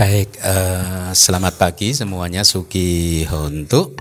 Baik, 0.00 0.32
uh, 0.40 1.12
selamat 1.12 1.60
pagi 1.60 1.92
semuanya, 1.92 2.40
Suki 2.40 3.20
Hontu. 3.28 3.92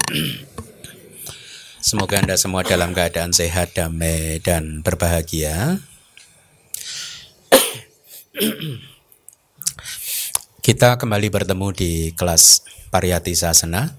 Semoga 1.83 2.23
Anda 2.23 2.39
semua 2.39 2.63
dalam 2.63 2.95
keadaan 2.95 3.35
sehat, 3.35 3.75
damai, 3.75 4.39
dan 4.39 4.79
berbahagia. 4.79 5.83
Kita 10.63 10.95
kembali 10.95 11.27
bertemu 11.27 11.67
di 11.75 12.15
kelas 12.15 12.63
Pariyati 12.87 13.35
Sasana, 13.35 13.91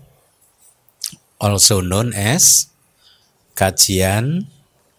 also 1.37 1.85
known 1.85 2.17
as 2.17 2.73
kajian 3.53 4.48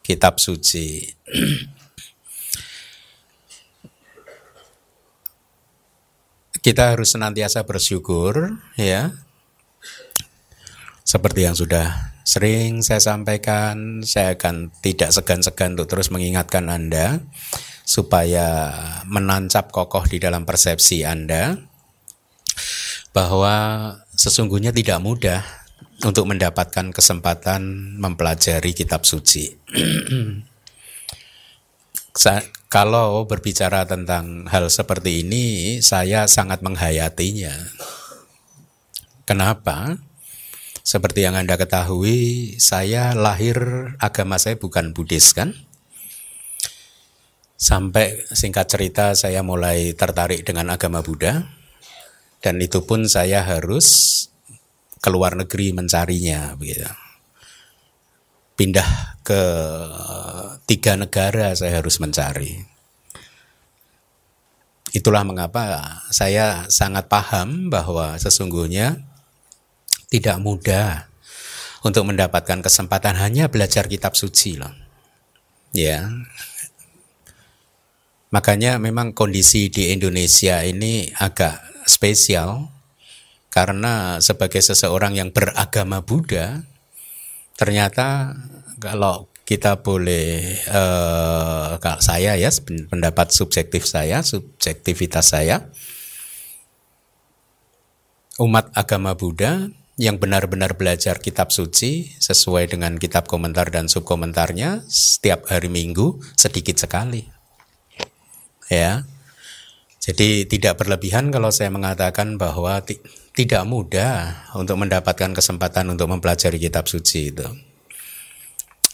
kitab 0.05 0.37
suci. 0.37 1.17
Kita 6.61 6.93
harus 6.93 7.13
senantiasa 7.13 7.65
bersyukur 7.65 8.57
ya 8.77 9.13
seperti 11.01 11.49
yang 11.49 11.57
sudah 11.57 12.13
sering 12.21 12.85
saya 12.85 13.01
sampaikan 13.01 14.05
saya 14.05 14.37
akan 14.37 14.69
tidak 14.85 15.09
segan-segan 15.09 15.73
untuk 15.73 15.89
terus 15.89 16.13
mengingatkan 16.13 16.69
Anda 16.69 17.19
supaya 17.81 18.71
menancap 19.09 19.73
kokoh 19.73 20.05
di 20.05 20.21
dalam 20.21 20.45
persepsi 20.45 21.01
Anda 21.01 21.57
bahwa 23.11 23.55
sesungguhnya 24.15 24.71
tidak 24.71 25.01
mudah 25.03 25.43
untuk 26.05 26.29
mendapatkan 26.29 26.93
kesempatan 26.93 27.93
mempelajari 27.99 28.71
kitab 28.73 29.03
suci. 29.03 29.51
Kalau 32.71 33.27
berbicara 33.27 33.83
tentang 33.83 34.47
hal 34.47 34.71
seperti 34.71 35.27
ini, 35.27 35.77
saya 35.83 36.23
sangat 36.31 36.63
menghayatinya. 36.63 37.51
Kenapa? 39.27 39.99
Seperti 40.79 41.27
yang 41.27 41.35
Anda 41.35 41.59
ketahui, 41.59 42.55
saya 42.63 43.11
lahir 43.11 43.59
agama 43.99 44.39
saya 44.39 44.55
bukan 44.55 44.95
Buddhis 44.95 45.35
kan? 45.35 45.51
Sampai 47.59 48.23
singkat 48.31 48.71
cerita 48.71 49.19
saya 49.19 49.43
mulai 49.43 49.91
tertarik 49.91 50.47
dengan 50.47 50.71
agama 50.71 51.03
Buddha 51.03 51.51
dan 52.39 52.55
itu 52.63 52.87
pun 52.87 53.03
saya 53.03 53.43
harus 53.43 54.31
keluar 55.03 55.35
negeri 55.35 55.75
mencarinya 55.75 56.55
begitu 56.55 56.87
pindah 58.55 59.19
ke 59.21 59.41
tiga 60.65 60.95
negara 60.97 61.53
saya 61.55 61.79
harus 61.79 61.99
mencari. 61.99 62.63
Itulah 64.91 65.23
mengapa 65.23 66.03
saya 66.11 66.67
sangat 66.67 67.07
paham 67.07 67.71
bahwa 67.71 68.19
sesungguhnya 68.19 68.99
tidak 70.11 70.37
mudah 70.43 71.07
untuk 71.81 72.11
mendapatkan 72.11 72.59
kesempatan 72.59 73.15
hanya 73.15 73.47
belajar 73.47 73.87
kitab 73.87 74.19
suci 74.19 74.59
loh. 74.59 74.75
Ya. 75.71 76.11
Makanya 78.31 78.79
memang 78.79 79.15
kondisi 79.15 79.71
di 79.71 79.91
Indonesia 79.95 80.63
ini 80.63 81.07
agak 81.19 81.87
spesial 81.87 82.71
karena 83.51 84.23
sebagai 84.23 84.63
seseorang 84.63 85.19
yang 85.19 85.35
beragama 85.35 85.99
Buddha 85.99 86.63
ternyata 87.61 88.33
kalau 88.81 89.29
kita 89.45 89.85
boleh 89.85 90.57
uh, 90.65 91.77
kalau 91.77 92.01
saya 92.01 92.33
ya 92.33 92.49
pendapat 92.89 93.29
subjektif 93.29 93.85
saya 93.85 94.25
subjektivitas 94.25 95.37
saya 95.37 95.69
umat 98.41 98.73
agama 98.73 99.13
Buddha 99.13 99.69
yang 100.01 100.17
benar-benar 100.17 100.73
belajar 100.73 101.21
kitab 101.21 101.53
suci 101.53 102.17
sesuai 102.17 102.73
dengan 102.73 102.97
kitab 102.97 103.29
komentar 103.29 103.69
dan 103.69 103.85
subkomentarnya 103.85 104.81
setiap 104.89 105.45
hari 105.45 105.69
Minggu 105.69 106.17
sedikit 106.33 106.81
sekali. 106.81 107.29
Ya. 108.65 109.05
Jadi 110.01 110.49
tidak 110.49 110.81
berlebihan 110.81 111.29
kalau 111.29 111.53
saya 111.53 111.69
mengatakan 111.69 112.41
bahwa 112.41 112.81
tidak 113.31 113.63
mudah 113.63 114.43
untuk 114.59 114.75
mendapatkan 114.75 115.31
kesempatan 115.31 115.87
untuk 115.87 116.11
mempelajari 116.11 116.59
kitab 116.59 116.87
suci 116.91 117.31
itu. 117.31 117.47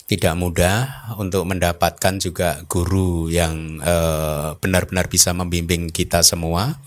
Tidak 0.07 0.39
mudah 0.39 1.11
untuk 1.19 1.43
mendapatkan 1.43 2.15
juga 2.21 2.63
guru 2.71 3.27
yang 3.27 3.81
eh, 3.83 4.55
benar-benar 4.55 5.05
uh, 5.05 5.11
bisa 5.11 5.35
membimbing 5.35 5.91
kita 5.91 6.23
semua 6.23 6.79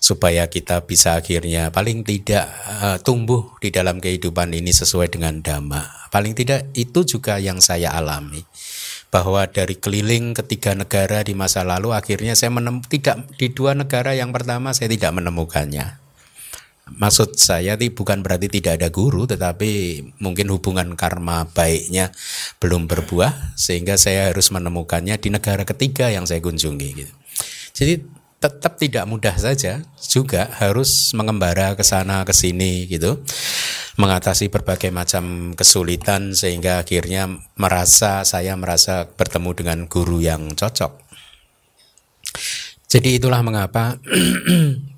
supaya 0.00 0.48
kita 0.48 0.88
bisa 0.88 1.20
akhirnya 1.20 1.68
paling 1.68 2.00
tidak 2.00 2.48
uh, 2.80 2.96
tumbuh 3.02 3.52
di 3.60 3.68
dalam 3.68 4.00
kehidupan 4.00 4.56
ini 4.56 4.72
sesuai 4.72 5.12
dengan 5.12 5.44
dhamma. 5.44 6.08
Paling 6.08 6.32
tidak 6.32 6.72
itu 6.72 7.04
juga 7.04 7.36
yang 7.36 7.60
saya 7.60 7.92
alami 7.92 8.40
bahwa 9.12 9.44
dari 9.44 9.76
keliling 9.76 10.32
ketiga 10.32 10.72
negara 10.72 11.20
di 11.20 11.36
masa 11.36 11.60
lalu 11.60 11.92
akhirnya 11.92 12.32
saya 12.32 12.56
menem 12.56 12.80
tidak 12.88 13.20
di 13.36 13.52
dua 13.52 13.76
negara 13.76 14.16
yang 14.16 14.32
pertama 14.32 14.72
saya 14.72 14.88
tidak 14.88 15.12
menemukannya 15.12 16.05
Maksud 16.86 17.34
saya 17.34 17.74
ini 17.74 17.90
bukan 17.90 18.22
berarti 18.22 18.46
tidak 18.46 18.78
ada 18.78 18.88
guru, 18.94 19.26
tetapi 19.26 20.00
mungkin 20.22 20.46
hubungan 20.54 20.94
karma 20.94 21.42
baiknya 21.50 22.14
belum 22.62 22.86
berbuah, 22.86 23.58
sehingga 23.58 23.98
saya 23.98 24.30
harus 24.30 24.54
menemukannya 24.54 25.18
di 25.18 25.34
negara 25.34 25.66
ketiga 25.66 26.14
yang 26.14 26.30
saya 26.30 26.38
kunjungi. 26.38 26.88
Gitu. 26.94 27.12
Jadi 27.74 27.94
tetap 28.38 28.78
tidak 28.78 29.04
mudah 29.10 29.34
saja, 29.34 29.82
juga 29.98 30.46
harus 30.62 31.10
mengembara 31.10 31.74
ke 31.74 31.82
sana 31.82 32.22
ke 32.22 32.30
sini 32.30 32.86
gitu, 32.86 33.18
mengatasi 33.98 34.46
berbagai 34.46 34.94
macam 34.94 35.58
kesulitan 35.58 36.38
sehingga 36.38 36.86
akhirnya 36.86 37.26
merasa 37.58 38.22
saya 38.22 38.54
merasa 38.54 39.10
bertemu 39.10 39.50
dengan 39.58 39.78
guru 39.90 40.22
yang 40.22 40.54
cocok. 40.54 41.02
Jadi 42.86 43.18
itulah 43.18 43.42
mengapa 43.42 43.98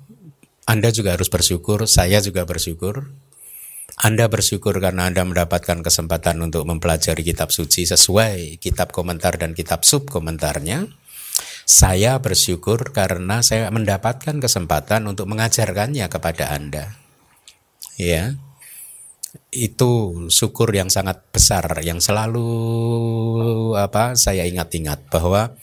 Anda 0.69 0.93
juga 0.93 1.17
harus 1.17 1.33
bersyukur, 1.33 1.89
saya 1.89 2.21
juga 2.21 2.45
bersyukur. 2.45 3.09
Anda 3.97 4.29
bersyukur 4.29 4.77
karena 4.77 5.09
Anda 5.09 5.25
mendapatkan 5.25 5.81
kesempatan 5.81 6.37
untuk 6.45 6.69
mempelajari 6.69 7.25
kitab 7.25 7.49
suci 7.49 7.89
sesuai 7.89 8.61
kitab 8.61 8.93
komentar 8.93 9.41
dan 9.41 9.57
kitab 9.57 9.81
sub 9.81 10.05
komentarnya. 10.05 10.85
Saya 11.65 12.21
bersyukur 12.21 12.93
karena 12.93 13.41
saya 13.41 13.73
mendapatkan 13.73 14.37
kesempatan 14.37 15.09
untuk 15.09 15.25
mengajarkannya 15.33 16.05
kepada 16.05 16.53
Anda. 16.53 16.93
Ya. 17.97 18.37
Itu 19.49 20.25
syukur 20.29 20.69
yang 20.69 20.93
sangat 20.93 21.25
besar 21.33 21.65
yang 21.81 21.97
selalu 21.97 22.45
apa 23.73 24.13
saya 24.13 24.45
ingat-ingat 24.45 25.09
bahwa 25.09 25.57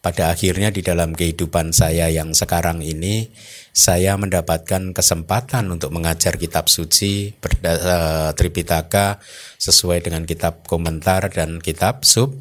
pada 0.00 0.32
akhirnya 0.32 0.74
di 0.74 0.82
dalam 0.82 1.14
kehidupan 1.14 1.76
saya 1.76 2.10
yang 2.10 2.32
sekarang 2.32 2.82
ini 2.82 3.30
saya 3.70 4.18
mendapatkan 4.18 4.90
kesempatan 4.90 5.70
untuk 5.70 5.94
mengajar 5.94 6.34
kitab 6.34 6.66
suci 6.66 7.30
uh, 7.38 8.34
Tripitaka 8.34 9.22
sesuai 9.62 10.02
dengan 10.02 10.26
kitab 10.26 10.66
komentar 10.66 11.30
dan 11.30 11.62
kitab 11.62 12.02
sub 12.02 12.34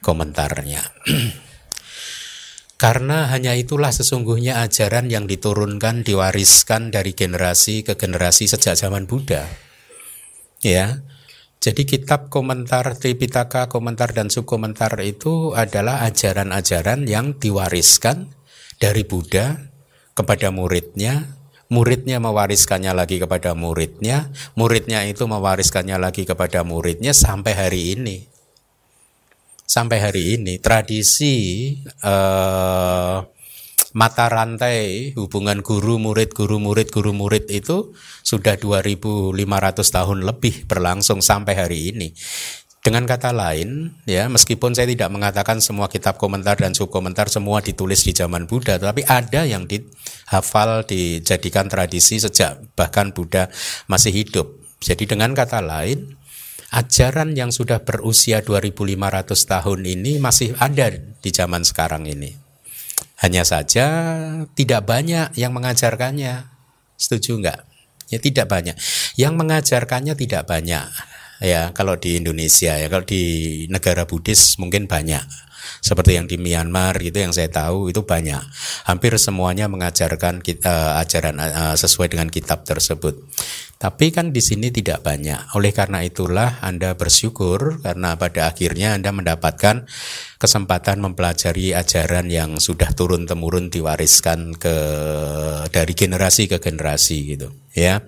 komentarnya. 0.00 0.82
Karena 2.78 3.26
hanya 3.34 3.58
itulah 3.58 3.90
sesungguhnya 3.90 4.62
ajaran 4.62 5.10
yang 5.10 5.26
diturunkan, 5.26 6.06
diwariskan 6.06 6.94
dari 6.94 7.10
generasi 7.10 7.82
ke 7.82 7.98
generasi 7.98 8.46
sejak 8.46 8.78
zaman 8.78 9.10
Buddha. 9.10 9.50
Ya, 10.62 11.02
jadi 11.58 11.82
kitab 11.82 12.30
komentar 12.30 12.94
Tripitaka, 12.94 13.66
komentar 13.66 14.14
dan 14.14 14.30
subkomentar 14.30 14.94
itu 15.02 15.58
adalah 15.58 16.06
ajaran-ajaran 16.06 17.02
yang 17.10 17.34
diwariskan 17.34 18.30
dari 18.78 19.02
Buddha 19.02 19.67
kepada 20.18 20.50
muridnya, 20.50 21.38
muridnya 21.70 22.18
mewariskannya 22.18 22.90
lagi 22.90 23.22
kepada 23.22 23.54
muridnya, 23.54 24.34
muridnya 24.58 25.06
itu 25.06 25.30
mewariskannya 25.30 25.94
lagi 25.94 26.26
kepada 26.26 26.66
muridnya 26.66 27.14
sampai 27.14 27.54
hari 27.54 27.94
ini. 27.94 28.26
Sampai 29.68 30.00
hari 30.00 30.40
ini 30.40 30.58
tradisi 30.58 31.36
eh, 31.84 33.16
mata 33.94 34.26
rantai 34.26 35.12
hubungan 35.14 35.60
guru 35.60 36.00
murid 36.00 36.32
guru 36.32 36.56
murid 36.56 36.88
guru 36.88 37.12
murid 37.12 37.46
itu 37.52 37.92
sudah 38.24 38.56
2500 38.56 39.36
tahun 39.76 40.18
lebih 40.24 40.64
berlangsung 40.66 41.20
sampai 41.20 41.54
hari 41.54 41.92
ini. 41.94 42.08
Dengan 42.88 43.04
kata 43.04 43.36
lain, 43.36 43.92
ya 44.08 44.32
meskipun 44.32 44.72
saya 44.72 44.88
tidak 44.88 45.12
mengatakan 45.12 45.60
semua 45.60 45.92
kitab 45.92 46.16
komentar 46.16 46.56
dan 46.56 46.72
subkomentar 46.72 47.28
semua 47.28 47.60
ditulis 47.60 48.00
di 48.00 48.16
zaman 48.16 48.48
Buddha, 48.48 48.80
tapi 48.80 49.04
ada 49.04 49.44
yang 49.44 49.68
dihafal 49.68 50.88
dijadikan 50.88 51.68
tradisi 51.68 52.16
sejak 52.16 52.56
bahkan 52.72 53.12
Buddha 53.12 53.52
masih 53.92 54.16
hidup. 54.16 54.64
Jadi 54.80 55.04
dengan 55.04 55.36
kata 55.36 55.60
lain, 55.60 56.16
ajaran 56.72 57.36
yang 57.36 57.52
sudah 57.52 57.84
berusia 57.84 58.40
2500 58.40 59.36
tahun 59.36 59.80
ini 59.84 60.16
masih 60.16 60.56
ada 60.56 60.88
di 60.96 61.28
zaman 61.28 61.68
sekarang 61.68 62.08
ini. 62.08 62.40
Hanya 63.20 63.44
saja 63.44 63.84
tidak 64.56 64.88
banyak 64.88 65.36
yang 65.36 65.52
mengajarkannya. 65.52 66.48
Setuju 66.96 67.36
nggak? 67.36 67.60
Ya 68.08 68.16
tidak 68.16 68.48
banyak. 68.48 68.80
Yang 69.20 69.34
mengajarkannya 69.36 70.16
tidak 70.16 70.48
banyak. 70.48 71.17
Ya 71.38 71.70
kalau 71.70 71.94
di 71.94 72.18
Indonesia 72.18 72.74
ya 72.74 72.86
kalau 72.90 73.06
di 73.06 73.22
negara 73.70 74.04
Buddhis 74.04 74.58
mungkin 74.58 74.90
banyak. 74.90 75.48
Seperti 75.78 76.18
yang 76.18 76.26
di 76.26 76.40
Myanmar 76.40 76.98
gitu 76.98 77.22
yang 77.22 77.30
saya 77.30 77.46
tahu 77.46 77.92
itu 77.92 78.02
banyak. 78.02 78.40
Hampir 78.88 79.14
semuanya 79.20 79.70
mengajarkan 79.70 80.42
kita 80.42 80.98
uh, 80.98 81.02
ajaran 81.02 81.38
uh, 81.38 81.76
sesuai 81.78 82.10
dengan 82.10 82.26
kitab 82.32 82.66
tersebut. 82.66 83.14
Tapi 83.78 84.10
kan 84.10 84.34
di 84.34 84.42
sini 84.42 84.74
tidak 84.74 85.06
banyak. 85.06 85.54
Oleh 85.54 85.70
karena 85.70 86.02
itulah 86.02 86.58
Anda 86.66 86.98
bersyukur 86.98 87.78
karena 87.78 88.18
pada 88.18 88.50
akhirnya 88.50 88.98
Anda 88.98 89.14
mendapatkan 89.14 89.86
kesempatan 90.42 90.98
mempelajari 90.98 91.78
ajaran 91.78 92.26
yang 92.26 92.58
sudah 92.58 92.90
turun 92.90 93.30
temurun 93.30 93.70
diwariskan 93.70 94.58
ke 94.58 94.76
dari 95.70 95.94
generasi 95.94 96.50
ke 96.50 96.58
generasi 96.58 97.38
gitu 97.38 97.54
ya. 97.70 98.02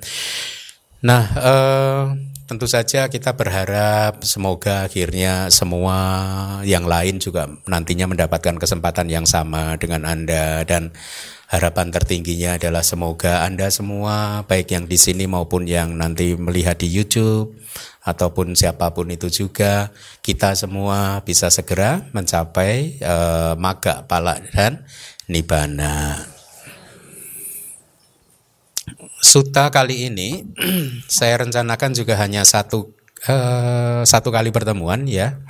Nah 1.07 1.23
uh, 1.39 2.05
tentu 2.51 2.67
saja 2.67 3.07
kita 3.07 3.39
berharap 3.39 4.27
semoga 4.27 4.91
akhirnya 4.91 5.55
semua 5.55 5.95
yang 6.67 6.83
lain 6.83 7.23
juga 7.23 7.47
nantinya 7.71 8.11
mendapatkan 8.11 8.59
kesempatan 8.59 9.07
yang 9.07 9.23
sama 9.23 9.79
dengan 9.79 10.03
Anda 10.03 10.67
dan 10.67 10.91
harapan 11.47 11.95
tertingginya 11.95 12.59
adalah 12.59 12.83
semoga 12.83 13.47
Anda 13.47 13.71
semua 13.71 14.43
baik 14.51 14.75
yang 14.75 14.91
di 14.91 14.99
sini 14.99 15.31
maupun 15.31 15.71
yang 15.71 15.95
nanti 15.95 16.35
melihat 16.35 16.83
di 16.83 16.91
YouTube 16.91 17.55
ataupun 18.03 18.59
siapa 18.59 18.91
pun 18.99 19.07
itu 19.15 19.31
juga 19.31 19.95
kita 20.19 20.59
semua 20.59 21.23
bisa 21.23 21.55
segera 21.55 22.03
mencapai 22.11 22.99
uh, 22.99 23.55
maga 23.55 24.03
pala 24.11 24.43
dan 24.51 24.83
nibana. 25.31 26.19
Suta 29.21 29.69
kali 29.69 30.09
ini 30.09 30.49
saya 31.21 31.45
rencanakan 31.45 31.93
juga 31.93 32.17
hanya 32.17 32.49
satu 32.49 32.97
uh, 33.29 34.01
satu 34.01 34.33
kali 34.33 34.49
pertemuan 34.49 35.05
ya, 35.05 35.45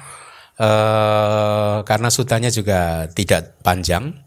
uh, 0.59 1.87
karena 1.87 2.11
sutanya 2.11 2.51
juga 2.51 3.07
tidak 3.15 3.63
panjang. 3.63 4.27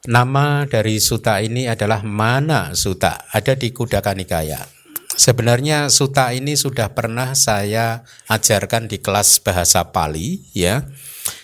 Nama 0.00 0.64
dari 0.66 0.98
suta 0.98 1.38
ini 1.44 1.68
adalah 1.70 2.02
mana 2.02 2.74
suta 2.74 3.30
ada 3.30 3.54
di 3.54 3.70
Kudaka 3.70 4.16
Nikaya. 4.16 4.66
Sebenarnya 5.14 5.92
suta 5.92 6.32
ini 6.32 6.56
sudah 6.56 6.96
pernah 6.96 7.36
saya 7.36 8.02
ajarkan 8.26 8.88
di 8.88 8.98
kelas 8.98 9.44
bahasa 9.44 9.92
Pali 9.92 10.40
ya. 10.56 10.88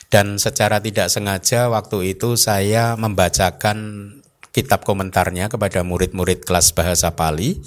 Dan 0.06 0.38
secara 0.40 0.80
tidak 0.80 1.12
sengaja 1.12 1.68
waktu 1.68 2.16
itu 2.16 2.38
saya 2.40 2.96
membacakan 2.96 3.76
kitab 4.56 4.88
komentarnya 4.88 5.52
kepada 5.52 5.84
murid-murid 5.84 6.48
kelas 6.48 6.72
bahasa 6.72 7.12
Pali 7.12 7.60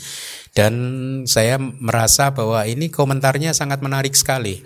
dan 0.57 0.73
saya 1.29 1.61
merasa 1.61 2.33
bahwa 2.33 2.65
ini 2.65 2.89
komentarnya 2.89 3.53
sangat 3.53 3.85
menarik 3.85 4.17
sekali. 4.17 4.65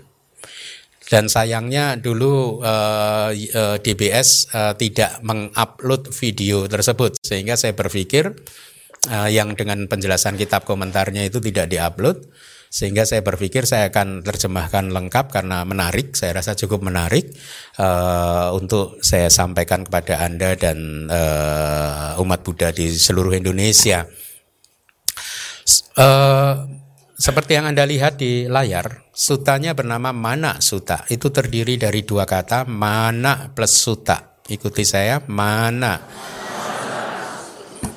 Dan 1.04 1.28
sayangnya 1.28 2.00
dulu 2.00 2.64
uh, 2.64 3.28
uh, 3.28 3.76
DBS 3.76 4.48
uh, 4.56 4.72
tidak 4.72 5.20
mengupload 5.20 6.08
video 6.16 6.64
tersebut 6.64 7.20
sehingga 7.20 7.60
saya 7.60 7.76
berpikir 7.76 8.32
uh, 9.12 9.28
yang 9.28 9.52
dengan 9.52 9.84
penjelasan 9.84 10.40
kitab 10.40 10.64
komentarnya 10.64 11.28
itu 11.28 11.44
tidak 11.44 11.68
diupload 11.68 12.24
sehingga 12.74 13.06
saya 13.06 13.22
berpikir 13.22 13.70
saya 13.70 13.86
akan 13.86 14.26
terjemahkan 14.26 14.90
lengkap 14.90 15.30
karena 15.30 15.62
menarik. 15.62 16.18
Saya 16.18 16.42
rasa 16.42 16.58
cukup 16.58 16.82
menarik 16.82 17.30
uh, 17.78 18.50
untuk 18.50 18.98
saya 18.98 19.30
sampaikan 19.30 19.86
kepada 19.86 20.18
anda 20.26 20.58
dan 20.58 21.06
uh, 21.06 22.18
umat 22.18 22.42
Buddha 22.42 22.74
di 22.74 22.90
seluruh 22.90 23.30
Indonesia. 23.30 24.02
Uh, 25.94 26.66
seperti 27.14 27.54
yang 27.54 27.70
anda 27.70 27.86
lihat 27.86 28.18
di 28.18 28.50
layar 28.50 29.06
sutanya 29.14 29.70
bernama 29.70 30.10
mana 30.10 30.58
suta. 30.58 31.06
Itu 31.06 31.30
terdiri 31.30 31.78
dari 31.78 32.02
dua 32.02 32.26
kata 32.26 32.66
mana 32.66 33.54
plus 33.54 33.70
suta. 33.70 34.42
Ikuti 34.50 34.82
saya 34.82 35.22
mana. 35.30 36.02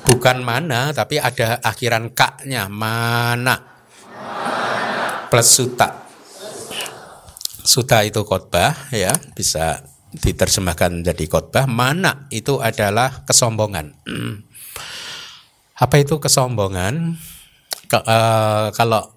Bukan 0.06 0.38
mana 0.46 0.94
tapi 0.94 1.18
ada 1.18 1.58
akhiran 1.66 2.14
kaknya 2.14 2.70
mana 2.70 3.74
plus 5.28 5.48
suta. 5.48 6.08
Suta 7.64 8.00
itu 8.00 8.24
khotbah 8.24 8.88
ya, 8.88 9.12
bisa 9.36 9.84
diterjemahkan 10.12 11.04
menjadi 11.04 11.24
khotbah. 11.28 11.68
Mana 11.68 12.26
itu 12.32 12.58
adalah 12.64 13.24
kesombongan. 13.28 13.92
Apa 15.84 16.00
itu 16.00 16.16
kesombongan? 16.16 17.20
Ke, 17.88 18.00
uh, 18.00 18.72
kalau 18.72 19.12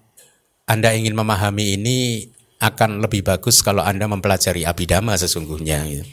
Anda 0.68 0.92
ingin 0.94 1.16
memahami 1.16 1.80
ini 1.80 2.28
akan 2.62 3.02
lebih 3.02 3.26
bagus 3.26 3.64
kalau 3.64 3.82
Anda 3.82 4.06
mempelajari 4.06 4.62
abidama 4.62 5.18
sesungguhnya. 5.18 5.82
Gitu. 5.88 6.06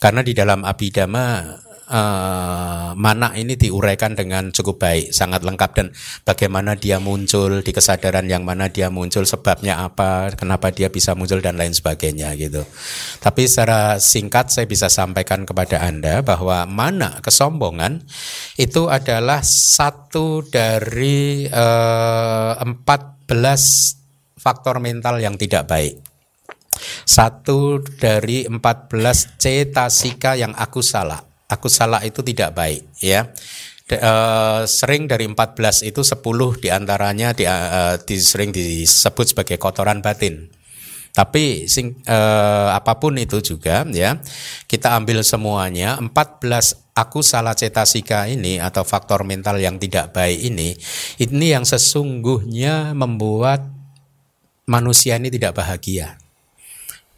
Karena 0.00 0.24
di 0.24 0.32
dalam 0.32 0.64
abidama 0.64 1.56
uh, 1.90 2.94
mana 2.94 3.34
ini 3.34 3.58
diuraikan 3.58 4.14
dengan 4.14 4.54
cukup 4.54 4.82
baik, 4.82 5.10
sangat 5.10 5.42
lengkap 5.42 5.70
dan 5.74 5.86
bagaimana 6.22 6.78
dia 6.78 7.02
muncul 7.02 7.62
di 7.62 7.72
kesadaran 7.74 8.26
yang 8.30 8.46
mana 8.46 8.70
dia 8.70 8.90
muncul, 8.90 9.26
sebabnya 9.26 9.82
apa, 9.82 10.34
kenapa 10.34 10.70
dia 10.70 10.90
bisa 10.90 11.18
muncul 11.18 11.42
dan 11.42 11.58
lain 11.58 11.74
sebagainya 11.74 12.34
gitu. 12.38 12.62
Tapi 13.18 13.42
secara 13.50 13.98
singkat 13.98 14.54
saya 14.54 14.66
bisa 14.70 14.86
sampaikan 14.86 15.42
kepada 15.42 15.82
Anda 15.82 16.22
bahwa 16.22 16.66
mana 16.70 17.18
kesombongan 17.22 18.06
itu 18.58 18.86
adalah 18.86 19.42
satu 19.42 20.46
dari 20.46 21.46
uh, 21.50 22.62
belas 23.26 23.94
faktor 24.38 24.78
mental 24.78 25.18
yang 25.18 25.34
tidak 25.34 25.66
baik. 25.66 25.98
Satu 27.08 27.80
dari 27.82 28.44
empat 28.44 28.92
belas 28.92 29.40
cetasika 29.40 30.36
yang 30.36 30.52
aku 30.52 30.84
salah 30.84 31.25
aku 31.46 31.66
salah 31.70 32.02
itu 32.02 32.22
tidak 32.22 32.54
baik 32.54 32.82
ya. 32.98 33.30
De, 33.86 34.02
uh, 34.02 34.66
sering 34.66 35.06
dari 35.06 35.30
14 35.30 35.86
itu 35.86 36.02
10 36.02 36.18
di 36.58 36.74
antaranya 36.74 37.30
di, 37.30 37.46
uh, 37.46 37.94
di, 38.02 38.18
sering 38.18 38.50
disebut 38.50 39.30
sebagai 39.30 39.56
kotoran 39.62 40.02
batin. 40.02 40.50
Tapi 41.14 41.70
sing, 41.70 41.94
uh, 42.04 42.74
apa 42.74 42.98
pun 42.98 43.16
itu 43.16 43.40
juga 43.40 43.86
ya 43.88 44.20
kita 44.68 44.98
ambil 45.00 45.22
semuanya 45.24 45.96
14 46.02 46.92
aku 46.92 47.24
salah 47.24 47.56
cetasika 47.56 48.28
ini 48.28 48.60
atau 48.60 48.84
faktor 48.84 49.24
mental 49.24 49.56
yang 49.56 49.80
tidak 49.80 50.12
baik 50.12 50.44
ini 50.44 50.76
ini 51.16 51.46
yang 51.56 51.64
sesungguhnya 51.64 52.92
membuat 52.92 53.64
manusia 54.68 55.16
ini 55.16 55.32
tidak 55.32 55.56
bahagia 55.56 56.20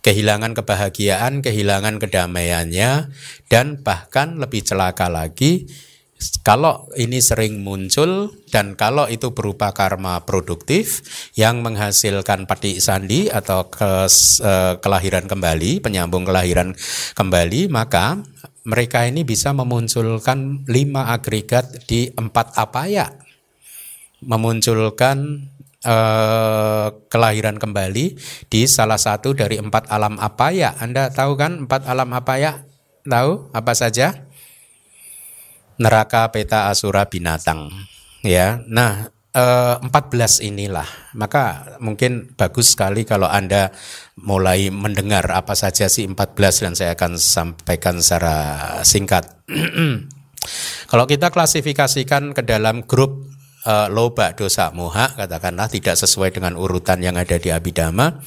kehilangan 0.09 0.57
kebahagiaan, 0.57 1.45
kehilangan 1.45 2.00
kedamaiannya, 2.00 3.12
dan 3.53 3.85
bahkan 3.85 4.41
lebih 4.41 4.65
celaka 4.65 5.12
lagi, 5.12 5.69
kalau 6.43 6.88
ini 6.97 7.21
sering 7.21 7.61
muncul 7.61 8.33
dan 8.49 8.73
kalau 8.75 9.05
itu 9.07 9.37
berupa 9.37 9.71
karma 9.77 10.25
produktif 10.25 11.05
yang 11.37 11.61
menghasilkan 11.61 12.49
pati 12.49 12.81
sandi 12.81 13.29
atau 13.29 13.69
ke, 13.69 14.09
eh, 14.43 14.75
kelahiran 14.81 15.29
kembali, 15.29 15.85
penyambung 15.85 16.25
kelahiran 16.25 16.73
kembali, 17.12 17.69
maka 17.69 18.19
mereka 18.65 19.05
ini 19.05 19.29
bisa 19.29 19.53
memunculkan 19.53 20.65
lima 20.67 21.12
agregat 21.12 21.85
di 21.85 22.09
empat 22.17 22.57
apaya, 22.57 23.12
memunculkan 24.25 25.47
eh, 25.85 26.89
kelahiran 27.11 27.59
kembali 27.59 28.19
di 28.51 28.61
salah 28.67 28.99
satu 28.99 29.35
dari 29.35 29.61
empat 29.61 29.91
alam 29.91 30.19
apa 30.19 30.51
ya? 30.51 30.75
Anda 30.79 31.11
tahu 31.13 31.39
kan 31.39 31.69
empat 31.69 31.87
alam 31.87 32.11
apa 32.15 32.35
ya? 32.41 32.53
Tahu 33.07 33.55
apa 33.55 33.73
saja? 33.75 34.27
Neraka, 35.79 36.27
peta, 36.35 36.67
asura, 36.67 37.07
binatang. 37.07 37.71
Ya, 38.27 38.59
nah 38.67 39.15
eh, 39.31 39.77
14 39.79 40.43
inilah. 40.43 40.89
Maka 41.15 41.77
mungkin 41.79 42.35
bagus 42.35 42.75
sekali 42.75 43.07
kalau 43.07 43.31
Anda 43.31 43.71
mulai 44.19 44.75
mendengar 44.75 45.31
apa 45.31 45.55
saja 45.55 45.87
sih 45.87 46.07
14 46.07 46.65
dan 46.67 46.73
saya 46.75 46.91
akan 46.99 47.15
sampaikan 47.15 48.03
secara 48.03 48.37
singkat. 48.83 49.39
kalau 50.91 51.05
kita 51.07 51.31
klasifikasikan 51.31 52.35
ke 52.35 52.43
dalam 52.43 52.83
grup 52.83 53.28
uh, 53.69 53.87
loba 53.93 54.33
dosa 54.33 54.73
moha 54.73 55.13
katakanlah 55.13 55.69
tidak 55.69 56.01
sesuai 56.01 56.33
dengan 56.33 56.57
urutan 56.57 57.05
yang 57.05 57.21
ada 57.21 57.37
di 57.37 57.53
abidama. 57.53 58.25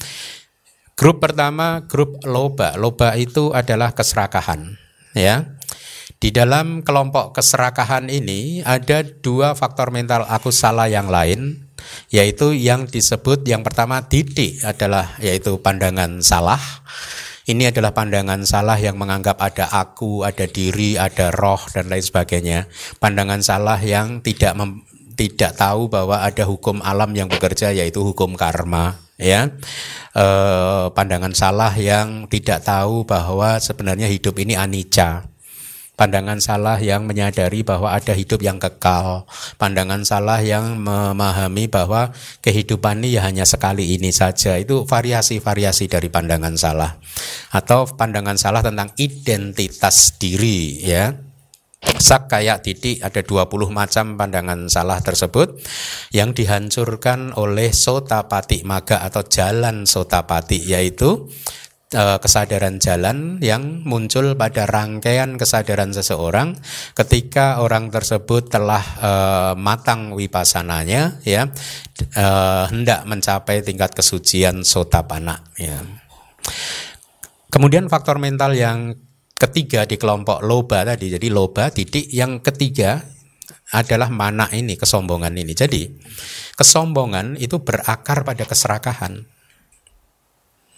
Grup 0.94 1.18
pertama 1.18 1.82
grup 1.90 2.22
loba. 2.22 2.78
Loba 2.78 3.18
itu 3.18 3.50
adalah 3.50 3.90
keserakahan, 3.90 4.78
ya. 5.18 5.58
Di 6.22 6.30
dalam 6.30 6.86
kelompok 6.86 7.34
keserakahan 7.34 8.06
ini 8.06 8.62
ada 8.62 9.02
dua 9.02 9.58
faktor 9.58 9.90
mental 9.90 10.22
aku 10.30 10.54
salah 10.54 10.86
yang 10.86 11.10
lain, 11.10 11.66
yaitu 12.14 12.54
yang 12.54 12.86
disebut 12.86 13.42
yang 13.42 13.66
pertama 13.66 14.06
didik 14.06 14.62
adalah 14.62 15.18
yaitu 15.18 15.58
pandangan 15.58 16.22
salah. 16.22 16.62
Ini 17.42 17.74
adalah 17.74 17.90
pandangan 17.90 18.46
salah 18.46 18.78
yang 18.78 18.94
menganggap 18.94 19.34
ada 19.42 19.66
aku, 19.66 20.22
ada 20.22 20.46
diri, 20.46 20.94
ada 20.94 21.34
roh 21.34 21.58
dan 21.74 21.90
lain 21.90 22.04
sebagainya. 22.04 22.70
Pandangan 23.02 23.42
salah 23.42 23.82
yang 23.82 24.22
tidak 24.22 24.54
mem, 24.54 24.86
tidak 25.22 25.54
tahu 25.54 25.86
bahwa 25.86 26.18
ada 26.18 26.42
hukum 26.42 26.82
alam 26.82 27.14
yang 27.14 27.30
bekerja 27.30 27.70
yaitu 27.70 28.02
hukum 28.02 28.34
karma 28.34 28.98
ya 29.14 29.54
e, 30.10 30.26
pandangan 30.90 31.30
salah 31.30 31.70
yang 31.78 32.26
tidak 32.26 32.66
tahu 32.66 33.06
bahwa 33.06 33.62
sebenarnya 33.62 34.10
hidup 34.10 34.34
ini 34.42 34.58
anicca 34.58 35.30
pandangan 36.02 36.42
salah 36.42 36.82
yang 36.82 37.06
menyadari 37.06 37.62
bahwa 37.62 37.94
ada 37.94 38.10
hidup 38.10 38.42
yang 38.42 38.58
kekal, 38.58 39.28
pandangan 39.54 40.02
salah 40.02 40.42
yang 40.42 40.80
memahami 40.82 41.70
bahwa 41.70 42.10
kehidupan 42.42 42.98
ini 43.04 43.14
ya 43.14 43.22
hanya 43.22 43.46
sekali 43.46 43.94
ini 43.94 44.10
saja. 44.10 44.58
Itu 44.58 44.82
variasi-variasi 44.82 45.86
dari 45.86 46.10
pandangan 46.10 46.58
salah. 46.58 46.98
Atau 47.54 47.86
pandangan 47.86 48.34
salah 48.34 48.66
tentang 48.66 48.90
identitas 48.98 50.18
diri 50.18 50.82
ya. 50.82 51.14
Sak 51.82 52.30
kayak 52.30 52.66
titik 52.66 52.98
ada 52.98 53.22
20 53.22 53.70
macam 53.70 54.18
pandangan 54.18 54.66
salah 54.66 54.98
tersebut 54.98 55.54
yang 56.10 56.34
dihancurkan 56.34 57.34
oleh 57.38 57.70
sotapati 57.70 58.66
maga 58.66 59.06
atau 59.06 59.22
jalan 59.22 59.86
sotapati 59.86 60.58
yaitu 60.62 61.30
Eh, 61.92 62.18
kesadaran 62.24 62.80
jalan 62.80 63.36
yang 63.44 63.84
muncul 63.84 64.32
pada 64.32 64.64
rangkaian 64.64 65.36
kesadaran 65.36 65.92
seseorang 65.92 66.56
ketika 66.96 67.60
orang 67.60 67.92
tersebut 67.92 68.48
telah 68.48 68.80
uh, 68.80 69.52
matang 69.60 70.16
wipasananya 70.16 71.20
ya 71.20 71.52
uh, 72.16 72.64
hendak 72.72 73.04
mencapai 73.04 73.60
tingkat 73.60 73.92
kesucian 73.92 74.64
sotapana 74.64 75.44
ya. 75.60 75.84
Kemudian 77.52 77.92
faktor 77.92 78.16
mental 78.16 78.56
yang 78.56 78.96
ketiga 79.42 79.82
di 79.82 79.98
kelompok 79.98 80.38
loba 80.46 80.86
tadi 80.86 81.10
jadi 81.10 81.26
loba 81.26 81.74
titik 81.74 82.06
yang 82.14 82.38
ketiga 82.38 83.02
adalah 83.72 84.12
mana 84.12 84.46
ini 84.52 84.76
kesombongan 84.76 85.32
ini. 85.32 85.56
Jadi 85.56 85.88
kesombongan 86.54 87.40
itu 87.40 87.58
berakar 87.64 88.22
pada 88.22 88.44
keserakahan. 88.44 89.24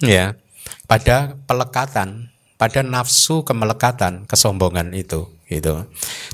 Ya 0.03 0.39
pada 0.87 1.37
pelekatan, 1.45 2.33
pada 2.57 2.81
nafsu 2.81 3.43
kemelekatan, 3.45 4.25
kesombongan 4.31 4.95
itu 4.95 5.29
gitu. 5.51 5.91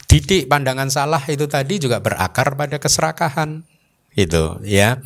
Didik 0.06 0.46
pandangan 0.46 0.92
salah 0.92 1.22
itu 1.26 1.50
tadi 1.50 1.82
juga 1.82 1.98
berakar 1.98 2.54
pada 2.54 2.78
keserakahan 2.78 3.64
gitu 4.14 4.60
ya. 4.62 5.02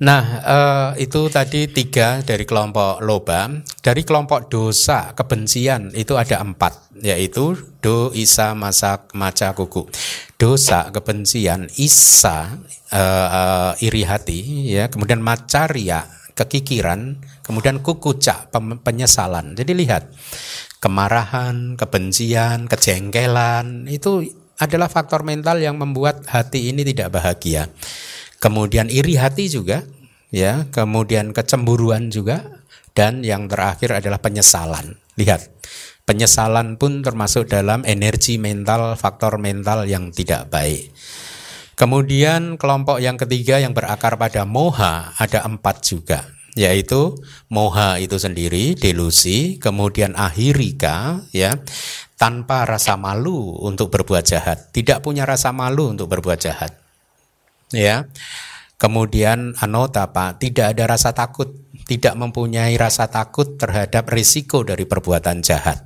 Nah, 0.00 0.24
eh, 0.40 1.04
itu 1.04 1.28
tadi 1.28 1.68
tiga 1.68 2.24
dari 2.24 2.48
kelompok 2.48 3.04
loba. 3.04 3.52
Dari 3.84 4.02
kelompok 4.02 4.48
dosa, 4.48 5.12
kebencian 5.12 5.92
itu 5.92 6.16
ada 6.16 6.40
empat, 6.40 6.96
yaitu 6.96 7.54
do, 7.84 8.08
isa, 8.16 8.56
masak, 8.56 9.12
maca, 9.12 9.52
kuku. 9.52 9.84
Dosa, 10.40 10.88
kebencian, 10.88 11.68
isa, 11.76 12.56
eh, 12.88 13.28
eh, 13.28 13.72
iri 13.84 14.02
hati, 14.08 14.40
ya. 14.74 14.88
Kemudian 14.88 15.20
macaria, 15.20 16.08
kekikiran, 16.34 17.20
kemudian 17.44 17.84
kukucak, 17.84 18.48
penyesalan. 18.82 19.54
Jadi 19.54 19.72
lihat, 19.76 20.08
kemarahan, 20.82 21.78
kebencian, 21.78 22.66
kejengkelan 22.66 23.86
itu 23.86 24.24
adalah 24.58 24.90
faktor 24.90 25.22
mental 25.22 25.62
yang 25.62 25.78
membuat 25.78 26.26
hati 26.26 26.74
ini 26.74 26.82
tidak 26.82 27.14
bahagia. 27.14 27.70
Kemudian 28.42 28.90
iri 28.90 29.14
hati 29.14 29.46
juga, 29.46 29.86
ya, 30.34 30.66
kemudian 30.74 31.30
kecemburuan 31.30 32.10
juga, 32.10 32.58
dan 32.90 33.22
yang 33.22 33.46
terakhir 33.46 34.02
adalah 34.02 34.18
penyesalan. 34.18 34.98
Lihat, 35.14 35.46
penyesalan 36.02 36.74
pun 36.74 37.06
termasuk 37.06 37.46
dalam 37.46 37.86
energi 37.86 38.42
mental, 38.42 38.98
faktor 38.98 39.38
mental 39.38 39.86
yang 39.86 40.10
tidak 40.10 40.50
baik. 40.50 40.90
Kemudian 41.78 42.58
kelompok 42.58 42.98
yang 42.98 43.14
ketiga 43.14 43.62
yang 43.62 43.78
berakar 43.78 44.18
pada 44.18 44.42
moha 44.42 45.14
ada 45.14 45.46
empat 45.46 45.86
juga. 45.86 46.26
Yaitu 46.52 47.16
moha 47.48 47.96
itu 47.96 48.20
sendiri 48.20 48.76
delusi 48.76 49.56
kemudian 49.56 50.12
ahirika 50.18 51.24
ya. 51.32 51.56
Tanpa 52.20 52.68
rasa 52.68 53.00
malu 53.00 53.56
untuk 53.64 53.88
berbuat 53.88 54.22
jahat. 54.22 54.68
Tidak 54.70 55.00
punya 55.00 55.24
rasa 55.24 55.50
malu 55.50 55.90
untuk 55.90 56.12
berbuat 56.12 56.38
jahat 56.38 56.81
ya 57.74 58.08
kemudian 58.78 59.56
anotapa 59.58 60.38
tidak 60.38 60.76
ada 60.76 60.84
rasa 60.86 61.10
takut 61.16 61.52
tidak 61.88 62.14
mempunyai 62.14 62.78
rasa 62.78 63.10
takut 63.10 63.58
terhadap 63.58 64.06
risiko 64.12 64.62
dari 64.62 64.86
perbuatan 64.86 65.42
jahat 65.42 65.82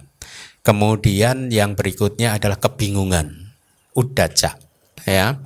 kemudian 0.60 1.48
yang 1.48 1.78
berikutnya 1.78 2.36
adalah 2.36 2.60
kebingungan 2.60 3.54
udaca 3.96 4.60
ya. 5.08 5.40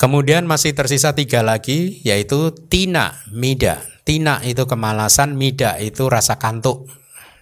Kemudian 0.00 0.48
masih 0.48 0.72
tersisa 0.72 1.12
tiga 1.12 1.44
lagi 1.44 2.00
yaitu 2.02 2.56
tina, 2.72 3.20
mida. 3.28 3.84
Tina 4.00 4.40
itu 4.40 4.64
kemalasan, 4.64 5.36
mida 5.36 5.76
itu 5.76 6.08
rasa 6.08 6.40
kantuk. 6.40 6.88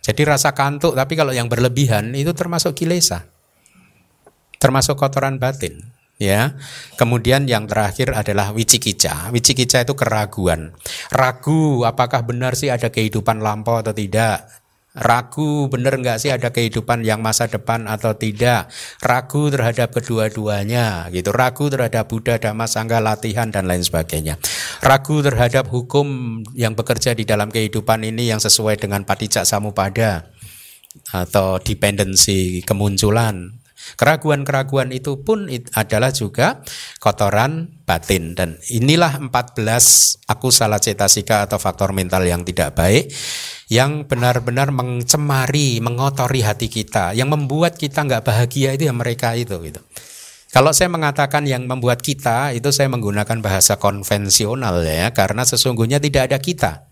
Jadi 0.02 0.26
rasa 0.26 0.58
kantuk 0.58 0.98
tapi 0.98 1.14
kalau 1.14 1.30
yang 1.30 1.46
berlebihan 1.46 2.10
itu 2.18 2.34
termasuk 2.34 2.74
kilesa. 2.74 3.30
Termasuk 4.58 4.98
kotoran 4.98 5.38
batin 5.38 5.97
ya. 6.18 6.58
Kemudian 6.98 7.46
yang 7.46 7.64
terakhir 7.64 8.12
adalah 8.12 8.52
wicikica. 8.52 9.30
Wicikica 9.30 9.86
itu 9.86 9.94
keraguan. 9.94 10.74
Ragu 11.14 11.86
apakah 11.86 12.26
benar 12.26 12.58
sih 12.58 12.68
ada 12.68 12.90
kehidupan 12.92 13.40
lampau 13.40 13.80
atau 13.80 13.94
tidak 13.94 14.50
ragu 14.98 15.70
benar 15.70 15.94
nggak 15.94 16.18
sih 16.18 16.34
ada 16.34 16.50
kehidupan 16.50 17.06
yang 17.06 17.22
masa 17.22 17.46
depan 17.46 17.86
atau 17.86 18.18
tidak 18.18 18.66
ragu 18.98 19.46
terhadap 19.46 19.94
kedua-duanya 19.94 21.06
gitu 21.14 21.30
ragu 21.30 21.70
terhadap 21.70 22.10
Buddha 22.10 22.40
Dhamma 22.40 22.66
Sangha 22.66 22.98
latihan 22.98 23.52
dan 23.52 23.70
lain 23.70 23.86
sebagainya 23.86 24.42
ragu 24.82 25.22
terhadap 25.22 25.70
hukum 25.70 26.40
yang 26.58 26.74
bekerja 26.74 27.14
di 27.14 27.22
dalam 27.22 27.52
kehidupan 27.52 28.02
ini 28.02 28.32
yang 28.32 28.42
sesuai 28.42 28.80
dengan 28.80 29.06
patijak 29.06 29.46
samupada 29.46 30.34
atau 31.14 31.62
dependensi 31.62 32.64
kemunculan 32.66 33.54
Keraguan-keraguan 33.96 34.92
itu 34.92 35.22
pun 35.24 35.48
adalah 35.72 36.12
juga 36.12 36.60
kotoran 37.00 37.82
batin 37.86 38.36
dan 38.36 38.60
inilah 38.68 39.16
14 39.18 40.28
aku 40.28 40.52
salah 40.52 40.82
cetasika 40.82 41.48
atau 41.48 41.56
faktor 41.56 41.96
mental 41.96 42.26
yang 42.28 42.44
tidak 42.44 42.76
baik 42.76 43.08
yang 43.68 44.08
benar-benar 44.08 44.72
mencemari, 44.72 45.76
mengotori 45.84 46.40
hati 46.40 46.72
kita, 46.72 47.12
yang 47.12 47.28
membuat 47.28 47.76
kita 47.76 48.00
nggak 48.04 48.24
bahagia 48.24 48.72
itu 48.72 48.88
ya 48.88 48.94
mereka 48.96 49.36
itu 49.36 49.60
gitu. 49.60 49.80
Kalau 50.48 50.72
saya 50.72 50.88
mengatakan 50.88 51.44
yang 51.44 51.68
membuat 51.68 52.00
kita 52.00 52.56
itu 52.56 52.72
saya 52.72 52.88
menggunakan 52.88 53.44
bahasa 53.44 53.76
konvensional 53.76 54.80
ya 54.80 55.12
karena 55.12 55.44
sesungguhnya 55.44 56.00
tidak 56.00 56.32
ada 56.32 56.38
kita. 56.40 56.87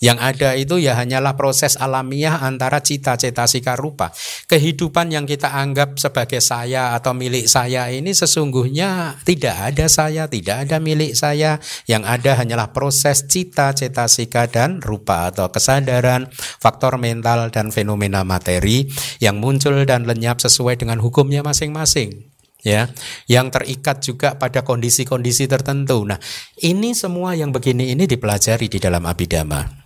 Yang 0.00 0.18
ada 0.24 0.56
itu 0.56 0.80
ya 0.80 0.96
hanyalah 0.96 1.36
proses 1.36 1.76
alamiah 1.76 2.40
antara 2.40 2.80
cita-cita 2.80 3.44
sika 3.44 3.76
rupa. 3.76 4.08
Kehidupan 4.48 5.12
yang 5.12 5.28
kita 5.28 5.52
anggap 5.52 6.00
sebagai 6.00 6.40
saya 6.40 6.96
atau 6.96 7.12
milik 7.12 7.44
saya 7.44 7.92
ini 7.92 8.16
sesungguhnya 8.16 9.20
tidak 9.28 9.76
ada 9.76 9.92
saya, 9.92 10.24
tidak 10.24 10.64
ada 10.64 10.80
milik 10.80 11.12
saya. 11.12 11.60
Yang 11.84 12.02
ada 12.08 12.30
hanyalah 12.40 12.72
proses 12.72 13.28
cita-cita 13.28 14.08
sika 14.08 14.48
dan 14.48 14.80
rupa 14.80 15.28
atau 15.28 15.52
kesadaran, 15.52 16.32
faktor 16.32 16.96
mental 16.96 17.52
dan 17.52 17.68
fenomena 17.68 18.24
materi 18.24 18.88
yang 19.20 19.36
muncul 19.36 19.84
dan 19.84 20.08
lenyap 20.08 20.40
sesuai 20.40 20.80
dengan 20.80 20.96
hukumnya 21.04 21.44
masing-masing 21.44 22.32
ya 22.60 22.92
yang 23.24 23.48
terikat 23.48 24.04
juga 24.04 24.36
pada 24.36 24.60
kondisi-kondisi 24.60 25.48
tertentu. 25.48 26.04
Nah, 26.04 26.20
ini 26.60 26.92
semua 26.92 27.32
yang 27.32 27.52
begini 27.52 27.92
ini 27.92 28.04
dipelajari 28.04 28.68
di 28.68 28.76
dalam 28.76 29.04
abidama. 29.08 29.79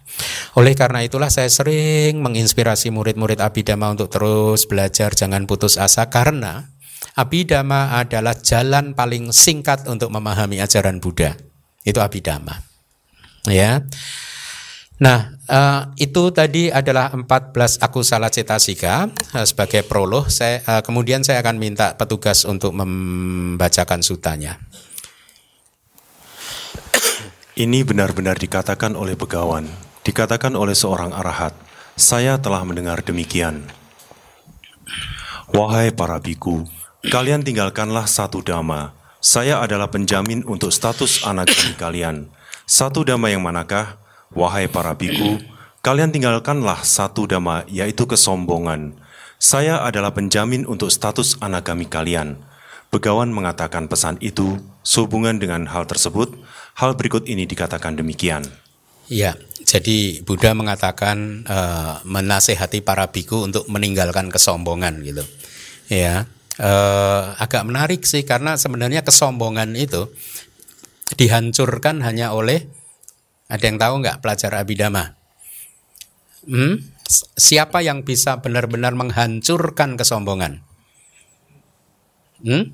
Oleh 0.55 0.79
karena 0.79 1.03
itulah 1.03 1.29
saya 1.35 1.51
sering 1.51 2.23
menginspirasi 2.23 2.95
murid-murid 2.95 3.43
Abidama 3.43 3.91
untuk 3.91 4.07
terus 4.07 4.71
belajar 4.71 5.11
jangan 5.11 5.51
putus 5.51 5.75
asa 5.75 6.07
karena 6.07 6.71
Abidama 7.15 7.99
adalah 7.99 8.39
jalan 8.39 8.95
paling 8.95 9.35
singkat 9.35 9.87
untuk 9.91 10.11
memahami 10.15 10.59
ajaran 10.63 10.99
Buddha. 10.99 11.35
Itu 11.83 12.03
Abidama. 12.03 12.59
Ya. 13.47 13.85
Nah, 14.99 15.35
uh, 15.51 15.91
itu 15.99 16.31
tadi 16.31 16.71
adalah 16.71 17.11
14 17.11 17.83
aku 17.83 18.01
salah 18.07 18.31
cetasika 18.31 19.11
uh, 19.11 19.47
sebagai 19.47 19.83
prolog. 19.85 20.31
Saya 20.31 20.63
uh, 20.65 20.83
kemudian 20.87 21.27
saya 21.27 21.43
akan 21.43 21.59
minta 21.59 21.99
petugas 21.99 22.47
untuk 22.47 22.73
membacakan 22.73 24.01
sutanya. 24.01 24.59
Ini 27.55 27.87
benar-benar 27.87 28.35
dikatakan 28.39 28.99
oleh 28.99 29.15
Begawan 29.15 29.94
Dikatakan 30.05 30.53
oleh 30.53 30.77
seorang 30.77 31.17
arahat, 31.17 31.57
saya 31.97 32.37
telah 32.37 32.61
mendengar 32.63 33.01
demikian. 33.01 33.65
Wahai 35.51 35.91
para 35.91 36.21
biku, 36.21 36.69
kalian 37.09 37.41
tinggalkanlah 37.41 38.05
satu 38.05 38.45
dhamma. 38.45 38.93
Saya 39.25 39.65
adalah 39.65 39.89
penjamin 39.89 40.45
untuk 40.45 40.69
status 40.69 41.25
anak 41.25 41.49
kalian. 41.81 42.29
Satu 42.69 43.03
dhamma 43.03 43.33
yang 43.33 43.41
manakah? 43.41 43.97
Wahai 44.37 44.69
para 44.69 44.93
biku, 44.93 45.41
Kalian 45.85 46.17
tinggalkanlah 46.17 46.81
satu 46.81 47.29
dhamma, 47.29 47.69
yaitu 47.69 48.09
kesombongan. 48.09 48.97
Saya 49.37 49.85
adalah 49.85 50.17
penjamin 50.17 50.65
untuk 50.65 50.89
status 50.89 51.37
anagami 51.45 51.85
kalian. 51.85 52.41
Begawan 52.89 53.29
mengatakan 53.29 53.85
pesan 53.85 54.17
itu 54.25 54.65
sehubungan 54.81 55.37
dengan 55.37 55.69
hal 55.69 55.85
tersebut. 55.85 56.41
Hal 56.81 56.97
berikut 56.97 57.29
ini 57.29 57.45
dikatakan 57.45 58.01
demikian. 58.01 58.49
Ya, 59.13 59.37
jadi 59.69 60.25
Buddha 60.25 60.57
mengatakan 60.57 61.45
uh, 61.45 62.01
menasehati 62.09 62.81
para 62.81 63.13
biku 63.13 63.45
untuk 63.45 63.69
meninggalkan 63.69 64.33
kesombongan 64.33 65.05
gitu. 65.05 65.25
Ya, 65.93 66.25
uh, 66.57 67.37
agak 67.37 67.69
menarik 67.69 68.09
sih 68.09 68.25
karena 68.25 68.57
sebenarnya 68.57 69.05
kesombongan 69.05 69.77
itu 69.77 70.09
dihancurkan 71.21 72.01
hanya 72.01 72.33
oleh 72.33 72.65
ada 73.53 73.65
yang 73.69 73.77
tahu 73.77 74.01
nggak 74.01 74.25
pelajar 74.25 74.57
abidama? 74.57 75.21
Hmm? 76.49 76.81
Siapa 77.37 77.85
yang 77.85 78.09
bisa 78.09 78.41
benar-benar 78.41 78.97
menghancurkan 78.97 80.01
kesombongan? 80.01 80.65
Hmm? 82.41 82.73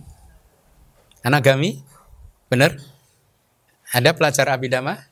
Anagami? 1.27 1.83
Benar? 2.47 2.79
Ada 3.91 4.15
pelajar 4.15 4.47
abidama? 4.55 5.10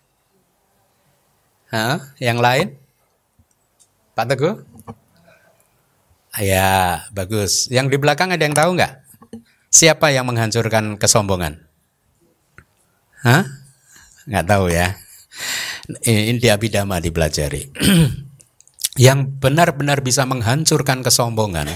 Hah? 1.68 2.00
Yang 2.16 2.38
lain? 2.40 2.66
Pak 4.16 4.26
Teguh? 4.34 4.56
Ya, 6.40 7.04
bagus. 7.12 7.68
Yang 7.68 7.92
di 7.92 7.96
belakang 8.00 8.32
ada 8.32 8.40
yang 8.40 8.56
tahu 8.56 8.78
nggak? 8.78 9.04
Siapa 9.68 10.08
yang 10.08 10.24
menghancurkan 10.24 10.96
kesombongan? 10.96 11.60
Hah? 13.20 13.44
Nggak 14.24 14.46
tahu 14.48 14.72
ya. 14.72 14.96
Ini 16.04 16.40
di 16.40 16.48
Abidama 16.48 17.00
dipelajari. 17.00 17.68
yang 19.08 19.38
benar-benar 19.38 20.02
bisa 20.02 20.26
menghancurkan 20.26 21.06
kesombongan 21.06 21.70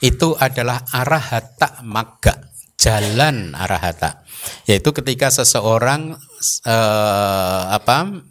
itu 0.00 0.38
adalah 0.38 0.86
arahata 0.94 1.82
magga, 1.82 2.48
jalan 2.78 3.52
arahata. 3.52 4.24
Yaitu 4.64 4.94
ketika 4.96 5.28
seseorang 5.28 6.16
eh, 6.64 7.62
apa 7.68 8.24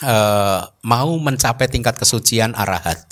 uh, 0.00 0.72
mau 0.80 1.12
mencapai 1.20 1.68
tingkat 1.68 2.00
kesucian 2.00 2.56
arahat. 2.56 3.04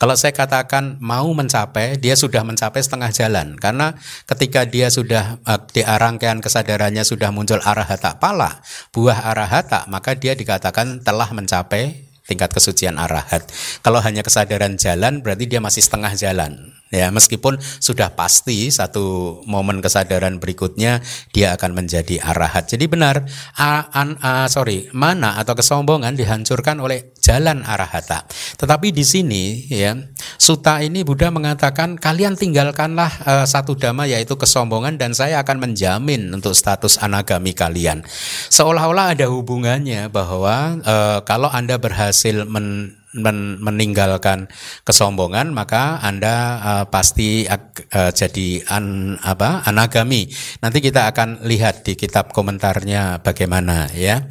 Kalau 0.00 0.16
saya 0.16 0.32
katakan 0.32 0.96
mau 0.98 1.28
mencapai, 1.36 2.00
dia 2.00 2.16
sudah 2.16 2.40
mencapai 2.42 2.80
setengah 2.80 3.12
jalan. 3.12 3.54
Karena 3.60 3.92
ketika 4.24 4.64
dia 4.64 4.88
sudah 4.88 5.36
uh, 5.44 5.60
di 5.68 5.84
rangkaian 5.84 6.40
kesadarannya 6.40 7.04
sudah 7.04 7.28
muncul 7.28 7.60
arahata 7.60 8.16
pala, 8.16 8.64
buah 8.90 9.28
arahata, 9.28 9.84
maka 9.92 10.16
dia 10.16 10.32
dikatakan 10.32 11.04
telah 11.04 11.28
mencapai 11.30 12.08
tingkat 12.24 12.48
kesucian 12.54 12.96
arahat. 12.96 13.44
Kalau 13.84 14.00
hanya 14.00 14.24
kesadaran 14.24 14.80
jalan 14.80 15.20
berarti 15.20 15.44
dia 15.44 15.60
masih 15.60 15.84
setengah 15.84 16.16
jalan. 16.16 16.71
Ya, 16.92 17.08
meskipun 17.08 17.56
sudah 17.80 18.12
pasti 18.12 18.68
satu 18.68 19.40
momen 19.48 19.80
kesadaran 19.80 20.36
berikutnya 20.36 21.00
dia 21.32 21.56
akan 21.56 21.72
menjadi 21.72 22.20
arahat. 22.20 22.68
Jadi 22.68 22.84
benar, 22.84 23.24
a, 23.56 23.88
an, 23.96 24.20
a, 24.20 24.44
sorry, 24.52 24.92
mana 24.92 25.40
atau 25.40 25.56
kesombongan 25.56 26.12
dihancurkan 26.20 26.76
oleh 26.84 27.16
jalan 27.24 27.64
arahata. 27.64 28.28
Tetapi 28.60 28.92
di 28.92 29.08
sini 29.08 29.72
ya, 29.72 29.96
suta 30.36 30.84
ini 30.84 31.00
Buddha 31.00 31.32
mengatakan 31.32 31.96
kalian 31.96 32.36
tinggalkanlah 32.36 33.10
uh, 33.24 33.46
satu 33.48 33.72
dhamma 33.72 34.04
yaitu 34.04 34.36
kesombongan 34.36 35.00
dan 35.00 35.16
saya 35.16 35.40
akan 35.40 35.64
menjamin 35.64 36.28
untuk 36.28 36.52
status 36.52 37.00
anagami 37.00 37.56
kalian. 37.56 38.04
Seolah-olah 38.52 39.16
ada 39.16 39.32
hubungannya 39.32 40.12
bahwa 40.12 40.76
uh, 40.84 41.18
kalau 41.24 41.48
Anda 41.48 41.80
berhasil 41.80 42.44
men 42.44 43.00
men 43.12 43.60
meninggalkan 43.60 44.48
kesombongan 44.88 45.52
maka 45.52 46.00
anda 46.00 46.34
uh, 46.60 46.84
pasti 46.88 47.44
uh, 47.44 48.10
jadi 48.12 48.64
an 48.72 49.16
apa 49.20 49.64
anagami. 49.68 50.32
Nanti 50.64 50.80
kita 50.80 51.08
akan 51.12 51.44
lihat 51.44 51.84
di 51.84 51.96
kitab 51.96 52.32
komentarnya 52.32 53.20
bagaimana 53.20 53.92
ya. 53.92 54.24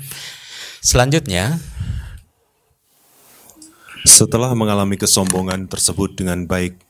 Selanjutnya 0.81 1.61
setelah 4.01 4.57
mengalami 4.57 4.97
kesombongan 4.97 5.69
tersebut 5.69 6.17
dengan 6.17 6.49
baik 6.49 6.81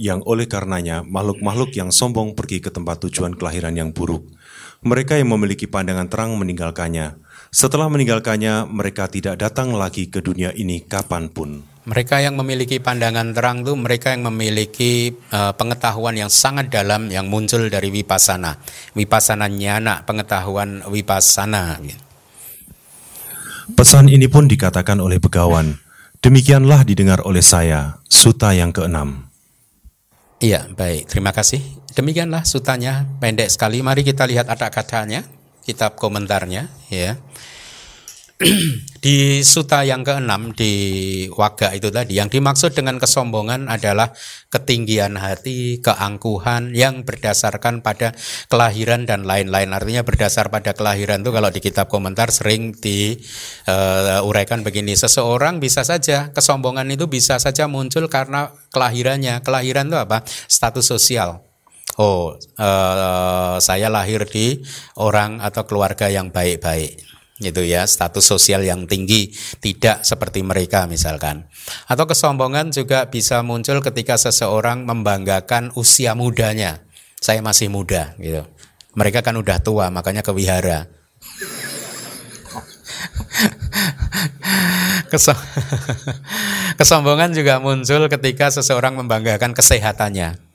yang 0.00 0.24
oleh 0.24 0.48
karenanya 0.48 1.04
makhluk-makhluk 1.04 1.74
yang 1.76 1.92
sombong 1.92 2.32
pergi 2.32 2.64
ke 2.64 2.72
tempat 2.72 3.04
tujuan 3.04 3.36
kelahiran 3.36 3.76
yang 3.76 3.90
buruk. 3.92 4.24
Mereka 4.80 5.20
yang 5.20 5.28
memiliki 5.28 5.68
pandangan 5.68 6.08
terang 6.08 6.40
meninggalkannya 6.40 7.20
setelah 7.50 7.90
meninggalkannya, 7.90 8.70
mereka 8.70 9.10
tidak 9.10 9.34
datang 9.42 9.74
lagi 9.74 10.06
ke 10.06 10.22
dunia 10.22 10.54
ini 10.54 10.86
kapan 10.86 11.26
pun. 11.26 11.66
Mereka 11.82 12.22
yang 12.22 12.38
memiliki 12.38 12.78
pandangan 12.78 13.34
terang 13.34 13.66
itu 13.66 13.74
mereka 13.74 14.14
yang 14.14 14.30
memiliki 14.30 15.10
uh, 15.34 15.50
pengetahuan 15.58 16.14
yang 16.14 16.30
sangat 16.30 16.70
dalam 16.70 17.10
yang 17.10 17.26
muncul 17.26 17.66
dari 17.66 17.90
wipasana. 17.90 18.62
Wipasana 18.94 19.50
nyana, 19.50 20.06
pengetahuan 20.06 20.86
wipasana. 20.86 21.82
Pesan 23.74 24.06
ini 24.06 24.30
pun 24.30 24.46
dikatakan 24.46 25.02
oleh 25.02 25.18
begawan. 25.18 25.74
Demikianlah 26.20 26.86
didengar 26.86 27.24
oleh 27.26 27.42
saya, 27.42 27.98
suta 28.06 28.52
yang 28.54 28.70
keenam. 28.70 29.26
Iya, 30.38 30.68
baik. 30.70 31.10
Terima 31.10 31.32
kasih. 31.34 31.64
Demikianlah 31.96 32.46
sutanya, 32.46 33.08
pendek 33.18 33.50
sekali. 33.50 33.80
Mari 33.82 34.04
kita 34.04 34.28
lihat 34.28 34.46
ada 34.52 34.68
katanya, 34.68 35.24
kitab 35.70 35.94
komentarnya, 35.94 36.66
ya. 36.90 37.22
di 39.04 39.44
suta 39.44 39.84
yang 39.84 40.00
keenam 40.00 40.56
di 40.56 40.72
waga 41.36 41.76
itu 41.76 41.92
tadi 41.92 42.16
yang 42.16 42.32
dimaksud 42.32 42.72
dengan 42.72 42.96
kesombongan 42.96 43.68
adalah 43.68 44.16
ketinggian 44.48 45.20
hati, 45.20 45.84
keangkuhan 45.84 46.72
yang 46.72 47.04
berdasarkan 47.04 47.84
pada 47.84 48.16
kelahiran 48.48 49.04
dan 49.04 49.28
lain-lain. 49.28 49.76
Artinya 49.76 50.08
berdasar 50.08 50.48
pada 50.48 50.72
kelahiran 50.72 51.20
itu 51.20 51.30
kalau 51.36 51.52
di 51.52 51.60
kitab 51.60 51.92
komentar 51.92 52.32
sering 52.32 52.72
diuraikan 52.80 54.60
uh, 54.60 54.64
begini, 54.64 54.96
seseorang 54.96 55.60
bisa 55.60 55.84
saja 55.84 56.32
kesombongan 56.32 56.88
itu 56.88 57.12
bisa 57.12 57.36
saja 57.36 57.68
muncul 57.68 58.08
karena 58.08 58.56
kelahirannya. 58.72 59.44
Kelahiran 59.44 59.92
itu 59.92 60.00
apa? 60.00 60.24
Status 60.24 60.88
sosial. 60.88 61.49
Oh, 62.00 62.32
uh, 62.56 63.60
saya 63.60 63.92
lahir 63.92 64.24
di 64.24 64.64
orang 64.96 65.44
atau 65.44 65.68
keluarga 65.68 66.08
yang 66.08 66.32
baik-baik. 66.32 66.96
Gitu 67.36 67.60
ya 67.64 67.84
status 67.84 68.24
sosial 68.24 68.64
yang 68.64 68.88
tinggi 68.88 69.36
tidak 69.60 70.00
seperti 70.08 70.40
mereka 70.40 70.88
misalkan. 70.88 71.44
Atau 71.84 72.08
kesombongan 72.08 72.72
juga 72.72 73.12
bisa 73.12 73.44
muncul 73.44 73.84
ketika 73.84 74.16
seseorang 74.16 74.88
membanggakan 74.88 75.76
usia 75.76 76.16
mudanya. 76.16 76.80
Saya 77.20 77.44
masih 77.44 77.68
muda 77.68 78.16
gitu. 78.16 78.48
Mereka 78.96 79.20
kan 79.20 79.36
udah 79.36 79.60
tua 79.60 79.92
makanya 79.92 80.24
ke 80.24 80.32
wihara 80.32 80.88
kesombongan 86.80 87.34
juga 87.34 87.58
muncul 87.60 88.08
ketika 88.08 88.48
seseorang 88.50 88.96
membanggakan 88.96 89.52
kesehatannya 89.52 90.49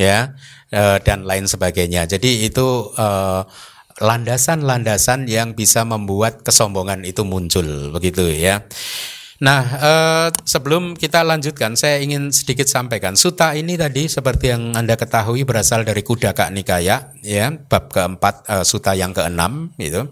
ya 0.00 0.32
eh, 0.72 0.96
dan 1.04 1.28
lain 1.28 1.44
sebagainya 1.44 2.08
jadi 2.08 2.48
itu 2.48 2.88
uh, 2.96 3.44
landasan-landasan 4.00 5.28
yang 5.28 5.52
bisa 5.52 5.84
membuat 5.84 6.40
kesombongan 6.40 7.04
itu 7.04 7.22
muncul 7.22 7.92
begitu 7.92 8.32
ya. 8.32 8.64
Nah, 9.40 9.64
eh, 9.64 10.28
sebelum 10.44 10.92
kita 11.00 11.24
lanjutkan, 11.24 11.72
saya 11.72 11.96
ingin 12.04 12.28
sedikit 12.28 12.68
sampaikan. 12.68 13.16
Suta 13.16 13.56
ini 13.56 13.80
tadi 13.80 14.04
seperti 14.04 14.52
yang 14.52 14.76
Anda 14.76 15.00
ketahui 15.00 15.48
berasal 15.48 15.88
dari 15.88 16.04
Kudaka 16.04 16.52
Nikaya, 16.52 17.16
ya, 17.24 17.48
bab 17.48 17.88
keempat, 17.88 18.44
eh, 18.52 18.64
suta 18.68 18.92
yang 18.92 19.16
keenam, 19.16 19.72
itu. 19.80 20.04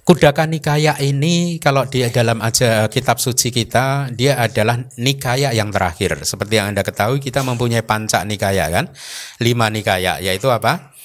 Kudaka 0.00 0.48
Nikaya 0.48 0.96
ini 0.98 1.60
kalau 1.60 1.84
di 1.86 2.02
dalam 2.08 2.40
aja 2.40 2.88
kitab 2.88 3.20
suci 3.20 3.52
kita, 3.52 4.10
dia 4.10 4.40
adalah 4.40 4.80
Nikaya 4.96 5.52
yang 5.52 5.68
terakhir. 5.70 6.24
Seperti 6.24 6.56
yang 6.58 6.72
Anda 6.72 6.82
ketahui, 6.82 7.20
kita 7.20 7.44
mempunyai 7.44 7.84
panca 7.84 8.24
Nikaya 8.24 8.72
kan, 8.72 8.90
lima 9.38 9.68
Nikaya, 9.68 10.18
yaitu 10.18 10.48
apa? 10.48 10.96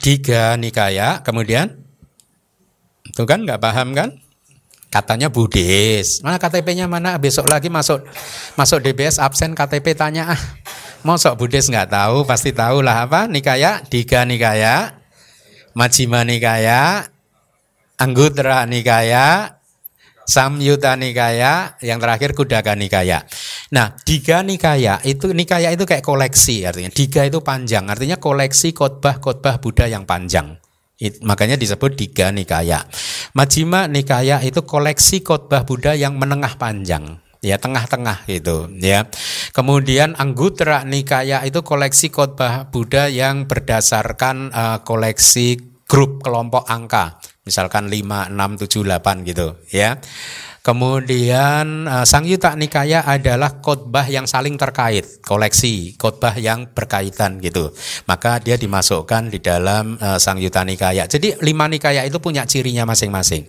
Tiga 0.00 0.54
Nikaya, 0.56 1.20
kemudian 1.26 1.74
itu 3.04 3.22
kan 3.26 3.42
nggak 3.42 3.60
paham 3.60 3.92
kan? 3.92 4.14
Katanya 4.88 5.28
Buddhis. 5.28 6.24
Mana 6.24 6.40
KTP-nya 6.40 6.88
mana? 6.88 7.20
Besok 7.20 7.44
lagi 7.44 7.68
masuk 7.68 8.00
masuk 8.56 8.80
DBS 8.80 9.20
absen 9.20 9.52
KTP 9.52 9.92
tanya 9.92 10.32
ah. 10.32 10.40
Mosok 11.04 11.38
Buddhis 11.38 11.68
nggak 11.68 11.92
tahu, 11.92 12.24
pasti 12.24 12.50
tahu 12.56 12.80
lah 12.80 13.04
apa? 13.04 13.28
Nikaya, 13.28 13.84
Tiga 13.86 14.24
Nikaya, 14.24 14.98
Majima 15.76 16.24
Nikaya, 16.26 17.06
Anggutra 17.98 18.62
Nikaya, 18.62 19.58
Samyuta 20.22 20.94
Nikaya, 20.94 21.74
yang 21.82 21.98
terakhir 21.98 22.30
Kudaka 22.38 22.78
Nikaya. 22.78 23.26
Nah, 23.74 23.98
Diga 24.06 24.46
Nikaya 24.46 25.02
itu 25.02 25.34
Nikaya 25.34 25.74
itu 25.74 25.82
kayak 25.82 26.06
koleksi 26.06 26.62
artinya. 26.62 26.94
Diga 26.94 27.26
itu 27.26 27.42
panjang, 27.42 27.90
artinya 27.90 28.22
koleksi 28.22 28.70
khotbah-khotbah 28.70 29.58
Buddha 29.58 29.90
yang 29.90 30.06
panjang. 30.06 30.62
It, 30.98 31.22
makanya 31.26 31.58
disebut 31.58 31.98
Diga 31.98 32.30
Nikaya. 32.30 32.86
Majima 33.34 33.90
Nikaya 33.90 34.38
itu 34.46 34.62
koleksi 34.62 35.26
khotbah 35.26 35.66
Buddha 35.66 35.98
yang 35.98 36.14
menengah 36.14 36.54
panjang 36.54 37.18
ya 37.38 37.58
tengah-tengah 37.58 38.26
gitu 38.26 38.66
ya. 38.82 39.06
Kemudian 39.54 40.18
Anggutra 40.18 40.82
Nikaya 40.82 41.46
itu 41.46 41.62
koleksi 41.62 42.10
khotbah 42.10 42.70
Buddha 42.70 43.06
yang 43.06 43.46
berdasarkan 43.46 44.50
uh, 44.50 44.78
koleksi 44.82 45.78
grup 45.88 46.20
kelompok 46.20 46.68
angka, 46.68 47.16
misalkan 47.48 47.88
5, 47.88 48.28
6, 48.28 48.36
7, 48.68 48.84
8 48.84 49.24
gitu 49.24 49.56
ya. 49.72 49.96
Kemudian 50.68 51.88
uh, 51.88 52.04
Sang 52.04 52.28
Yuta 52.28 52.52
Nikaya 52.52 53.00
adalah 53.00 53.64
khotbah 53.64 54.04
yang 54.04 54.28
saling 54.28 54.60
terkait, 54.60 55.24
koleksi 55.24 55.96
khotbah 55.96 56.36
yang 56.36 56.68
berkaitan 56.68 57.40
gitu. 57.40 57.72
Maka 58.04 58.36
dia 58.36 58.60
dimasukkan 58.60 59.32
di 59.32 59.40
dalam 59.40 59.96
uh, 59.96 60.20
Sang 60.20 60.36
Yuta 60.36 60.68
Nikaya. 60.68 61.08
Jadi 61.08 61.40
lima 61.40 61.72
Nikaya 61.72 62.04
itu 62.04 62.20
punya 62.20 62.44
cirinya 62.44 62.84
masing-masing. 62.84 63.48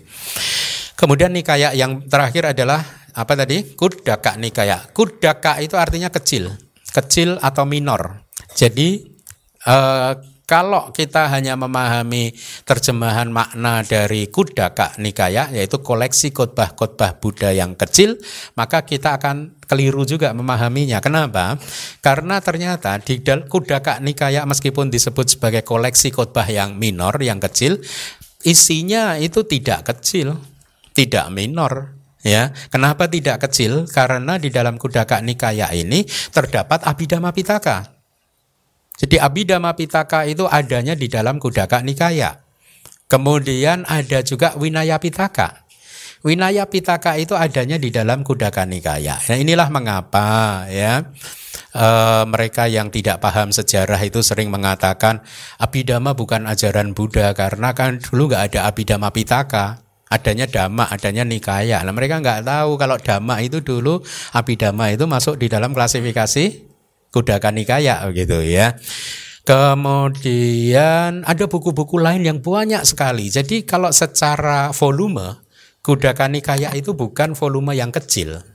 Kemudian 0.95 1.35
Nikaya 1.35 1.75
yang 1.75 2.07
terakhir 2.07 2.55
adalah 2.55 2.87
apa 3.11 3.33
tadi? 3.35 3.75
Kudaka 3.75 4.39
Nikaya. 4.39 4.87
Kudaka 4.95 5.59
itu 5.59 5.75
artinya 5.75 6.07
kecil, 6.07 6.55
kecil 6.95 7.35
atau 7.43 7.67
minor. 7.67 8.23
Jadi 8.55 9.03
uh, 9.67 10.15
kalau 10.49 10.89
kita 10.89 11.29
hanya 11.29 11.53
memahami 11.53 12.33
terjemahan 12.65 13.29
makna 13.29 13.85
dari 13.85 14.33
Kudaka 14.33 14.97
Nikaya, 14.97 15.53
yaitu 15.53 15.77
koleksi 15.77 16.33
khotbah-khotbah 16.33 17.21
Buddha 17.21 17.53
yang 17.53 17.77
kecil, 17.77 18.17
maka 18.57 18.81
kita 18.81 19.21
akan 19.21 19.61
keliru 19.69 20.09
juga 20.09 20.33
memahaminya. 20.33 21.05
Kenapa? 21.05 21.61
Karena 22.01 22.41
ternyata 22.41 22.97
di 22.97 23.21
Kudaka 23.21 24.01
Nikaya 24.01 24.49
meskipun 24.49 24.89
disebut 24.89 25.37
sebagai 25.37 25.61
koleksi 25.61 26.09
khotbah 26.09 26.49
yang 26.49 26.81
minor, 26.81 27.13
yang 27.21 27.37
kecil, 27.37 27.77
isinya 28.41 29.21
itu 29.21 29.45
tidak 29.45 29.85
kecil, 29.85 30.33
tidak 30.97 31.29
minor. 31.29 31.93
Ya, 32.25 32.57
kenapa 32.73 33.05
tidak 33.05 33.45
kecil? 33.45 33.85
Karena 33.85 34.41
di 34.41 34.49
dalam 34.49 34.81
Kudaka 34.81 35.21
Nikaya 35.21 35.69
ini 35.77 36.09
terdapat 36.33 36.89
Abhidhamma 36.89 37.29
Pitaka. 37.37 37.98
Jadi 38.99 39.15
Abhidhamma 39.15 39.79
Pitaka 39.79 40.27
itu 40.27 40.43
adanya 40.43 40.91
di 40.91 41.07
dalam 41.07 41.39
Kudaka 41.39 41.79
Nikaya. 41.79 42.43
Kemudian 43.07 43.87
ada 43.87 44.19
juga 44.21 44.53
Winaya 44.59 44.99
Pitaka. 44.99 45.63
Winaya 46.19 46.67
Pitaka 46.67 47.15
itu 47.15 47.31
adanya 47.31 47.79
di 47.79 47.95
dalam 47.95 48.27
Kudaka 48.27 48.67
Nikaya. 48.67 49.15
Nah 49.23 49.37
inilah 49.39 49.71
mengapa 49.71 50.67
ya 50.67 51.07
e, 51.71 51.85
mereka 52.27 52.67
yang 52.67 52.91
tidak 52.91 53.23
paham 53.23 53.55
sejarah 53.55 53.97
itu 54.03 54.19
sering 54.19 54.51
mengatakan 54.51 55.23
Abhidhamma 55.63 56.19
bukan 56.19 56.43
ajaran 56.43 56.91
Buddha 56.91 57.31
karena 57.31 57.71
kan 57.71 58.03
dulu 58.03 58.35
nggak 58.35 58.51
ada 58.51 58.67
Abhidhamma 58.67 59.15
Pitaka 59.15 59.79
adanya 60.09 60.49
dhamma, 60.49 60.89
adanya 60.89 61.21
nikaya. 61.21 61.85
Nah, 61.85 61.93
mereka 61.93 62.17
nggak 62.17 62.41
tahu 62.41 62.81
kalau 62.81 62.97
dhamma 62.97 63.45
itu 63.45 63.61
dulu 63.61 64.01
abhidhamma 64.33 64.89
itu 64.89 65.05
masuk 65.05 65.37
di 65.37 65.47
dalam 65.47 65.71
klasifikasi 65.71 66.68
Kudaka 67.09 67.49
Nikaya 67.49 68.05
begitu 68.09 68.41
ya. 68.45 68.77
Kemudian 69.47 71.25
ada 71.25 71.45
buku-buku 71.49 71.97
lain 71.97 72.21
yang 72.21 72.37
banyak 72.37 72.85
sekali. 72.85 73.33
Jadi 73.33 73.65
kalau 73.65 73.89
secara 73.89 74.69
volume 74.69 75.41
Kudaka 75.81 76.29
Nikaya 76.29 76.69
itu 76.77 76.93
bukan 76.93 77.33
volume 77.33 77.73
yang 77.73 77.89
kecil. 77.89 78.45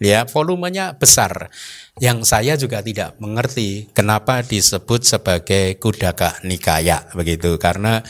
Ya, 0.00 0.24
volumenya 0.24 0.96
besar. 0.96 1.52
Yang 2.00 2.24
saya 2.24 2.56
juga 2.56 2.80
tidak 2.80 3.20
mengerti 3.20 3.92
kenapa 3.92 4.40
disebut 4.40 5.04
sebagai 5.04 5.76
Kudaka 5.76 6.40
Nikaya 6.40 7.04
begitu 7.12 7.60
karena 7.60 8.00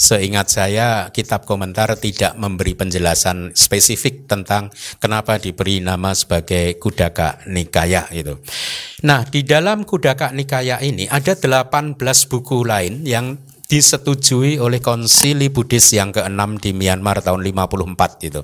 Seingat 0.00 0.48
saya 0.48 1.12
kitab 1.12 1.44
komentar 1.44 1.92
tidak 2.00 2.32
memberi 2.40 2.72
penjelasan 2.72 3.52
spesifik 3.52 4.24
tentang 4.24 4.72
kenapa 4.96 5.36
diberi 5.36 5.84
nama 5.84 6.16
sebagai 6.16 6.80
Kudaka 6.80 7.44
Nikaya 7.44 8.08
itu. 8.08 8.40
Nah, 9.04 9.28
di 9.28 9.44
dalam 9.44 9.84
Kudaka 9.84 10.32
Nikaya 10.32 10.80
ini 10.80 11.04
ada 11.04 11.36
18 11.36 12.00
buku 12.32 12.64
lain 12.64 13.04
yang 13.04 13.36
disetujui 13.70 14.58
oleh 14.58 14.82
konsili 14.82 15.46
Buddhis 15.46 15.94
yang 15.94 16.10
ke-6 16.10 16.58
di 16.58 16.74
Myanmar 16.74 17.22
tahun 17.22 17.46
54 17.46 18.26
itu. 18.26 18.42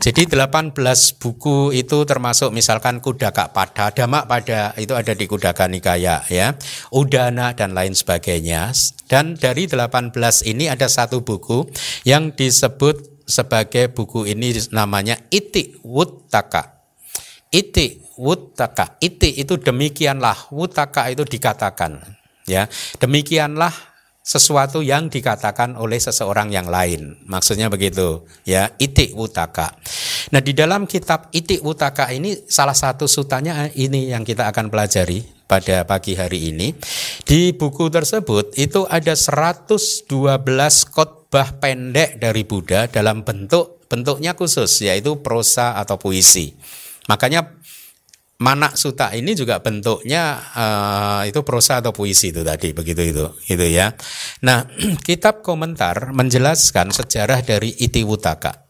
Jadi 0.00 0.32
18 0.32 0.72
buku 1.20 1.76
itu 1.76 2.08
termasuk 2.08 2.48
misalkan 2.56 3.04
Kudaka 3.04 3.52
Pada, 3.52 3.92
Dhamma 3.92 4.24
Pada 4.24 4.72
itu 4.80 4.96
ada 4.96 5.12
di 5.12 5.28
Kudaka 5.28 5.68
Nikaya 5.68 6.24
ya, 6.32 6.56
Udana 6.88 7.52
dan 7.52 7.76
lain 7.76 7.92
sebagainya. 7.92 8.72
Dan 9.04 9.36
dari 9.36 9.68
18 9.68 10.16
ini 10.48 10.72
ada 10.72 10.88
satu 10.88 11.20
buku 11.20 11.68
yang 12.08 12.32
disebut 12.32 13.28
sebagai 13.28 13.92
buku 13.92 14.24
ini 14.24 14.56
namanya 14.72 15.20
Iti 15.28 15.76
Wuttaka. 15.84 16.80
Iti 17.52 18.00
Wuttaka. 18.16 18.96
Iti 19.04 19.36
itu 19.36 19.60
demikianlah, 19.60 20.48
Wuttaka 20.48 21.12
itu 21.12 21.28
dikatakan. 21.28 22.00
Ya, 22.48 22.66
demikianlah 22.98 23.91
sesuatu 24.22 24.80
yang 24.86 25.10
dikatakan 25.10 25.74
oleh 25.74 25.98
seseorang 25.98 26.54
yang 26.54 26.70
lain. 26.70 27.18
Maksudnya 27.26 27.66
begitu, 27.66 28.22
ya, 28.46 28.70
itik 28.78 29.18
utaka. 29.18 29.74
Nah, 30.30 30.38
di 30.38 30.54
dalam 30.54 30.86
kitab 30.86 31.28
itik 31.34 31.60
utaka 31.66 32.08
ini 32.14 32.46
salah 32.46 32.78
satu 32.78 33.10
sutanya 33.10 33.66
ini 33.74 34.14
yang 34.14 34.22
kita 34.22 34.46
akan 34.48 34.70
pelajari 34.70 35.42
pada 35.50 35.84
pagi 35.84 36.16
hari 36.16 36.54
ini. 36.54 36.72
Di 37.26 37.52
buku 37.52 37.92
tersebut 37.92 38.56
itu 38.56 38.86
ada 38.88 39.12
112 39.12 40.08
khotbah 40.88 41.58
pendek 41.60 42.22
dari 42.22 42.42
Buddha 42.46 42.88
dalam 42.88 43.26
bentuk 43.26 43.84
bentuknya 43.92 44.32
khusus 44.32 44.80
yaitu 44.80 45.20
prosa 45.20 45.76
atau 45.76 46.00
puisi. 46.00 46.56
Makanya 47.10 47.60
Manak 48.42 48.74
suta 48.74 49.14
ini 49.14 49.38
juga 49.38 49.62
bentuknya 49.62 50.42
uh, 50.58 51.22
itu 51.22 51.46
prosa 51.46 51.78
atau 51.78 51.94
puisi 51.94 52.34
itu 52.34 52.42
tadi 52.42 52.74
begitu 52.74 52.98
itu 53.06 53.26
itu 53.46 53.66
ya. 53.70 53.94
Nah, 54.42 54.66
kitab 55.06 55.46
komentar 55.46 56.10
menjelaskan 56.10 56.90
sejarah 56.90 57.46
dari 57.46 57.70
Itiwutaka. 57.70 58.66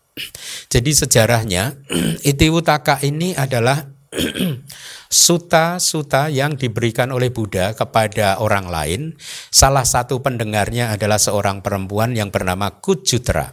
Jadi 0.68 0.92
sejarahnya 0.92 1.72
Itiwutaka 2.30 3.00
ini 3.00 3.32
adalah 3.32 3.80
suta-suta 5.08 6.28
yang 6.28 6.60
diberikan 6.60 7.08
oleh 7.08 7.32
Buddha 7.32 7.72
kepada 7.72 8.44
orang 8.44 8.68
lain. 8.68 9.00
Salah 9.48 9.88
satu 9.88 10.20
pendengarnya 10.20 10.92
adalah 10.92 11.16
seorang 11.16 11.64
perempuan 11.64 12.12
yang 12.12 12.28
bernama 12.28 12.76
Kujutra. 12.76 13.48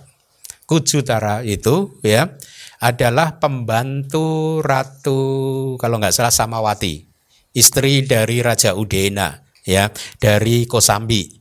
Kujutra 0.68 1.48
itu 1.48 1.98
ya 2.04 2.36
adalah 2.80 3.36
pembantu 3.38 4.60
ratu 4.64 5.76
kalau 5.76 6.00
nggak 6.00 6.16
salah 6.16 6.32
Samawati, 6.32 7.04
istri 7.52 8.08
dari 8.08 8.40
Raja 8.40 8.76
Udena 8.76 9.44
ya, 9.68 9.92
dari 10.18 10.64
Kosambi. 10.64 11.40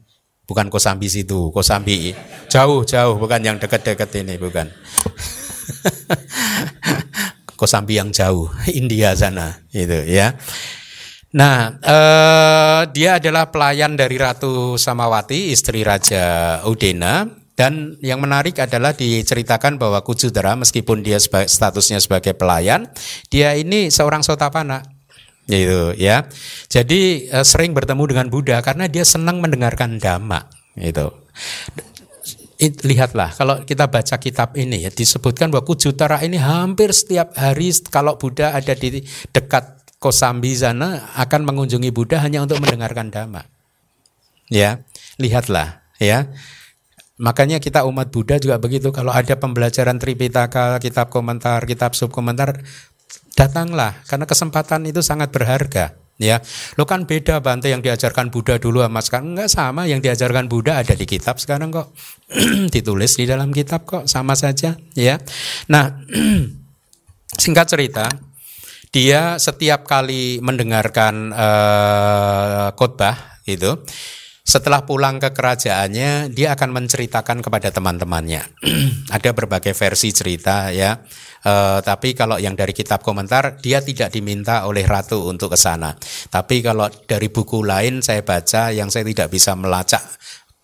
Bukan 0.48 0.72
Kosambi 0.72 1.06
situ, 1.06 1.52
Kosambi 1.54 2.16
jauh 2.48 2.82
jauh 2.82 3.14
bukan 3.20 3.40
yang 3.44 3.56
dekat-dekat 3.62 4.10
ini 4.18 4.34
bukan. 4.40 4.66
Kosambi 7.58 7.98
yang 7.98 8.14
jauh, 8.14 8.46
India 8.70 9.18
sana 9.18 9.58
itu 9.74 10.06
ya. 10.06 10.38
Nah, 11.28 11.76
eh, 11.84 12.82
dia 12.94 13.20
adalah 13.20 13.52
pelayan 13.52 13.98
dari 13.98 14.16
Ratu 14.16 14.80
Samawati, 14.80 15.52
istri 15.52 15.84
Raja 15.84 16.58
Udena. 16.64 17.28
Dan 17.58 17.98
yang 17.98 18.22
menarik 18.22 18.62
adalah 18.62 18.94
diceritakan 18.94 19.82
bahwa 19.82 19.98
Kujudara 20.06 20.54
meskipun 20.54 21.02
dia 21.02 21.18
statusnya 21.18 21.98
sebagai 21.98 22.38
pelayan, 22.38 22.86
dia 23.34 23.58
ini 23.58 23.90
seorang 23.90 24.22
sotapana. 24.22 24.86
Gitu 25.50 25.98
ya. 25.98 26.30
Jadi 26.70 27.26
eh, 27.26 27.42
sering 27.42 27.74
bertemu 27.74 28.04
dengan 28.06 28.26
Buddha 28.30 28.62
karena 28.62 28.86
dia 28.86 29.02
senang 29.02 29.42
mendengarkan 29.42 29.98
dhamma 29.98 30.46
gitu. 30.78 31.10
lihatlah 32.58 33.30
kalau 33.38 33.62
kita 33.62 33.86
baca 33.86 34.18
kitab 34.18 34.58
ini 34.58 34.82
ya 34.82 34.90
disebutkan 34.90 35.46
bahwa 35.46 35.62
Kujutara 35.62 36.18
ini 36.26 36.42
hampir 36.42 36.90
setiap 36.90 37.30
hari 37.38 37.70
kalau 37.86 38.18
Buddha 38.18 38.50
ada 38.50 38.74
di 38.74 38.98
dekat 39.30 39.78
Kosambi 39.98 40.54
sana 40.54 41.10
akan 41.18 41.42
mengunjungi 41.42 41.90
Buddha 41.90 42.22
hanya 42.22 42.42
untuk 42.42 42.62
mendengarkan 42.62 43.10
dhamma. 43.10 43.46
Ya, 44.50 44.82
lihatlah 45.18 45.82
ya. 45.98 46.30
Makanya 47.18 47.58
kita 47.58 47.82
umat 47.82 48.14
Buddha 48.14 48.38
juga 48.38 48.62
begitu. 48.62 48.94
Kalau 48.94 49.10
ada 49.10 49.34
pembelajaran 49.34 49.98
Tripitaka, 49.98 50.78
kitab 50.78 51.10
komentar, 51.10 51.66
kitab 51.66 51.98
subkomentar, 51.98 52.62
datanglah 53.34 53.98
karena 54.06 54.26
kesempatan 54.26 54.86
itu 54.86 55.02
sangat 55.02 55.34
berharga. 55.34 55.98
Ya, 56.18 56.42
lo 56.74 56.82
kan 56.82 57.06
beda 57.06 57.38
Bante 57.38 57.70
yang 57.70 57.78
diajarkan 57.78 58.34
Buddha 58.34 58.58
dulu 58.58 58.82
sama 58.82 58.98
sekarang 59.06 59.38
enggak 59.38 59.50
sama 59.54 59.86
yang 59.86 60.02
diajarkan 60.02 60.50
Buddha 60.50 60.74
ada 60.74 60.98
di 60.98 61.06
kitab 61.06 61.38
sekarang 61.38 61.70
kok 61.70 61.94
ditulis 62.74 63.14
di 63.14 63.22
dalam 63.22 63.54
kitab 63.54 63.86
kok 63.86 64.10
sama 64.10 64.34
saja 64.34 64.74
ya. 64.98 65.14
Nah, 65.70 65.94
singkat 67.42 67.70
cerita, 67.70 68.10
dia 68.90 69.38
setiap 69.38 69.86
kali 69.86 70.42
mendengarkan 70.42 71.30
uh, 71.30 72.74
khotbah 72.74 73.38
itu 73.46 73.78
setelah 74.48 74.88
pulang 74.88 75.20
ke 75.20 75.28
kerajaannya 75.36 76.32
dia 76.32 76.56
akan 76.56 76.72
menceritakan 76.72 77.44
kepada 77.44 77.68
teman-temannya. 77.68 78.48
Ada 79.16 79.36
berbagai 79.36 79.76
versi 79.76 80.08
cerita 80.08 80.72
ya. 80.72 80.96
Uh, 81.38 81.84
tapi 81.84 82.16
kalau 82.16 82.40
yang 82.40 82.56
dari 82.56 82.72
kitab 82.72 83.04
komentar 83.04 83.60
dia 83.60 83.84
tidak 83.84 84.08
diminta 84.10 84.64
oleh 84.64 84.88
ratu 84.88 85.28
untuk 85.28 85.52
ke 85.52 85.58
sana. 85.60 85.92
Tapi 86.32 86.64
kalau 86.64 86.88
dari 87.04 87.28
buku 87.28 87.60
lain 87.60 88.00
saya 88.00 88.24
baca 88.24 88.72
yang 88.72 88.88
saya 88.88 89.04
tidak 89.04 89.28
bisa 89.28 89.52
melacak 89.52 90.00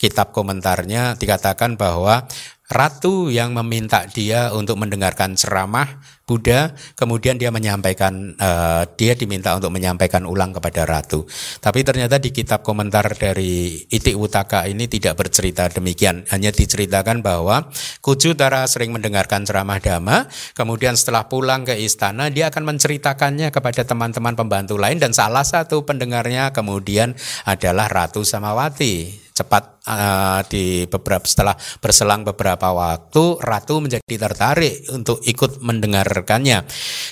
kitab 0.01 0.33
komentarnya 0.33 1.21
dikatakan 1.21 1.77
bahwa 1.77 2.25
ratu 2.73 3.29
yang 3.29 3.53
meminta 3.53 4.09
dia 4.09 4.49
untuk 4.57 4.81
mendengarkan 4.81 5.37
ceramah 5.37 6.01
Buddha, 6.25 6.73
kemudian 6.97 7.37
dia 7.37 7.53
menyampaikan, 7.53 8.33
uh, 8.41 8.89
dia 8.97 9.13
diminta 9.13 9.53
untuk 9.53 9.69
menyampaikan 9.69 10.25
ulang 10.25 10.57
kepada 10.57 10.89
ratu. 10.89 11.29
Tapi 11.61 11.85
ternyata 11.85 12.17
di 12.17 12.33
kitab 12.33 12.65
komentar 12.65 13.05
dari 13.13 13.85
Iti 13.93 14.17
Utaka 14.17 14.65
ini 14.65 14.89
tidak 14.89 15.21
bercerita 15.21 15.69
demikian, 15.69 16.25
hanya 16.33 16.49
diceritakan 16.49 17.21
bahwa 17.21 17.69
Kujutara 18.01 18.65
sering 18.65 18.97
mendengarkan 18.97 19.45
ceramah 19.45 19.77
Dhamma, 19.77 20.25
kemudian 20.57 20.97
setelah 20.97 21.29
pulang 21.29 21.69
ke 21.69 21.77
istana 21.77 22.33
dia 22.33 22.49
akan 22.49 22.73
menceritakannya 22.73 23.53
kepada 23.53 23.85
teman-teman 23.85 24.33
pembantu 24.33 24.81
lain 24.81 24.97
dan 24.97 25.13
salah 25.13 25.45
satu 25.45 25.85
pendengarnya 25.85 26.57
kemudian 26.57 27.13
adalah 27.45 27.85
Ratu 27.93 28.25
Samawati 28.25 29.24
cepat 29.35 29.83
uh, 29.91 30.41
di 30.47 30.87
beberapa 30.87 31.27
setelah 31.27 31.59
berselang 31.83 32.23
beberapa 32.23 32.71
waktu 32.71 33.43
ratu 33.43 33.83
menjadi 33.83 34.31
tertarik 34.31 34.87
untuk 34.95 35.19
ikut 35.27 35.59
mendengarkannya. 35.59 36.63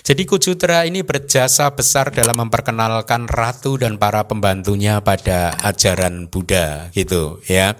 Jadi 0.06 0.22
Kujutra 0.22 0.86
ini 0.86 1.02
berjasa 1.02 1.74
besar 1.74 2.14
dalam 2.14 2.38
memperkenalkan 2.46 3.26
ratu 3.26 3.74
dan 3.74 3.98
para 3.98 4.22
pembantunya 4.30 5.02
pada 5.02 5.58
ajaran 5.66 6.30
Buddha 6.30 6.94
gitu 6.94 7.42
ya. 7.50 7.74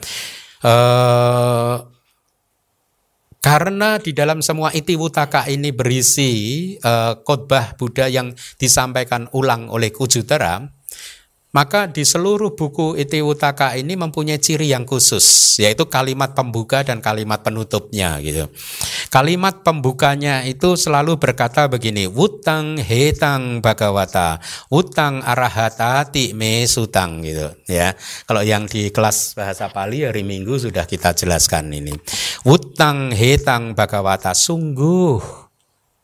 Uh, 0.63 1.87
karena 3.43 3.99
di 3.99 4.15
dalam 4.15 4.39
semua 4.39 4.71
itiwutaka 4.71 5.51
ini 5.51 5.75
berisi 5.75 6.31
uh, 6.79 7.19
khotbah 7.27 7.75
Buddha 7.75 8.07
yang 8.07 8.31
disampaikan 8.55 9.27
ulang 9.35 9.67
oleh 9.67 9.91
Kujutra, 9.91 10.63
maka 11.53 11.85
di 11.85 12.01
seluruh 12.01 12.57
buku 12.57 12.97
Itiwutaka 12.97 13.77
ini 13.77 13.93
mempunyai 13.93 14.41
ciri 14.41 14.73
yang 14.73 14.89
khusus, 14.89 15.61
yaitu 15.61 15.85
kalimat 15.85 16.33
pembuka 16.33 16.81
dan 16.81 17.05
kalimat 17.05 17.45
penutupnya 17.45 18.17
gitu. 18.25 18.49
Kalimat 19.13 19.61
pembukanya 19.61 20.49
itu 20.49 20.81
selalu 20.81 21.21
berkata 21.21 21.69
begini, 21.69 22.09
Wutang 22.09 22.81
hetang 22.81 23.61
bhagawata, 23.61 24.41
Wutang 24.73 25.21
arahatati 25.21 26.33
me 26.33 26.65
sutang 26.65 27.21
gitu 27.21 27.53
ya. 27.69 27.93
Kalau 28.25 28.41
yang 28.41 28.65
di 28.65 28.89
kelas 28.89 29.37
bahasa 29.37 29.69
Pali 29.69 30.09
hari 30.09 30.25
Minggu 30.25 30.57
sudah 30.57 30.89
kita 30.89 31.13
jelaskan 31.13 31.69
ini. 31.69 31.93
Wutang 32.49 33.13
hetang 33.13 33.77
bhagawata, 33.77 34.33
sungguh 34.33 35.21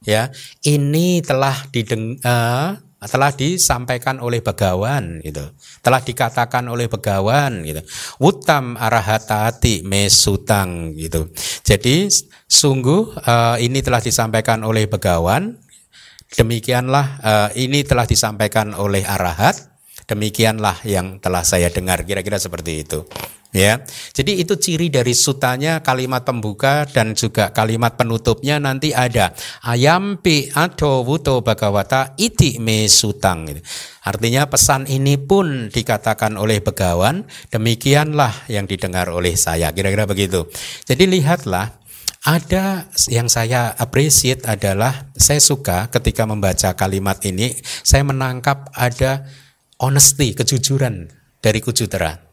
ya, 0.05 0.29
ini 0.69 1.25
telah 1.25 1.57
dideng 1.73 2.21
uh, 2.21 2.77
telah 2.99 3.31
disampaikan 3.31 4.19
oleh 4.19 4.43
begawan 4.43 5.23
gitu. 5.23 5.55
Telah 5.85 6.03
dikatakan 6.03 6.67
oleh 6.67 6.91
begawan 6.91 7.63
gitu. 7.63 7.79
Utam 8.19 8.75
arahatati 8.75 9.87
mesutang 9.87 10.99
gitu. 10.99 11.31
Jadi 11.63 12.11
sungguh 12.51 13.23
uh, 13.23 13.57
ini 13.63 13.79
telah 13.79 14.03
disampaikan 14.03 14.67
oleh 14.67 14.91
begawan. 14.91 15.55
Demikianlah 16.35 17.07
uh, 17.23 17.49
ini 17.55 17.87
telah 17.87 18.05
disampaikan 18.05 18.75
oleh 18.75 19.07
arahat. 19.07 19.71
Demikianlah 20.11 20.83
yang 20.83 21.23
telah 21.23 21.47
saya 21.47 21.71
dengar. 21.71 22.03
Kira-kira 22.03 22.41
seperti 22.41 22.83
itu 22.83 23.07
ya. 23.53 23.81
Jadi 24.13 24.43
itu 24.43 24.55
ciri 24.59 24.93
dari 24.93 25.17
sutanya 25.17 25.81
kalimat 25.81 26.25
pembuka 26.25 26.85
dan 26.89 27.17
juga 27.17 27.51
kalimat 27.53 27.97
penutupnya 27.97 28.61
nanti 28.61 28.93
ada 28.93 29.33
ayampi 29.65 30.53
atau 30.53 31.05
wuto 31.05 31.41
bagawata 31.41 32.17
iti 32.21 32.61
me 32.61 32.89
sutang. 32.89 33.49
Artinya 34.05 34.49
pesan 34.49 34.89
ini 34.89 35.21
pun 35.21 35.69
dikatakan 35.69 36.41
oleh 36.41 36.65
begawan, 36.65 37.29
demikianlah 37.53 38.49
yang 38.49 38.65
didengar 38.65 39.13
oleh 39.13 39.37
saya. 39.37 39.73
Kira-kira 39.73 40.09
begitu. 40.09 40.49
Jadi 40.89 41.05
lihatlah 41.05 41.77
ada 42.25 42.89
yang 43.09 43.31
saya 43.31 43.73
appreciate 43.79 44.43
adalah 44.49 45.13
saya 45.15 45.39
suka 45.39 45.87
ketika 45.93 46.27
membaca 46.27 46.75
kalimat 46.75 47.21
ini 47.23 47.55
saya 47.63 48.03
menangkap 48.03 48.75
ada 48.75 49.29
honesty, 49.79 50.35
kejujuran 50.35 51.09
dari 51.39 51.63
Kujutera 51.63 52.28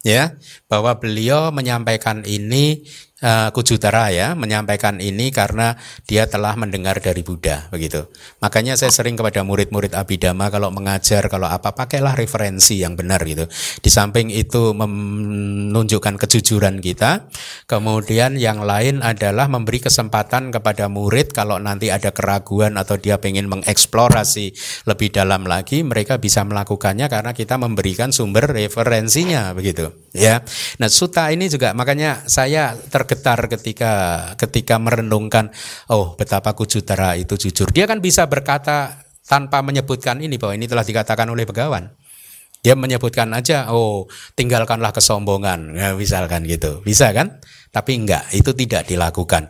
ya 0.00 0.36
bahwa 0.68 0.96
beliau 0.96 1.52
menyampaikan 1.52 2.24
ini 2.24 2.84
uh, 3.24 3.48
Kujutara 3.52 4.10
ya 4.12 4.32
menyampaikan 4.32 4.98
ini 4.98 5.30
karena 5.30 5.76
dia 6.08 6.26
telah 6.26 6.56
mendengar 6.56 6.98
dari 6.98 7.20
Buddha 7.20 7.68
begitu. 7.68 8.08
Makanya 8.40 8.76
saya 8.76 8.92
sering 8.92 9.16
kepada 9.16 9.44
murid-murid 9.44 9.94
Abhidhamma 9.94 10.48
kalau 10.48 10.72
mengajar 10.72 11.28
kalau 11.28 11.48
apa 11.48 11.72
pakailah 11.76 12.16
referensi 12.16 12.80
yang 12.80 12.96
benar 12.96 13.22
gitu. 13.24 13.46
Di 13.80 13.90
samping 13.92 14.32
itu 14.32 14.72
menunjukkan 14.72 16.16
kejujuran 16.16 16.80
kita, 16.80 17.30
kemudian 17.68 18.36
yang 18.40 18.64
lain 18.64 19.04
adalah 19.04 19.46
memberi 19.46 19.80
kesempatan 19.80 20.52
kepada 20.52 20.88
murid 20.88 21.32
kalau 21.32 21.60
nanti 21.60 21.92
ada 21.92 22.10
keraguan 22.10 22.80
atau 22.80 22.96
dia 22.96 23.16
ingin 23.20 23.46
mengeksplorasi 23.46 24.50
lebih 24.90 25.14
dalam 25.14 25.46
lagi, 25.46 25.86
mereka 25.86 26.18
bisa 26.18 26.42
melakukannya 26.42 27.06
karena 27.06 27.30
kita 27.30 27.54
memberikan 27.60 28.10
sumber 28.10 28.50
referensinya 28.50 29.54
begitu 29.54 29.92
ya. 30.10 30.42
Nah, 30.82 30.90
suta 30.90 31.30
ini 31.30 31.46
juga 31.46 31.70
makanya 31.76 32.26
saya 32.26 32.74
ter 32.74 33.06
tergetar 33.10 33.50
ketika 33.50 33.92
ketika 34.38 34.78
merenungkan 34.78 35.50
oh 35.90 36.14
betapa 36.14 36.54
Kujutara 36.54 37.18
itu 37.18 37.34
jujur. 37.34 37.66
Dia 37.74 37.90
kan 37.90 37.98
bisa 37.98 38.30
berkata 38.30 39.02
tanpa 39.26 39.66
menyebutkan 39.66 40.22
ini 40.22 40.38
bahwa 40.38 40.54
ini 40.54 40.70
telah 40.70 40.86
dikatakan 40.86 41.26
oleh 41.26 41.42
Begawan. 41.42 41.90
Dia 42.60 42.76
menyebutkan 42.76 43.32
aja, 43.32 43.72
oh 43.72 44.04
tinggalkanlah 44.36 44.92
kesombongan, 44.92 45.80
ya, 45.80 45.96
misalkan 45.96 46.44
gitu, 46.44 46.84
bisa 46.84 47.08
kan? 47.16 47.40
Tapi 47.72 48.04
enggak, 48.04 48.28
itu 48.36 48.52
tidak 48.52 48.84
dilakukan. 48.84 49.48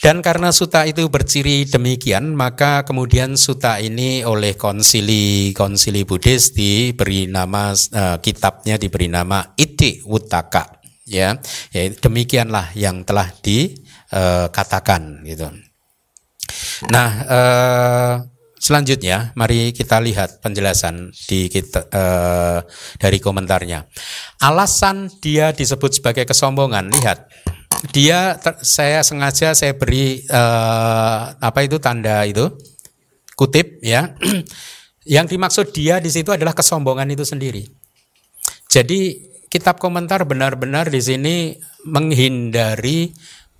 Dan 0.00 0.24
karena 0.24 0.48
suta 0.48 0.88
itu 0.88 1.12
berciri 1.12 1.68
demikian, 1.68 2.32
maka 2.32 2.88
kemudian 2.88 3.36
suta 3.36 3.76
ini 3.84 4.24
oleh 4.24 4.56
konsili 4.56 5.52
konsili 5.52 6.08
Buddhis 6.08 6.56
diberi 6.56 7.28
nama 7.28 7.76
uh, 7.76 8.16
kitabnya 8.24 8.80
diberi 8.80 9.12
nama 9.12 9.44
Iti 9.52 10.00
Wutaka 10.08 10.77
ya 11.08 11.40
ya 11.72 11.82
demikianlah 11.88 12.76
yang 12.76 13.02
telah 13.08 13.32
dikatakan 13.40 15.02
uh, 15.20 15.24
gitu. 15.24 15.48
Nah 16.92 17.10
uh, 17.24 18.14
selanjutnya 18.60 19.32
mari 19.32 19.72
kita 19.72 19.98
lihat 20.04 20.44
penjelasan 20.44 21.10
di 21.26 21.48
kita 21.48 21.88
uh, 21.88 22.60
dari 23.00 23.18
komentarnya. 23.18 23.88
Alasan 24.44 25.08
dia 25.24 25.56
disebut 25.56 25.98
sebagai 25.98 26.28
kesombongan 26.28 26.92
lihat. 26.92 27.24
Dia 27.94 28.34
saya 28.58 29.06
sengaja 29.06 29.54
saya 29.54 29.70
beri 29.78 30.26
apa 31.38 31.62
itu 31.62 31.78
tanda 31.78 32.26
itu 32.26 32.50
kutip 33.38 33.78
ya. 33.80 34.12
Yang 35.08 35.26
dimaksud 35.38 35.66
dia 35.72 36.04
di 36.04 36.12
situ 36.12 36.28
adalah 36.34 36.52
kesombongan 36.52 37.08
itu 37.08 37.24
sendiri. 37.24 37.64
Jadi 38.68 39.16
kitab 39.48 39.80
komentar 39.80 40.24
benar-benar 40.24 40.88
di 40.92 41.00
sini 41.00 41.34
menghindari 41.84 43.12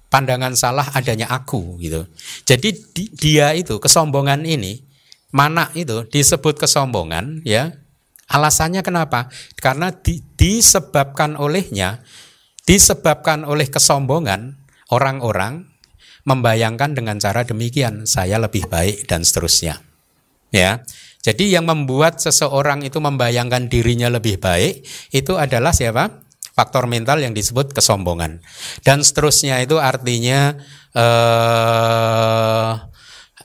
pandangan 0.09 0.57
salah 0.57 0.89
adanya 0.97 1.29
aku 1.29 1.77
gitu. 1.81 2.09
Jadi 2.45 2.69
di, 2.93 3.05
dia 3.13 3.53
itu 3.53 3.77
kesombongan 3.81 4.45
ini 4.49 4.85
mana 5.33 5.69
itu 5.77 6.09
disebut 6.09 6.57
kesombongan 6.57 7.45
ya. 7.45 7.77
Alasannya 8.29 8.85
kenapa? 8.85 9.33
Karena 9.57 9.89
di, 9.89 10.21
disebabkan 10.37 11.41
olehnya 11.41 12.05
disebabkan 12.69 13.49
oleh 13.49 13.65
kesombongan 13.73 14.61
orang-orang 14.93 15.65
membayangkan 16.29 16.93
dengan 16.93 17.17
cara 17.17 17.49
demikian 17.49 18.05
saya 18.05 18.37
lebih 18.37 18.69
baik 18.69 19.09
dan 19.09 19.25
seterusnya. 19.25 19.81
Ya. 20.53 20.85
Jadi 21.19 21.51
yang 21.51 21.67
membuat 21.67 22.23
seseorang 22.23 22.87
itu 22.87 23.03
membayangkan 23.03 23.67
dirinya 23.67 24.07
lebih 24.07 24.39
baik 24.39 24.87
itu 25.11 25.35
adalah 25.35 25.75
siapa? 25.75 26.23
Faktor 26.55 26.91
mental 26.91 27.23
yang 27.23 27.35
disebut 27.35 27.71
kesombongan. 27.71 28.43
Dan 28.83 29.03
seterusnya 29.03 29.63
itu 29.63 29.79
artinya 29.79 30.59
eh, 30.95 32.71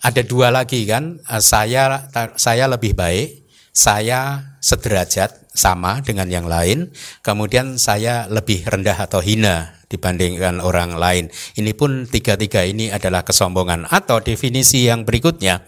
ada 0.03 0.21
dua 0.25 0.49
lagi 0.49 0.85
kan? 0.85 1.21
Eh, 1.21 1.41
saya 1.41 2.09
saya 2.37 2.65
lebih 2.69 2.97
baik, 2.97 3.45
saya 3.73 4.53
sederajat 4.61 5.49
sama 5.53 6.01
dengan 6.01 6.25
yang 6.29 6.49
lain, 6.49 6.89
kemudian 7.21 7.77
saya 7.77 8.25
lebih 8.29 8.65
rendah 8.65 8.97
atau 9.05 9.21
hina 9.21 9.77
dibandingkan 9.93 10.57
orang 10.57 10.97
lain. 10.97 11.29
Ini 11.53 11.77
pun 11.77 12.09
tiga-tiga 12.09 12.65
ini 12.65 12.89
adalah 12.89 13.21
kesombongan 13.21 13.85
atau 13.93 14.17
definisi 14.17 14.89
yang 14.89 15.05
berikutnya 15.05 15.61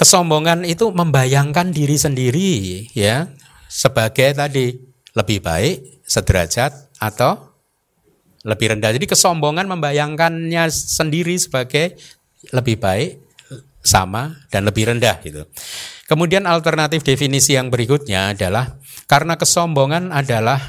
Kesombongan 0.00 0.64
itu 0.64 0.88
membayangkan 0.88 1.76
diri 1.76 2.00
sendiri 2.00 2.88
ya 2.96 3.28
sebagai 3.68 4.32
tadi 4.32 4.72
lebih 5.12 5.44
baik, 5.44 6.00
sederajat 6.08 6.72
atau 6.96 7.52
lebih 8.48 8.72
rendah. 8.72 8.96
Jadi 8.96 9.04
kesombongan 9.04 9.68
membayangkannya 9.68 10.72
sendiri 10.72 11.36
sebagai 11.36 12.00
lebih 12.48 12.80
baik, 12.80 13.20
sama 13.84 14.36
dan 14.48 14.68
lebih 14.68 14.92
rendah 14.92 15.20
gitu. 15.24 15.44
Kemudian 16.08 16.44
alternatif 16.44 17.04
definisi 17.04 17.54
yang 17.56 17.72
berikutnya 17.72 18.36
adalah 18.36 18.80
karena 19.06 19.36
kesombongan 19.36 20.12
adalah 20.12 20.60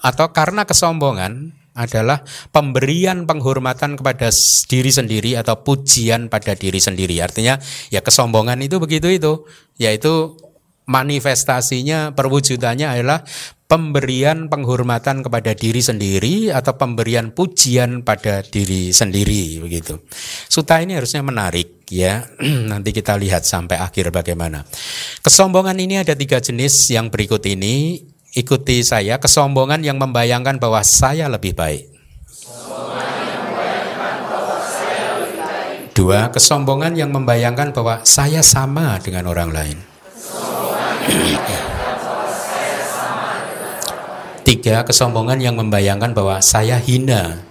atau 0.00 0.32
karena 0.32 0.64
kesombongan 0.64 1.59
adalah 1.74 2.26
pemberian 2.50 3.24
penghormatan 3.24 3.94
kepada 3.94 4.28
diri 4.66 4.90
sendiri 4.90 5.38
atau 5.38 5.62
pujian 5.62 6.26
pada 6.26 6.58
diri 6.58 6.82
sendiri. 6.82 7.22
Artinya 7.22 7.58
ya 7.88 8.02
kesombongan 8.02 8.58
itu 8.62 8.82
begitu 8.82 9.08
itu, 9.10 9.32
yaitu 9.78 10.34
manifestasinya 10.90 12.18
perwujudannya 12.18 12.86
adalah 12.90 13.22
pemberian 13.70 14.50
penghormatan 14.50 15.22
kepada 15.22 15.54
diri 15.54 15.78
sendiri 15.78 16.50
atau 16.50 16.74
pemberian 16.74 17.30
pujian 17.30 18.02
pada 18.02 18.42
diri 18.42 18.90
sendiri 18.90 19.62
begitu. 19.62 20.02
Suta 20.50 20.82
ini 20.82 20.98
harusnya 20.98 21.22
menarik 21.22 21.86
ya. 21.86 22.26
Nanti 22.70 22.90
kita 22.90 23.14
lihat 23.14 23.46
sampai 23.46 23.78
akhir 23.78 24.10
bagaimana. 24.10 24.66
Kesombongan 25.22 25.78
ini 25.78 26.02
ada 26.02 26.18
tiga 26.18 26.42
jenis 26.42 26.90
yang 26.90 27.14
berikut 27.14 27.46
ini. 27.46 28.09
Ikuti 28.30 28.86
saya, 28.86 29.18
kesombongan 29.18 29.82
yang 29.82 29.98
membayangkan 29.98 30.62
bahwa 30.62 30.86
saya 30.86 31.26
lebih 31.26 31.50
baik. 31.50 31.90
Dua, 35.90 36.30
kesombongan 36.30 36.94
yang 36.94 37.10
membayangkan 37.10 37.74
bahwa 37.74 38.06
saya 38.06 38.38
sama 38.46 39.02
dengan 39.02 39.26
orang 39.26 39.50
lain. 39.50 39.78
Tiga, 44.46 44.86
kesombongan 44.86 45.42
yang 45.42 45.58
membayangkan 45.58 46.14
bahwa 46.14 46.38
saya 46.38 46.78
hina 46.78 47.49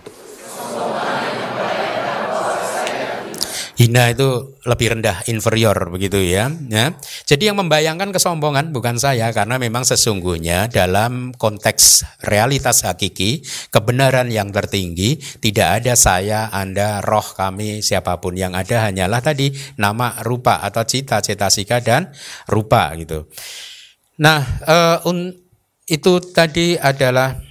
Hina 3.80 4.12
itu 4.12 4.60
lebih 4.68 4.92
rendah, 4.92 5.24
inferior 5.32 5.88
begitu 5.88 6.20
ya. 6.20 6.52
ya. 6.68 6.92
Jadi 7.24 7.48
yang 7.48 7.64
membayangkan 7.64 8.12
kesombongan 8.12 8.76
bukan 8.76 9.00
saya 9.00 9.32
karena 9.32 9.56
memang 9.56 9.88
sesungguhnya 9.88 10.68
dalam 10.68 11.32
konteks 11.32 12.04
realitas 12.28 12.84
hakiki, 12.84 13.40
kebenaran 13.72 14.28
yang 14.36 14.52
tertinggi 14.52 15.16
tidak 15.40 15.80
ada 15.80 15.96
saya, 15.96 16.52
Anda, 16.52 17.00
roh 17.00 17.24
kami, 17.24 17.80
siapa 17.80 18.20
pun 18.20 18.36
yang 18.36 18.52
ada 18.52 18.92
hanyalah 18.92 19.24
tadi 19.24 19.56
nama, 19.80 20.12
rupa 20.28 20.60
atau 20.60 20.84
cita, 20.84 21.24
cetasika 21.24 21.80
dan 21.80 22.12
rupa 22.52 22.92
gitu. 23.00 23.32
Nah, 24.20 24.44
uh, 24.68 25.08
un, 25.08 25.32
itu 25.88 26.20
tadi 26.36 26.76
adalah 26.76 27.49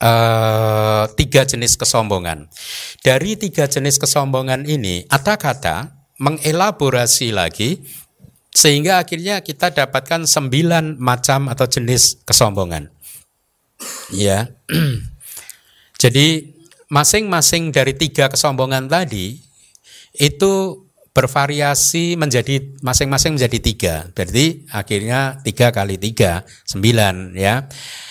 uh, 0.00 1.04
tiga 1.16 1.46
jenis 1.46 1.76
kesombongan. 1.76 2.48
Dari 3.00 3.38
tiga 3.38 3.68
jenis 3.68 3.96
kesombongan 4.00 4.64
ini, 4.68 5.04
ada 5.08 5.36
kata 5.36 5.92
mengelaborasi 6.16 7.32
lagi 7.32 7.84
sehingga 8.56 9.04
akhirnya 9.04 9.44
kita 9.44 9.68
dapatkan 9.68 10.24
sembilan 10.24 10.96
macam 10.96 11.52
atau 11.52 11.68
jenis 11.68 12.24
kesombongan. 12.24 12.88
Ya, 14.08 14.48
jadi 16.02 16.56
masing-masing 16.88 17.74
dari 17.74 17.92
tiga 17.92 18.32
kesombongan 18.32 18.88
tadi 18.88 19.36
itu 20.16 20.85
bervariasi 21.16 22.20
menjadi 22.20 22.76
masing-masing 22.84 23.40
menjadi 23.40 23.58
tiga. 23.64 23.94
Berarti 24.12 24.68
akhirnya 24.68 25.40
tiga 25.40 25.72
kali 25.72 25.96
tiga 25.96 26.44
sembilan 26.68 27.32
ya. 27.32 27.64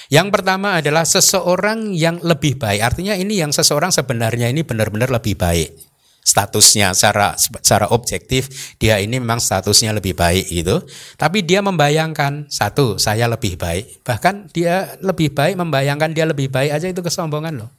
Yang 0.09 0.27
pertama 0.33 0.81
adalah 0.81 1.05
seseorang 1.05 1.93
yang 1.93 2.17
lebih 2.25 2.57
baik. 2.57 2.81
Artinya 2.81 3.13
ini 3.13 3.37
yang 3.37 3.53
seseorang 3.53 3.93
sebenarnya 3.93 4.49
ini 4.49 4.65
benar-benar 4.65 5.13
lebih 5.13 5.37
baik. 5.37 5.77
Statusnya 6.25 6.97
secara 6.97 7.37
secara 7.37 7.93
objektif 7.93 8.73
dia 8.81 8.97
ini 8.97 9.21
memang 9.21 9.37
statusnya 9.37 9.93
lebih 9.93 10.17
baik 10.17 10.49
gitu. 10.49 10.81
Tapi 11.13 11.45
dia 11.45 11.61
membayangkan 11.61 12.49
satu 12.49 12.97
saya 12.97 13.29
lebih 13.29 13.61
baik. 13.61 14.01
Bahkan 14.01 14.49
dia 14.49 14.97
lebih 15.05 15.29
baik 15.29 15.61
membayangkan 15.61 16.09
dia 16.17 16.25
lebih 16.25 16.49
baik 16.49 16.73
aja 16.73 16.89
itu 16.89 17.05
kesombongan 17.05 17.61
loh. 17.61 17.69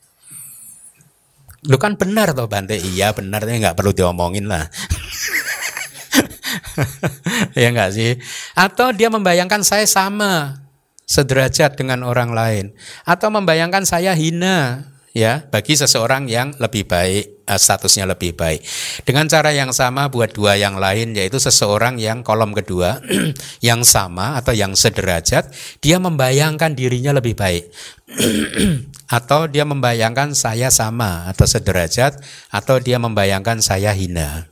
Lu 1.67 1.83
kan 1.83 1.99
benar 1.99 2.31
toh 2.31 2.47
Bante. 2.47 2.79
Iya 2.79 3.11
benar. 3.11 3.43
Nggak 3.43 3.75
perlu 3.75 3.91
diomongin 3.91 4.47
lah 4.47 4.71
ya 7.61 7.69
enggak 7.73 7.91
sih? 7.97 8.21
Atau 8.53 8.93
dia 8.93 9.09
membayangkan 9.09 9.62
saya 9.65 9.89
sama 9.89 10.67
sederajat 11.07 11.79
dengan 11.79 12.03
orang 12.03 12.35
lain. 12.35 12.65
Atau 13.07 13.31
membayangkan 13.33 13.87
saya 13.87 14.12
hina 14.12 14.91
ya 15.17 15.49
bagi 15.49 15.73
seseorang 15.73 16.29
yang 16.29 16.53
lebih 16.61 16.85
baik 16.85 17.49
eh, 17.49 17.57
statusnya 17.57 18.05
lebih 18.05 18.37
baik. 18.37 18.61
Dengan 19.07 19.25
cara 19.31 19.55
yang 19.57 19.73
sama 19.73 20.12
buat 20.12 20.37
dua 20.37 20.61
yang 20.61 20.77
lain 20.77 21.17
yaitu 21.17 21.41
seseorang 21.41 21.97
yang 21.97 22.21
kolom 22.21 22.53
kedua 22.53 23.01
yang 23.65 23.81
sama 23.87 24.37
atau 24.37 24.53
yang 24.53 24.77
sederajat 24.77 25.49
dia 25.81 25.97
membayangkan 25.97 26.77
dirinya 26.77 27.17
lebih 27.17 27.33
baik. 27.39 27.73
Atau 29.07 29.47
dia 29.47 29.62
membayangkan 29.62 30.35
saya 30.35 30.67
sama 30.67 31.31
atau 31.31 31.47
sederajat 31.47 32.19
atau 32.51 32.83
dia 32.83 32.99
membayangkan 32.99 33.62
saya 33.62 33.95
hina 33.95 34.51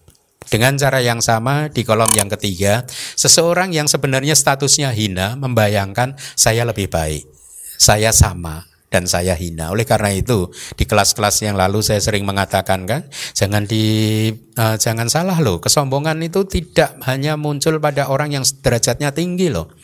dengan 0.55 0.79
cara 0.79 1.03
yang 1.03 1.19
sama 1.19 1.67
di 1.67 1.83
kolom 1.83 2.15
yang 2.15 2.31
ketiga, 2.31 2.87
seseorang 3.19 3.75
yang 3.75 3.91
sebenarnya 3.91 4.39
statusnya 4.39 4.95
hina 4.95 5.35
membayangkan 5.35 6.15
saya 6.39 6.63
lebih 6.63 6.87
baik, 6.87 7.27
saya 7.75 8.15
sama 8.15 8.63
dan 8.87 9.11
saya 9.11 9.35
hina. 9.35 9.75
Oleh 9.75 9.83
karena 9.83 10.15
itu, 10.15 10.47
di 10.79 10.87
kelas-kelas 10.87 11.43
yang 11.43 11.59
lalu 11.59 11.83
saya 11.83 11.99
sering 11.99 12.23
mengatakan 12.23 12.87
kan, 12.87 13.03
jangan 13.35 13.67
di 13.67 14.31
uh, 14.55 14.79
jangan 14.79 15.11
salah 15.11 15.43
loh, 15.43 15.59
kesombongan 15.59 16.23
itu 16.23 16.47
tidak 16.47 17.03
hanya 17.03 17.35
muncul 17.35 17.75
pada 17.83 18.07
orang 18.07 18.39
yang 18.39 18.47
derajatnya 18.47 19.11
tinggi 19.11 19.51
loh. 19.51 19.75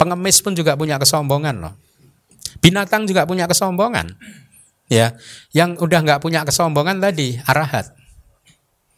Pengemis 0.00 0.40
pun 0.40 0.56
juga 0.56 0.72
punya 0.72 0.96
kesombongan 0.96 1.68
loh. 1.68 1.76
Binatang 2.64 3.04
juga 3.04 3.28
punya 3.28 3.44
kesombongan. 3.44 4.16
Ya, 4.88 5.20
yang 5.52 5.76
udah 5.76 6.00
nggak 6.00 6.24
punya 6.24 6.48
kesombongan 6.48 6.96
tadi 7.04 7.36
arahat 7.44 7.92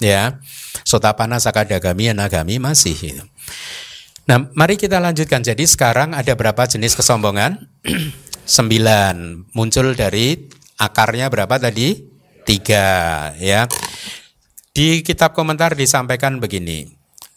ya 0.01 0.41
sotapana 0.87 1.43
sakadagami 1.43 2.15
anagami 2.15 2.63
masih 2.63 2.95
itu. 2.95 3.25
Nah, 4.27 4.47
mari 4.55 4.79
kita 4.79 5.03
lanjutkan. 5.03 5.43
Jadi 5.43 5.67
sekarang 5.67 6.15
ada 6.15 6.35
berapa 6.35 6.63
jenis 6.67 6.95
kesombongan? 6.95 7.67
Sembilan. 8.47 9.47
Muncul 9.55 9.99
dari 9.99 10.39
akarnya 10.79 11.27
berapa 11.31 11.59
tadi? 11.59 12.07
Tiga. 12.47 13.31
Ya. 13.39 13.67
Di 14.71 15.03
kitab 15.07 15.35
komentar 15.35 15.75
disampaikan 15.79 16.39
begini. 16.39 16.91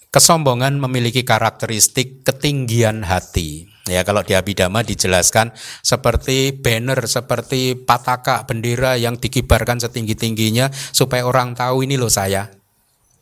Kesombongan 0.09 0.81
memiliki 0.81 1.21
karakteristik 1.21 2.25
ketinggian 2.25 3.05
hati. 3.05 3.69
Ya, 3.85 4.01
kalau 4.01 4.25
di 4.25 4.33
Abhidhamma 4.33 4.81
dijelaskan 4.81 5.53
seperti 5.85 6.53
banner, 6.53 7.05
seperti 7.05 7.77
pataka 7.77 8.45
bendera 8.49 8.97
yang 8.97 9.17
dikibarkan 9.17 9.81
setinggi-tingginya 9.81 10.73
supaya 10.73 11.25
orang 11.25 11.53
tahu 11.53 11.85
ini 11.85 11.97
loh 11.97 12.09
saya. 12.09 12.58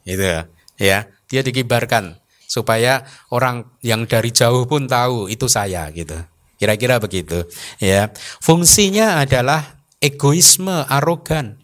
Itu 0.08 0.24
ya. 0.24 0.48
Ya, 0.80 1.12
dia 1.28 1.42
dikibarkan 1.44 2.16
supaya 2.48 3.04
orang 3.28 3.68
yang 3.84 4.08
dari 4.08 4.32
jauh 4.32 4.64
pun 4.64 4.88
tahu 4.88 5.28
itu 5.28 5.52
saya 5.52 5.92
gitu. 5.92 6.16
Kira-kira 6.56 6.98
begitu. 6.98 7.44
Ya. 7.78 8.10
Fungsinya 8.40 9.20
adalah 9.20 9.84
egoisme, 10.00 10.88
arogan. 10.88 11.60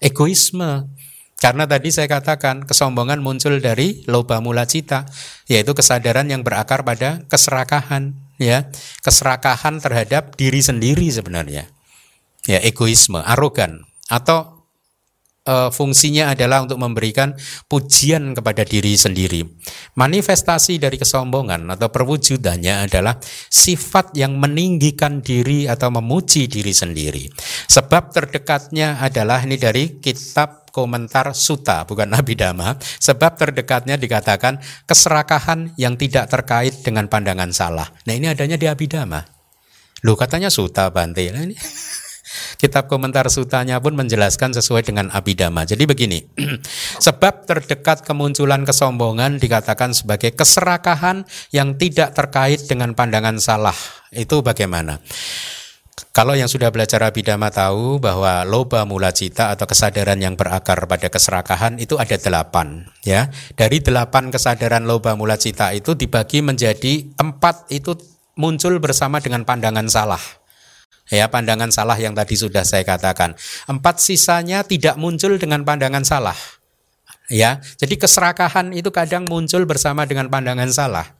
Egoisme, 0.00 0.88
karena 1.40 1.64
tadi 1.64 1.88
saya 1.88 2.04
katakan 2.04 2.68
kesombongan 2.68 3.24
muncul 3.24 3.56
dari 3.64 4.04
loba 4.04 4.44
mula 4.44 4.68
cita, 4.68 5.08
yaitu 5.48 5.72
kesadaran 5.72 6.28
yang 6.28 6.44
berakar 6.44 6.84
pada 6.84 7.24
keserakahan, 7.32 8.12
ya, 8.36 8.68
keserakahan 9.00 9.80
terhadap 9.80 10.36
diri 10.36 10.60
sendiri 10.60 11.08
sebenarnya, 11.08 11.68
ya, 12.44 12.60
egoisme, 12.60 13.24
arogan, 13.24 13.88
atau 14.12 14.59
e, 15.44 15.54
fungsinya 15.72 16.32
adalah 16.32 16.64
untuk 16.64 16.80
memberikan 16.80 17.34
pujian 17.66 18.32
kepada 18.36 18.62
diri 18.64 18.94
sendiri. 18.96 19.40
Manifestasi 19.96 20.78
dari 20.80 20.96
kesombongan 21.00 21.66
atau 21.72 21.88
perwujudannya 21.88 22.90
adalah 22.90 23.16
sifat 23.48 24.16
yang 24.16 24.36
meninggikan 24.36 25.20
diri 25.24 25.66
atau 25.66 25.88
memuji 25.92 26.46
diri 26.46 26.72
sendiri. 26.72 27.28
Sebab 27.68 28.12
terdekatnya 28.12 29.00
adalah 29.00 29.44
ini 29.44 29.56
dari 29.56 30.00
kitab 30.00 30.60
komentar 30.70 31.34
suta 31.34 31.82
bukan 31.82 32.14
Nabi 32.14 32.38
Dhamma 32.38 32.78
sebab 32.78 33.34
terdekatnya 33.34 33.98
dikatakan 33.98 34.62
keserakahan 34.86 35.74
yang 35.74 35.98
tidak 35.98 36.30
terkait 36.30 36.78
dengan 36.86 37.10
pandangan 37.10 37.50
salah. 37.50 37.90
Nah 38.06 38.14
ini 38.14 38.30
adanya 38.30 38.54
di 38.54 38.70
Abhidhamma. 38.70 39.40
Loh 40.00 40.16
katanya 40.16 40.48
suta 40.48 40.88
Bante. 40.88 41.28
Nah, 41.28 41.44
ini 41.44 41.58
Kitab 42.56 42.86
komentar 42.86 43.26
sutanya 43.32 43.82
pun 43.82 43.96
menjelaskan 43.96 44.54
sesuai 44.54 44.86
dengan 44.86 45.10
abidama. 45.10 45.66
Jadi 45.66 45.84
begini, 45.86 46.22
sebab 47.06 47.46
terdekat 47.48 48.06
kemunculan 48.06 48.62
kesombongan 48.62 49.42
dikatakan 49.42 49.96
sebagai 49.96 50.34
keserakahan 50.34 51.26
yang 51.50 51.74
tidak 51.76 52.14
terkait 52.14 52.66
dengan 52.70 52.94
pandangan 52.94 53.38
salah. 53.42 53.76
Itu 54.14 54.42
bagaimana? 54.42 55.02
Kalau 56.10 56.34
yang 56.34 56.50
sudah 56.50 56.74
belajar 56.74 56.98
abidama 57.06 57.54
tahu 57.54 58.02
bahwa 58.02 58.42
loba 58.42 58.82
mula 58.82 59.14
cita 59.14 59.54
atau 59.54 59.68
kesadaran 59.68 60.18
yang 60.18 60.34
berakar 60.34 60.88
pada 60.90 61.06
keserakahan 61.06 61.78
itu 61.78 62.00
ada 62.00 62.18
delapan. 62.18 62.88
Ya, 63.06 63.30
dari 63.54 63.78
delapan 63.78 64.32
kesadaran 64.34 64.90
loba 64.90 65.14
mula 65.14 65.38
cita 65.38 65.70
itu 65.70 65.94
dibagi 65.94 66.42
menjadi 66.42 67.14
empat 67.14 67.70
itu 67.70 67.94
muncul 68.34 68.80
bersama 68.80 69.20
dengan 69.20 69.44
pandangan 69.44 69.86
salah 69.86 70.39
ya 71.10 71.28
pandangan 71.28 71.68
salah 71.74 71.98
yang 71.98 72.16
tadi 72.16 72.38
sudah 72.38 72.64
saya 72.64 72.86
katakan. 72.86 73.36
Empat 73.66 74.00
sisanya 74.00 74.64
tidak 74.64 74.96
muncul 74.96 75.36
dengan 75.36 75.66
pandangan 75.66 76.06
salah. 76.06 76.38
Ya, 77.30 77.62
jadi 77.78 77.94
keserakahan 77.94 78.74
itu 78.74 78.90
kadang 78.90 79.22
muncul 79.22 79.62
bersama 79.62 80.02
dengan 80.02 80.26
pandangan 80.26 80.66
salah. 80.74 81.14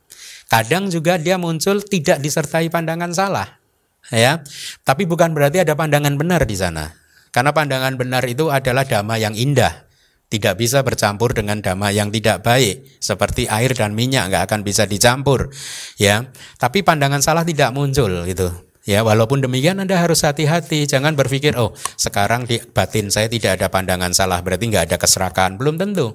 Kadang 0.51 0.91
juga 0.91 1.14
dia 1.14 1.38
muncul 1.38 1.78
tidak 1.86 2.18
disertai 2.18 2.66
pandangan 2.66 3.14
salah. 3.14 3.62
Ya. 4.11 4.43
Tapi 4.82 5.07
bukan 5.07 5.30
berarti 5.30 5.62
ada 5.62 5.78
pandangan 5.78 6.18
benar 6.18 6.43
di 6.43 6.59
sana. 6.59 6.91
Karena 7.30 7.55
pandangan 7.55 7.95
benar 7.95 8.26
itu 8.26 8.51
adalah 8.51 8.82
dhamma 8.82 9.22
yang 9.22 9.38
indah. 9.38 9.86
Tidak 10.26 10.59
bisa 10.59 10.82
bercampur 10.82 11.30
dengan 11.38 11.62
dhamma 11.62 11.95
yang 11.95 12.11
tidak 12.11 12.43
baik. 12.43 12.99
Seperti 12.99 13.47
air 13.47 13.70
dan 13.78 13.95
minyak 13.95 14.34
nggak 14.34 14.51
akan 14.51 14.61
bisa 14.66 14.91
dicampur. 14.91 15.55
Ya. 15.95 16.26
Tapi 16.59 16.82
pandangan 16.82 17.22
salah 17.22 17.47
tidak 17.47 17.70
muncul 17.70 18.26
gitu. 18.26 18.51
Ya, 18.91 19.07
walaupun 19.07 19.38
demikian 19.38 19.78
Anda 19.78 20.03
harus 20.03 20.26
hati-hati, 20.26 20.82
jangan 20.91 21.14
berpikir 21.14 21.55
oh 21.55 21.70
sekarang 21.95 22.43
di 22.43 22.59
batin 22.59 23.07
saya 23.07 23.30
tidak 23.30 23.62
ada 23.62 23.70
pandangan 23.70 24.11
salah, 24.11 24.43
berarti 24.43 24.66
nggak 24.66 24.91
ada 24.91 24.97
keserakahan. 24.99 25.55
Belum 25.55 25.78
tentu. 25.78 26.11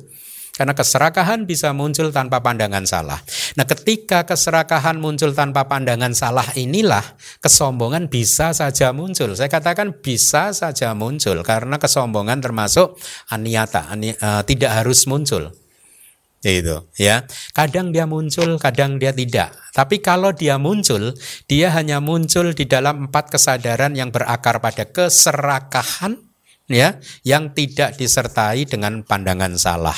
Karena 0.51 0.75
keserakahan 0.75 1.47
bisa 1.47 1.71
muncul 1.71 2.11
tanpa 2.11 2.43
pandangan 2.43 2.83
salah. 2.83 3.19
Nah, 3.55 3.63
ketika 3.63 4.27
keserakahan 4.27 4.99
muncul 4.99 5.31
tanpa 5.31 5.71
pandangan 5.71 6.11
salah 6.11 6.47
inilah 6.59 7.03
kesombongan 7.39 8.11
bisa 8.11 8.51
saja 8.51 8.91
muncul. 8.91 9.35
Saya 9.39 9.47
katakan 9.47 9.95
bisa 9.99 10.51
saja 10.51 10.91
muncul 10.91 11.43
karena 11.47 11.79
kesombongan 11.79 12.43
termasuk 12.43 12.99
aniata, 13.31 13.87
ani, 13.87 14.15
uh, 14.19 14.43
tidak 14.43 14.83
harus 14.83 15.07
muncul 15.07 15.51
itu 16.45 16.77
ya. 17.01 17.25
Kadang 17.57 17.89
dia 17.89 18.05
muncul 18.05 18.61
kadang 18.61 19.01
dia 19.01 19.09
tidak. 19.09 19.57
Tapi 19.73 19.99
kalau 19.99 20.29
dia 20.29 20.61
muncul 20.61 21.17
dia 21.49 21.73
hanya 21.73 21.97
muncul 21.97 22.53
di 22.53 22.69
dalam 22.69 23.09
empat 23.09 23.33
kesadaran 23.33 23.97
yang 23.97 24.13
berakar 24.13 24.61
pada 24.61 24.85
keserakahan 24.85 26.21
ya 26.65 26.97
yang 27.21 27.53
tidak 27.53 27.93
disertai 27.97 28.65
dengan 28.65 29.05
pandangan 29.05 29.53
salah. 29.57 29.97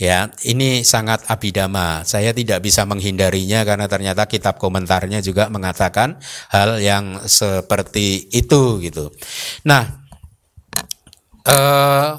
Ya 0.00 0.32
ini 0.44 0.84
sangat 0.84 1.28
abidama. 1.28 2.04
Saya 2.04 2.32
tidak 2.32 2.64
bisa 2.64 2.88
menghindarinya 2.88 3.64
karena 3.64 3.86
ternyata 3.88 4.24
kitab 4.24 4.56
komentarnya 4.56 5.20
juga 5.20 5.52
mengatakan 5.52 6.16
hal 6.52 6.80
yang 6.80 7.24
seperti 7.28 8.28
itu 8.32 8.80
gitu. 8.80 9.12
Nah 9.68 9.84
eh, 11.44 12.10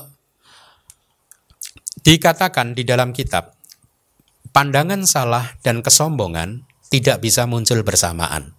dikatakan 1.99 2.73
di 2.73 2.85
dalam 2.87 3.11
kitab 3.11 3.58
pandangan 4.51 5.05
salah 5.05 5.55
dan 5.61 5.81
kesombongan 5.85 6.65
tidak 6.89 7.21
bisa 7.21 7.45
muncul 7.45 7.81
bersamaan. 7.85 8.57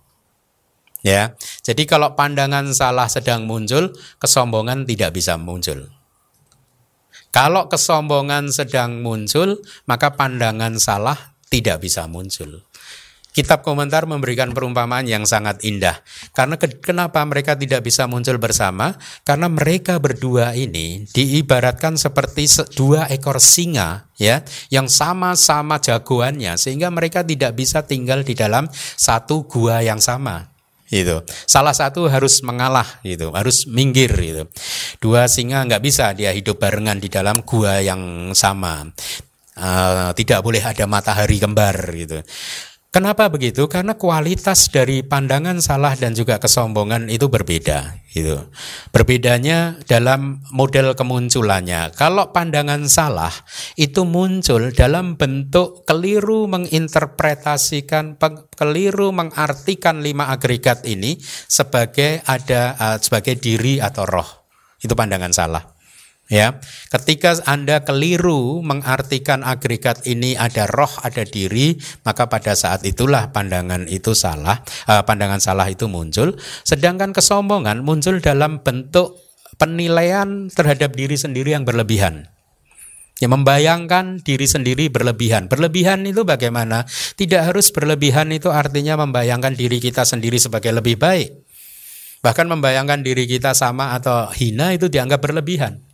Ya. 1.00 1.34
Jadi 1.64 1.88
kalau 1.88 2.12
pandangan 2.14 2.70
salah 2.76 3.08
sedang 3.08 3.48
muncul, 3.48 3.96
kesombongan 4.20 4.84
tidak 4.84 5.16
bisa 5.16 5.40
muncul. 5.40 5.88
Kalau 7.30 7.70
kesombongan 7.70 8.50
sedang 8.50 9.06
muncul, 9.06 9.62
maka 9.86 10.18
pandangan 10.18 10.76
salah 10.82 11.38
tidak 11.46 11.82
bisa 11.82 12.10
muncul. 12.10 12.66
Kitab 13.30 13.62
komentar 13.62 14.10
memberikan 14.10 14.50
perumpamaan 14.50 15.06
yang 15.06 15.22
sangat 15.22 15.62
indah. 15.62 16.02
Karena 16.34 16.58
ke, 16.58 16.82
kenapa 16.82 17.22
mereka 17.22 17.54
tidak 17.54 17.86
bisa 17.86 18.10
muncul 18.10 18.42
bersama? 18.42 18.98
Karena 19.22 19.46
mereka 19.46 20.02
berdua 20.02 20.58
ini 20.58 21.06
diibaratkan 21.14 21.94
seperti 21.94 22.50
dua 22.74 23.06
ekor 23.06 23.38
singa 23.38 24.10
ya, 24.18 24.42
yang 24.74 24.90
sama-sama 24.90 25.78
jagoannya 25.78 26.58
sehingga 26.58 26.90
mereka 26.90 27.22
tidak 27.22 27.54
bisa 27.54 27.86
tinggal 27.86 28.26
di 28.26 28.34
dalam 28.34 28.66
satu 28.74 29.46
gua 29.46 29.78
yang 29.78 30.02
sama. 30.02 30.50
Gitu. 30.90 31.22
Salah 31.46 31.70
satu 31.70 32.10
harus 32.10 32.42
mengalah 32.42 32.98
gitu, 33.06 33.30
harus 33.30 33.62
minggir 33.70 34.10
gitu. 34.10 34.50
Dua 34.98 35.30
singa 35.30 35.62
nggak 35.62 35.82
bisa 35.86 36.10
dia 36.18 36.34
hidup 36.34 36.58
barengan 36.58 36.98
di 36.98 37.06
dalam 37.06 37.46
gua 37.46 37.78
yang 37.78 38.34
sama. 38.34 38.90
Uh, 39.54 40.10
tidak 40.18 40.42
boleh 40.42 40.62
ada 40.62 40.90
matahari 40.90 41.38
kembar 41.38 41.78
gitu. 41.94 42.18
Kenapa 42.90 43.30
begitu? 43.30 43.70
Karena 43.70 43.94
kualitas 43.94 44.66
dari 44.66 45.06
pandangan 45.06 45.62
salah 45.62 45.94
dan 45.94 46.10
juga 46.10 46.42
kesombongan 46.42 47.06
itu 47.06 47.30
berbeda, 47.30 48.02
gitu. 48.10 48.50
Berbedanya 48.90 49.78
dalam 49.86 50.42
model 50.50 50.98
kemunculannya. 50.98 51.94
Kalau 51.94 52.34
pandangan 52.34 52.90
salah 52.90 53.30
itu 53.78 54.02
muncul 54.02 54.74
dalam 54.74 55.14
bentuk 55.14 55.86
keliru 55.86 56.50
menginterpretasikan, 56.50 58.18
keliru 58.58 59.14
mengartikan 59.14 60.02
lima 60.02 60.26
agregat 60.34 60.82
ini 60.82 61.14
sebagai 61.46 62.26
ada 62.26 62.74
uh, 62.74 62.98
sebagai 62.98 63.38
diri 63.38 63.78
atau 63.78 64.02
roh. 64.02 64.50
Itu 64.82 64.98
pandangan 64.98 65.30
salah. 65.30 65.69
Ya, 66.30 66.62
ketika 66.94 67.42
Anda 67.42 67.82
keliru 67.82 68.62
mengartikan 68.62 69.42
agregat 69.42 70.06
ini 70.06 70.38
ada 70.38 70.70
roh, 70.70 70.90
ada 71.02 71.26
diri, 71.26 71.74
maka 72.06 72.30
pada 72.30 72.54
saat 72.54 72.86
itulah 72.86 73.34
pandangan 73.34 73.90
itu 73.90 74.14
salah, 74.14 74.62
uh, 74.86 75.02
pandangan 75.02 75.42
salah 75.42 75.66
itu 75.66 75.90
muncul. 75.90 76.38
Sedangkan 76.62 77.10
kesombongan 77.10 77.82
muncul 77.82 78.22
dalam 78.22 78.62
bentuk 78.62 79.18
penilaian 79.58 80.46
terhadap 80.54 80.94
diri 80.94 81.18
sendiri 81.18 81.50
yang 81.50 81.66
berlebihan. 81.66 82.30
Ya 83.18 83.26
membayangkan 83.26 84.22
diri 84.22 84.46
sendiri 84.46 84.86
berlebihan. 84.86 85.50
Berlebihan 85.50 86.06
itu 86.06 86.22
bagaimana? 86.22 86.86
Tidak 87.18 87.50
harus 87.50 87.74
berlebihan 87.74 88.30
itu 88.30 88.54
artinya 88.54 89.02
membayangkan 89.02 89.58
diri 89.58 89.82
kita 89.82 90.06
sendiri 90.06 90.38
sebagai 90.38 90.70
lebih 90.70 90.94
baik. 90.94 91.34
Bahkan 92.22 92.46
membayangkan 92.46 93.02
diri 93.02 93.26
kita 93.26 93.50
sama 93.50 93.98
atau 93.98 94.30
hina 94.30 94.78
itu 94.78 94.86
dianggap 94.86 95.26
berlebihan. 95.26 95.89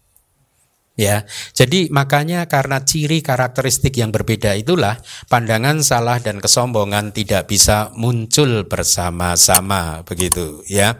Ya, 0.96 1.28
jadi 1.52 1.92
makanya 1.92 2.48
karena 2.48 2.80
ciri 2.80 3.20
karakteristik 3.20 4.00
yang 4.00 4.16
berbeda 4.16 4.56
itulah 4.56 4.96
pandangan 5.28 5.84
salah 5.84 6.16
dan 6.24 6.40
kesombongan 6.40 7.12
tidak 7.12 7.52
bisa 7.52 7.92
muncul 7.92 8.64
bersama-sama 8.64 10.00
begitu 10.08 10.64
ya. 10.64 10.96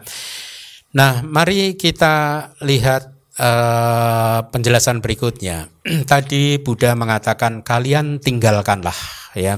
Nah, 0.93 1.25
mari 1.25 1.73
kita 1.73 2.45
lihat 2.61 3.17
uh, 3.41 4.45
penjelasan 4.53 5.01
berikutnya. 5.01 5.69
Tadi 6.11 6.61
Buddha 6.61 6.93
mengatakan 6.93 7.65
kalian 7.65 8.21
tinggalkanlah 8.21 8.97
ya. 9.33 9.57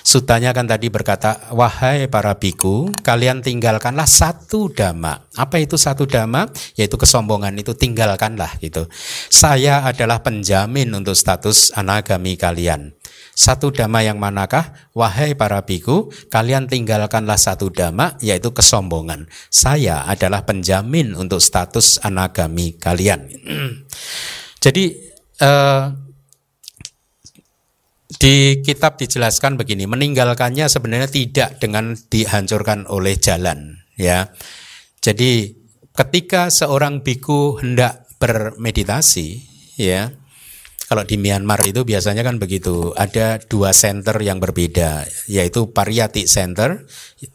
Sutanya 0.00 0.50
kan 0.56 0.64
tadi 0.64 0.88
berkata, 0.88 1.52
wahai 1.52 2.08
para 2.08 2.36
biku, 2.36 2.88
kalian 3.04 3.44
tinggalkanlah 3.44 4.08
satu 4.08 4.72
dhamma. 4.72 5.28
Apa 5.36 5.60
itu 5.60 5.76
satu 5.76 6.08
dhamma? 6.08 6.48
Yaitu 6.74 6.96
kesombongan 6.96 7.54
itu 7.60 7.76
tinggalkanlah 7.76 8.56
gitu. 8.64 8.88
Saya 9.28 9.84
adalah 9.84 10.24
penjamin 10.24 10.90
untuk 10.96 11.14
status 11.14 11.72
anagami 11.76 12.40
kalian. 12.40 12.96
Satu 13.36 13.72
dhamma 13.72 14.04
yang 14.04 14.20
manakah? 14.20 14.76
Wahai 14.92 15.32
para 15.32 15.64
biku, 15.64 16.12
kalian 16.28 16.68
tinggalkanlah 16.68 17.40
satu 17.40 17.72
dhamma, 17.72 18.20
yaitu 18.20 18.52
kesombongan. 18.52 19.30
Saya 19.48 20.04
adalah 20.04 20.44
penjamin 20.44 21.16
untuk 21.16 21.40
status 21.40 22.02
anagami 22.04 22.76
kalian. 22.76 23.30
Jadi, 24.64 24.92
eh, 25.40 25.82
di 28.18 28.58
kitab 28.66 28.98
dijelaskan 28.98 29.54
begini, 29.54 29.86
meninggalkannya 29.86 30.66
sebenarnya 30.66 31.06
tidak 31.06 31.62
dengan 31.62 31.94
dihancurkan 31.94 32.90
oleh 32.90 33.14
jalan, 33.14 33.78
ya. 33.94 34.34
Jadi 34.98 35.54
ketika 35.94 36.50
seorang 36.50 37.06
biku 37.06 37.62
hendak 37.62 38.10
bermeditasi, 38.18 39.28
ya, 39.78 40.10
kalau 40.90 41.06
di 41.06 41.22
Myanmar 41.22 41.62
itu 41.62 41.86
biasanya 41.86 42.26
kan 42.26 42.42
begitu, 42.42 42.90
ada 42.98 43.38
dua 43.46 43.70
center 43.70 44.18
yang 44.18 44.42
berbeda, 44.42 45.06
yaitu 45.30 45.70
Pariyati 45.70 46.26
Center, 46.26 46.82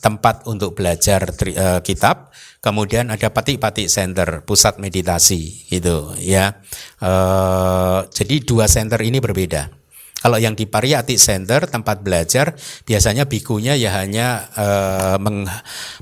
tempat 0.03 0.43
untuk 0.43 0.75
belajar 0.75 1.31
tri, 1.31 1.55
uh, 1.55 1.79
kitab, 1.79 2.35
kemudian 2.59 3.15
ada 3.15 3.31
Pati-Pati 3.31 3.87
Center, 3.87 4.43
pusat 4.43 4.75
meditasi, 4.83 5.71
itu, 5.71 6.11
ya. 6.19 6.59
Uh, 6.99 8.03
jadi 8.11 8.43
dua 8.43 8.67
center 8.67 8.99
ini 8.99 9.23
berbeda. 9.23 9.84
Kalau 10.25 10.41
yang 10.41 10.57
di 10.57 10.65
Pariyati 10.65 11.21
Center 11.21 11.69
tempat 11.69 12.01
belajar 12.01 12.57
biasanya 12.81 13.29
bikunya 13.29 13.77
ya 13.77 13.93
hanya 13.93 14.49
uh, 14.57 15.21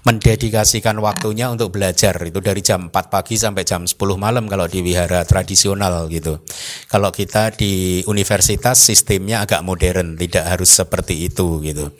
mendedikasikan 0.07 0.95
waktunya 1.03 1.51
untuk 1.51 1.75
belajar 1.75 2.15
itu 2.23 2.39
dari 2.39 2.63
jam 2.63 2.87
4 2.87 3.11
pagi 3.11 3.35
sampai 3.35 3.67
jam 3.67 3.83
10 3.83 3.99
malam 4.15 4.47
kalau 4.47 4.63
di 4.63 4.79
wihara 4.79 5.27
tradisional 5.27 6.07
gitu. 6.07 6.39
Kalau 6.87 7.11
kita 7.11 7.51
di 7.51 7.99
universitas 8.07 8.79
sistemnya 8.79 9.43
agak 9.43 9.59
modern, 9.59 10.15
tidak 10.15 10.55
harus 10.55 10.71
seperti 10.71 11.27
itu 11.27 11.59
gitu. 11.59 11.91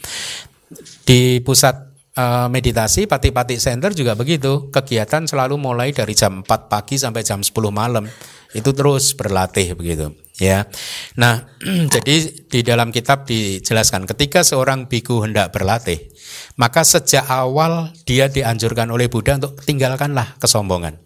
Di 1.03 1.43
pusat 1.43 1.91
uh, 2.15 2.47
meditasi 2.47 3.03
Pati-Pati 3.03 3.59
Center 3.59 3.91
juga 3.91 4.15
begitu. 4.15 4.71
Kegiatan 4.71 5.28
selalu 5.28 5.59
mulai 5.59 5.91
dari 5.91 6.15
jam 6.15 6.39
4 6.39 6.71
pagi 6.71 6.95
sampai 6.95 7.19
jam 7.19 7.43
10 7.43 7.51
malam. 7.67 8.07
Itu 8.54 8.72
terus 8.72 9.18
berlatih 9.18 9.74
begitu, 9.74 10.14
ya. 10.38 10.70
Nah, 11.18 11.49
jadi 11.93 12.16
di 12.45 12.62
dalam 12.62 12.93
kitab 12.93 13.26
dijelaskan 13.26 14.06
ketika 14.06 14.45
seorang 14.45 14.86
biku 14.86 15.26
hendak 15.26 15.49
berlatih, 15.49 16.14
maka 16.58 16.86
sejak 16.86 17.26
awal 17.26 17.89
dia 18.06 18.30
dianjurkan 18.30 18.89
oleh 18.93 19.10
Buddha 19.10 19.41
untuk 19.41 19.58
tinggalkanlah 19.66 20.38
kesombongan. 20.38 21.01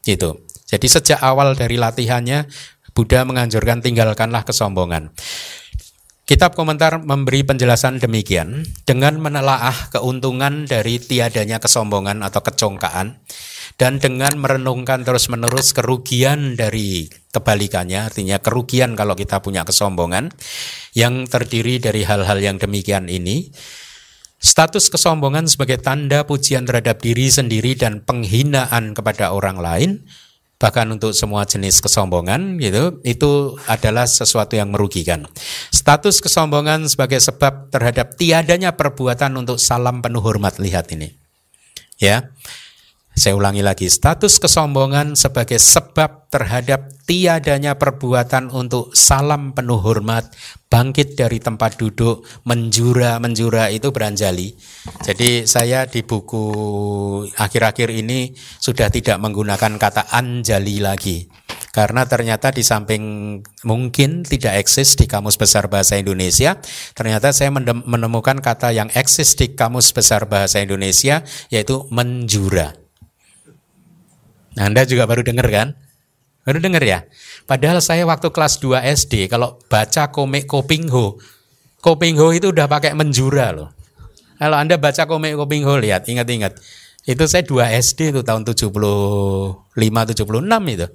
Gitu. 0.00 0.48
Jadi 0.70 0.86
sejak 0.88 1.20
awal 1.20 1.52
dari 1.58 1.76
latihannya 1.76 2.48
Buddha 2.96 3.22
menganjurkan 3.28 3.84
tinggalkanlah 3.84 4.42
kesombongan. 4.48 5.12
Kitab 6.30 6.54
komentar 6.54 7.02
memberi 7.02 7.42
penjelasan 7.42 7.98
demikian 7.98 8.62
dengan 8.86 9.18
menelaah 9.18 9.90
keuntungan 9.90 10.62
dari 10.62 11.02
tiadanya 11.02 11.58
kesombongan 11.58 12.22
atau 12.22 12.38
kecongkaan 12.38 13.18
dan 13.80 13.96
dengan 13.96 14.36
merenungkan 14.36 15.08
terus-menerus 15.08 15.72
kerugian 15.72 16.52
dari 16.52 17.08
kebalikannya 17.32 18.12
artinya 18.12 18.36
kerugian 18.36 18.92
kalau 18.92 19.16
kita 19.16 19.40
punya 19.40 19.64
kesombongan 19.64 20.28
yang 20.92 21.24
terdiri 21.24 21.80
dari 21.80 22.04
hal-hal 22.04 22.36
yang 22.44 22.60
demikian 22.60 23.08
ini 23.08 23.48
status 24.36 24.92
kesombongan 24.92 25.48
sebagai 25.48 25.80
tanda 25.80 26.28
pujian 26.28 26.68
terhadap 26.68 27.00
diri 27.00 27.32
sendiri 27.32 27.72
dan 27.72 28.04
penghinaan 28.04 28.92
kepada 28.92 29.32
orang 29.32 29.56
lain 29.56 30.04
bahkan 30.60 30.84
untuk 30.92 31.16
semua 31.16 31.48
jenis 31.48 31.80
kesombongan 31.80 32.60
gitu 32.60 33.00
itu 33.00 33.56
adalah 33.64 34.04
sesuatu 34.04 34.60
yang 34.60 34.68
merugikan. 34.68 35.24
Status 35.72 36.20
kesombongan 36.20 36.84
sebagai 36.84 37.16
sebab 37.16 37.72
terhadap 37.72 38.12
tiadanya 38.20 38.76
perbuatan 38.76 39.40
untuk 39.40 39.56
salam 39.56 40.04
penuh 40.04 40.20
hormat 40.20 40.60
lihat 40.60 40.92
ini. 40.92 41.16
Ya. 41.96 42.28
Saya 43.20 43.36
ulangi 43.36 43.60
lagi, 43.60 43.84
status 43.84 44.40
kesombongan 44.40 45.12
sebagai 45.12 45.60
sebab 45.60 46.32
terhadap 46.32 46.88
tiadanya 47.04 47.76
perbuatan 47.76 48.48
untuk 48.48 48.96
salam 48.96 49.52
penuh 49.52 49.76
hormat, 49.76 50.32
bangkit 50.72 51.20
dari 51.20 51.36
tempat 51.36 51.76
duduk, 51.76 52.24
menjura-menjura 52.48 53.68
itu 53.76 53.92
beranjali. 53.92 54.56
Jadi 55.04 55.44
saya 55.44 55.84
di 55.84 56.00
buku 56.00 56.48
akhir-akhir 57.36 57.92
ini 57.92 58.32
sudah 58.56 58.88
tidak 58.88 59.20
menggunakan 59.20 59.76
kata 59.76 60.08
anjali 60.16 60.80
lagi. 60.80 61.28
Karena 61.76 62.08
ternyata 62.08 62.48
di 62.48 62.64
samping 62.64 63.04
mungkin 63.68 64.24
tidak 64.24 64.64
eksis 64.64 64.96
di 64.96 65.04
Kamus 65.04 65.36
Besar 65.36 65.68
Bahasa 65.68 66.00
Indonesia, 66.00 66.56
ternyata 66.96 67.36
saya 67.36 67.52
menemukan 67.52 68.40
kata 68.40 68.72
yang 68.72 68.88
eksis 68.96 69.36
di 69.36 69.52
Kamus 69.52 69.92
Besar 69.92 70.24
Bahasa 70.24 70.64
Indonesia 70.64 71.20
yaitu 71.52 71.84
menjura. 71.92 72.80
Nah, 74.58 74.66
Anda 74.66 74.82
juga 74.88 75.06
baru 75.06 75.22
dengar 75.22 75.46
kan? 75.46 75.78
Baru 76.42 76.58
dengar 76.58 76.82
ya? 76.82 77.06
Padahal 77.44 77.78
saya 77.84 78.02
waktu 78.08 78.32
kelas 78.32 78.58
2 78.58 78.80
SD 78.82 79.30
kalau 79.30 79.60
baca 79.70 80.10
komik 80.10 80.48
Kopingho, 80.50 81.20
Kopingho 81.78 82.32
itu 82.34 82.50
udah 82.50 82.66
pakai 82.66 82.96
menjura 82.96 83.54
loh. 83.54 83.70
Kalau 84.40 84.56
Anda 84.56 84.80
baca 84.80 85.04
komik 85.04 85.36
Kopingho 85.36 85.76
lihat, 85.78 86.08
ingat-ingat. 86.08 86.56
Itu 87.04 87.24
saya 87.28 87.44
2 87.44 87.76
SD 87.80 88.16
itu 88.16 88.20
tahun 88.24 88.44
75 88.44 89.70
76 89.76 90.74
itu 90.74 90.88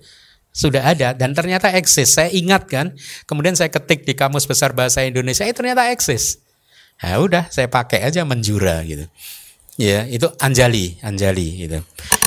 sudah 0.55 0.87
ada 0.87 1.11
dan 1.11 1.35
ternyata 1.35 1.67
eksis. 1.75 2.15
Saya 2.15 2.31
ingat 2.31 2.71
kan, 2.71 2.95
kemudian 3.27 3.59
saya 3.59 3.67
ketik 3.67 4.07
di 4.07 4.15
Kamus 4.15 4.47
Besar 4.47 4.71
Bahasa 4.71 5.03
Indonesia, 5.03 5.43
itu 5.43 5.59
ternyata 5.59 5.91
eksis. 5.91 6.39
Ya 7.03 7.19
udah, 7.19 7.51
saya 7.51 7.67
pakai 7.67 8.07
aja 8.07 8.23
menjura 8.23 8.79
gitu. 8.87 9.03
Ya, 9.75 10.07
itu 10.07 10.31
anjali, 10.39 10.95
anjali 11.03 11.67
gitu. 11.67 11.83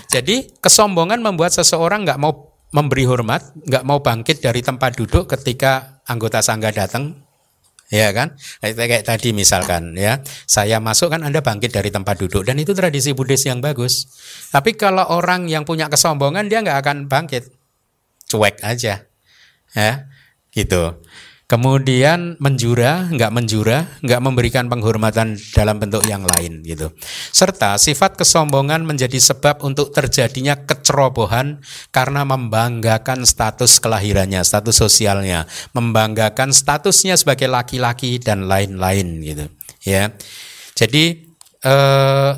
Jadi 0.08 0.56
kesombongan 0.64 1.20
membuat 1.20 1.52
seseorang 1.52 2.04
nggak 2.08 2.20
mau 2.20 2.56
memberi 2.72 3.04
hormat, 3.08 3.52
nggak 3.64 3.84
mau 3.84 4.00
bangkit 4.00 4.44
dari 4.44 4.60
tempat 4.60 4.96
duduk 4.96 5.28
ketika 5.28 6.00
anggota 6.08 6.40
sangga 6.40 6.72
datang, 6.72 7.24
ya 7.92 8.12
kan? 8.12 8.36
Kayak, 8.60 9.04
tadi 9.04 9.36
misalkan 9.36 9.96
ya, 9.96 10.20
saya 10.48 10.80
masuk 10.80 11.12
kan 11.12 11.24
Anda 11.24 11.44
bangkit 11.44 11.72
dari 11.72 11.88
tempat 11.92 12.20
duduk. 12.20 12.44
Dan 12.44 12.60
itu 12.60 12.72
tradisi 12.72 13.12
Buddhis 13.12 13.44
yang 13.44 13.60
bagus. 13.60 14.08
Tapi 14.48 14.76
kalau 14.76 15.04
orang 15.12 15.48
yang 15.48 15.68
punya 15.68 15.92
kesombongan 15.92 16.48
dia 16.48 16.64
nggak 16.64 16.78
akan 16.80 16.96
bangkit, 17.08 17.52
cuek 18.32 18.64
aja. 18.64 19.04
Ya 19.76 20.08
gitu 20.58 21.04
kemudian 21.48 22.36
menjura 22.38 23.08
nggak 23.08 23.32
menjura 23.32 23.88
nggak 24.04 24.20
memberikan 24.20 24.68
penghormatan 24.68 25.40
dalam 25.56 25.80
bentuk 25.80 26.04
yang 26.04 26.22
lain 26.22 26.60
gitu. 26.60 26.92
Serta 27.32 27.80
sifat 27.80 28.20
kesombongan 28.20 28.84
menjadi 28.84 29.16
sebab 29.16 29.64
untuk 29.64 29.90
terjadinya 29.96 30.60
kecerobohan 30.60 31.64
karena 31.88 32.28
membanggakan 32.28 33.24
status 33.24 33.80
kelahirannya 33.80 34.44
status 34.44 34.76
sosialnya 34.76 35.48
membanggakan 35.72 36.52
statusnya 36.52 37.16
sebagai 37.16 37.48
laki-laki 37.48 38.20
dan 38.20 38.44
lain-lain 38.44 39.24
gitu. 39.24 39.44
Ya. 39.88 40.12
Jadi 40.76 41.32
eh, 41.64 42.32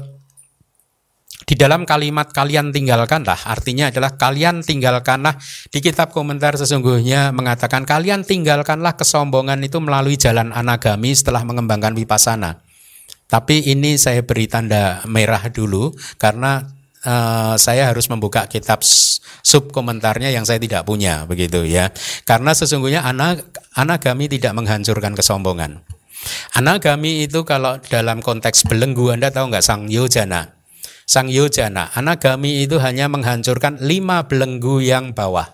di 1.51 1.59
dalam 1.59 1.83
kalimat 1.83 2.31
kalian 2.31 2.71
tinggalkanlah 2.71 3.43
artinya 3.43 3.91
adalah 3.91 4.15
kalian 4.15 4.63
tinggalkanlah 4.63 5.35
di 5.67 5.83
kitab 5.83 6.15
komentar 6.15 6.55
sesungguhnya 6.55 7.35
mengatakan 7.35 7.83
kalian 7.83 8.23
tinggalkanlah 8.23 8.95
kesombongan 8.95 9.59
itu 9.67 9.83
melalui 9.83 10.15
jalan 10.15 10.55
anagami 10.55 11.11
setelah 11.11 11.43
mengembangkan 11.43 11.99
vipassana. 11.99 12.63
Tapi 13.27 13.67
ini 13.67 13.99
saya 13.99 14.23
beri 14.23 14.47
tanda 14.47 15.03
merah 15.11 15.43
dulu 15.51 15.91
karena 16.23 16.71
uh, 17.03 17.59
saya 17.59 17.91
harus 17.91 18.07
membuka 18.07 18.47
kitab 18.47 18.87
sub 19.43 19.75
komentarnya 19.75 20.31
yang 20.31 20.47
saya 20.47 20.63
tidak 20.63 20.87
punya 20.87 21.27
begitu 21.27 21.67
ya. 21.67 21.91
Karena 22.31 22.55
sesungguhnya 22.55 23.03
anag 23.03 23.43
anagami 23.75 24.31
tidak 24.31 24.55
menghancurkan 24.55 25.19
kesombongan. 25.19 25.83
Anagami 26.55 27.27
itu 27.27 27.43
kalau 27.43 27.83
dalam 27.91 28.23
konteks 28.23 28.71
belenggu 28.71 29.11
Anda 29.11 29.35
tahu 29.35 29.51
nggak 29.51 29.67
sang 29.67 29.91
yojana 29.91 30.60
Sang 31.11 31.27
Yojana, 31.27 31.91
anagami 31.91 32.63
itu 32.63 32.79
hanya 32.79 33.11
menghancurkan 33.11 33.83
lima 33.83 34.31
belenggu 34.31 34.79
yang 34.79 35.11
bawah. 35.11 35.51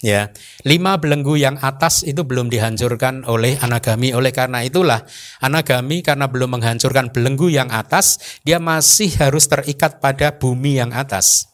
Ya, 0.00 0.32
lima 0.64 0.96
belenggu 0.96 1.36
yang 1.36 1.60
atas 1.60 2.00
itu 2.08 2.24
belum 2.24 2.48
dihancurkan 2.48 3.28
oleh 3.28 3.60
anagami. 3.60 4.16
Oleh 4.16 4.32
karena 4.32 4.64
itulah 4.64 5.04
anagami 5.44 6.00
karena 6.00 6.24
belum 6.24 6.56
menghancurkan 6.56 7.12
belenggu 7.12 7.52
yang 7.52 7.68
atas, 7.68 8.16
dia 8.48 8.56
masih 8.56 9.12
harus 9.20 9.44
terikat 9.44 10.00
pada 10.00 10.40
bumi 10.40 10.80
yang 10.80 10.96
atas, 10.96 11.52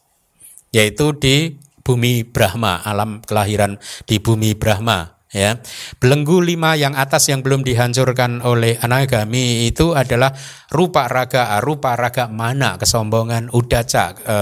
yaitu 0.71 1.11
di 1.11 1.59
bumi 1.83 2.23
Brahma, 2.23 2.87
alam 2.87 3.19
kelahiran 3.19 3.83
di 4.07 4.23
bumi 4.23 4.55
Brahma 4.55 5.18
ya. 5.33 5.61
Belenggu 6.01 6.41
lima 6.41 6.73
yang 6.73 6.97
atas 6.97 7.29
yang 7.29 7.45
belum 7.45 7.61
dihancurkan 7.61 8.41
oleh 8.41 8.77
anagami 8.81 9.69
itu 9.69 9.93
adalah 9.93 10.33
rupa 10.73 11.05
raga, 11.09 11.57
rupa 11.61 11.93
raga 11.97 12.29
mana, 12.29 12.77
kesombongan, 12.77 13.53
udaca, 13.53 14.13
e, 14.17 14.37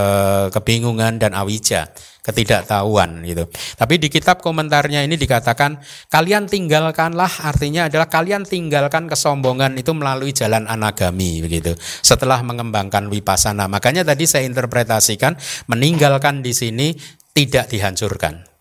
kebingungan 0.51 1.19
dan 1.19 1.35
awija, 1.35 1.91
ketidaktahuan 2.23 3.23
gitu. 3.23 3.47
Tapi 3.79 3.99
di 3.99 4.07
kitab 4.11 4.39
komentarnya 4.43 5.03
ini 5.03 5.15
dikatakan 5.15 5.79
kalian 6.11 6.47
tinggalkanlah 6.47 7.47
artinya 7.47 7.87
adalah 7.87 8.07
kalian 8.11 8.43
tinggalkan 8.47 9.07
kesombongan 9.07 9.75
itu 9.79 9.91
melalui 9.95 10.31
jalan 10.35 10.67
anagami 10.67 11.43
begitu. 11.43 11.75
Setelah 11.79 12.43
mengembangkan 12.43 13.07
wipasana. 13.11 13.67
Makanya 13.67 14.07
tadi 14.07 14.27
saya 14.27 14.47
interpretasikan 14.47 15.35
meninggalkan 15.71 16.43
di 16.43 16.51
sini 16.51 16.95
tidak 17.31 17.69
dihancurkan 17.69 18.56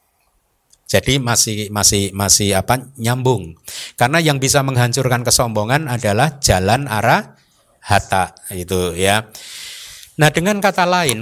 jadi 0.87 1.19
masih 1.19 1.69
masih 1.75 2.15
masih 2.15 2.55
apa 2.55 2.79
nyambung. 2.95 3.59
Karena 3.99 4.23
yang 4.23 4.39
bisa 4.39 4.63
menghancurkan 4.63 5.27
kesombongan 5.27 5.91
adalah 5.91 6.39
jalan 6.39 6.87
arah 6.87 7.35
hata 7.83 8.39
itu 8.55 8.95
ya. 8.95 9.27
Nah 10.17 10.31
dengan 10.31 10.63
kata 10.63 10.87
lain, 10.87 11.21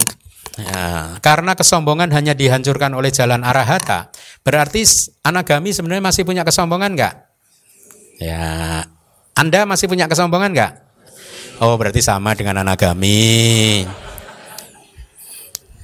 ya, 0.55 1.17
karena 1.19 1.57
kesombongan 1.57 2.13
hanya 2.13 2.37
dihancurkan 2.37 2.93
oleh 2.93 3.09
jalan 3.09 3.41
arah 3.41 3.65
hata, 3.65 4.13
berarti 4.45 4.85
anagami 5.25 5.73
sebenarnya 5.73 6.05
masih 6.05 6.23
punya 6.23 6.45
kesombongan 6.47 6.95
nggak? 6.95 7.13
Ya, 8.21 8.85
Anda 9.35 9.67
masih 9.67 9.91
punya 9.91 10.07
kesombongan 10.07 10.55
nggak? 10.55 10.73
Oh 11.59 11.75
berarti 11.75 11.99
sama 11.99 12.31
dengan 12.37 12.63
anagami. 12.63 13.83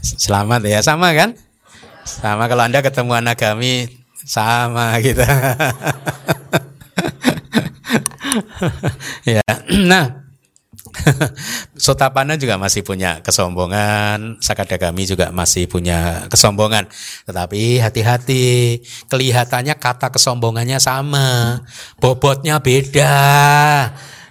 Selamat 0.01 0.63
ya, 0.65 0.79
sama 0.79 1.11
kan? 1.13 1.36
Sama 2.06 2.49
kalau 2.49 2.66
Anda 2.66 2.82
ketemu 2.82 3.14
anak 3.18 3.38
kami 3.38 4.02
sama 4.26 4.97
gitu. 5.02 5.22
ya. 9.26 9.41
Nah, 9.86 10.22
Sotapana 11.78 12.38
juga 12.38 12.62
masih 12.62 12.86
punya 12.86 13.24
kesombongan, 13.26 14.38
Sakadagami 14.43 15.10
juga 15.10 15.34
masih 15.34 15.66
punya 15.66 16.30
kesombongan. 16.30 16.86
Tetapi 17.26 17.82
hati-hati, 17.82 18.80
kelihatannya 19.10 19.74
kata 19.82 20.14
kesombongannya 20.14 20.78
sama, 20.78 21.62
bobotnya 21.97 22.62
beda. 22.62 23.16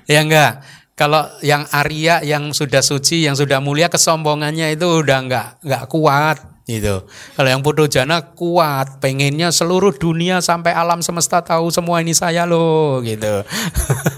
Ya 0.07 0.21
enggak? 0.23 0.63
Kalau 0.95 1.25
yang 1.41 1.65
Arya 1.73 2.21
yang 2.21 2.53
sudah 2.53 2.85
suci, 2.85 3.25
yang 3.25 3.33
sudah 3.33 3.59
mulia 3.65 3.89
kesombongannya 3.89 4.77
itu 4.77 4.85
udah 4.85 5.19
enggak 5.25 5.49
enggak 5.65 5.85
kuat 5.89 6.39
gitu. 6.71 7.03
Kalau 7.35 7.49
yang 7.51 7.67
putu 7.67 7.91
jana 7.91 8.23
kuat, 8.39 9.03
pengennya 9.03 9.51
seluruh 9.51 9.91
dunia 9.91 10.39
sampai 10.39 10.71
alam 10.71 11.03
semesta 11.03 11.43
tahu 11.43 11.75
semua 11.75 11.99
ini 11.99 12.15
saya 12.15 12.47
loh 12.47 13.03
gitu. 13.03 13.43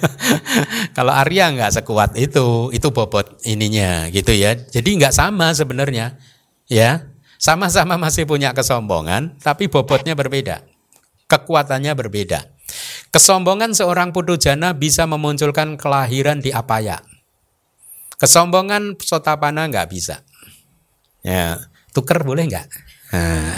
Kalau 0.97 1.13
Arya 1.17 1.49
nggak 1.57 1.81
sekuat 1.81 2.21
itu, 2.21 2.69
itu 2.77 2.89
bobot 2.93 3.41
ininya 3.49 4.13
gitu 4.13 4.37
ya. 4.37 4.53
Jadi 4.53 5.01
nggak 5.01 5.17
sama 5.17 5.57
sebenarnya, 5.57 6.21
ya. 6.69 7.09
Sama-sama 7.43 7.99
masih 7.99 8.23
punya 8.23 8.55
kesombongan, 8.55 9.35
tapi 9.43 9.67
bobotnya 9.67 10.15
berbeda, 10.15 10.63
kekuatannya 11.27 11.91
berbeda. 11.99 12.47
Kesombongan 13.11 13.75
seorang 13.75 14.15
putu 14.15 14.39
jana 14.39 14.71
bisa 14.73 15.05
memunculkan 15.11 15.75
kelahiran 15.75 16.39
di 16.39 16.55
apaya. 16.55 17.03
Kesombongan 18.23 18.95
sotapana 19.03 19.67
nggak 19.67 19.91
bisa. 19.91 20.23
Ya, 21.27 21.59
Tuker 21.93 22.25
boleh 22.25 22.49
nggak? 22.49 22.67
Nah. 23.13 23.57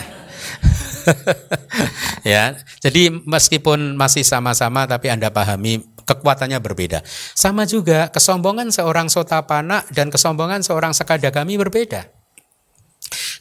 ya, 2.26 2.58
jadi 2.82 3.12
meskipun 3.12 3.94
masih 3.94 4.26
sama-sama 4.26 4.88
tapi 4.88 5.12
Anda 5.12 5.30
pahami 5.30 5.84
kekuatannya 6.04 6.58
berbeda. 6.60 7.00
Sama 7.32 7.64
juga 7.64 8.12
kesombongan 8.12 8.74
seorang 8.74 9.08
sotapana 9.08 9.86
dan 9.94 10.12
kesombongan 10.12 10.60
seorang 10.66 10.92
sakadagami 10.92 11.56
berbeda. 11.56 12.10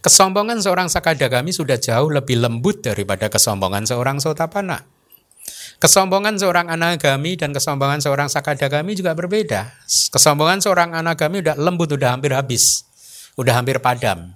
Kesombongan 0.03 0.59
seorang 0.59 0.91
sakadagami 0.91 1.55
sudah 1.55 1.79
jauh 1.79 2.11
lebih 2.11 2.43
lembut 2.43 2.83
daripada 2.83 3.31
kesombongan 3.31 3.87
seorang 3.87 4.19
sotapana. 4.19 4.83
Kesombongan 5.79 6.39
seorang 6.39 6.71
anagami 6.71 7.35
dan 7.35 7.51
kesombongan 7.51 7.99
seorang 7.99 8.31
sakadagami 8.31 8.95
juga 8.95 9.11
berbeda. 9.15 9.75
Kesombongan 9.87 10.63
seorang 10.63 10.95
anagami 10.95 11.43
udah 11.43 11.55
lembut, 11.59 11.91
udah 11.91 12.15
hampir 12.15 12.31
habis, 12.31 12.87
udah 13.35 13.59
hampir 13.59 13.79
padam 13.83 14.35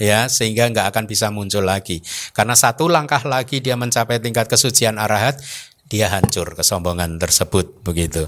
ya 0.00 0.26
sehingga 0.30 0.70
nggak 0.70 0.90
akan 0.94 1.04
bisa 1.08 1.28
muncul 1.30 1.64
lagi. 1.64 2.00
Karena 2.32 2.56
satu 2.56 2.88
langkah 2.88 3.22
lagi 3.24 3.60
dia 3.60 3.74
mencapai 3.74 4.20
tingkat 4.20 4.48
kesucian 4.50 4.96
arahat 4.96 5.40
dia 5.88 6.08
hancur 6.08 6.56
kesombongan 6.56 7.20
tersebut 7.20 7.84
begitu. 7.84 8.26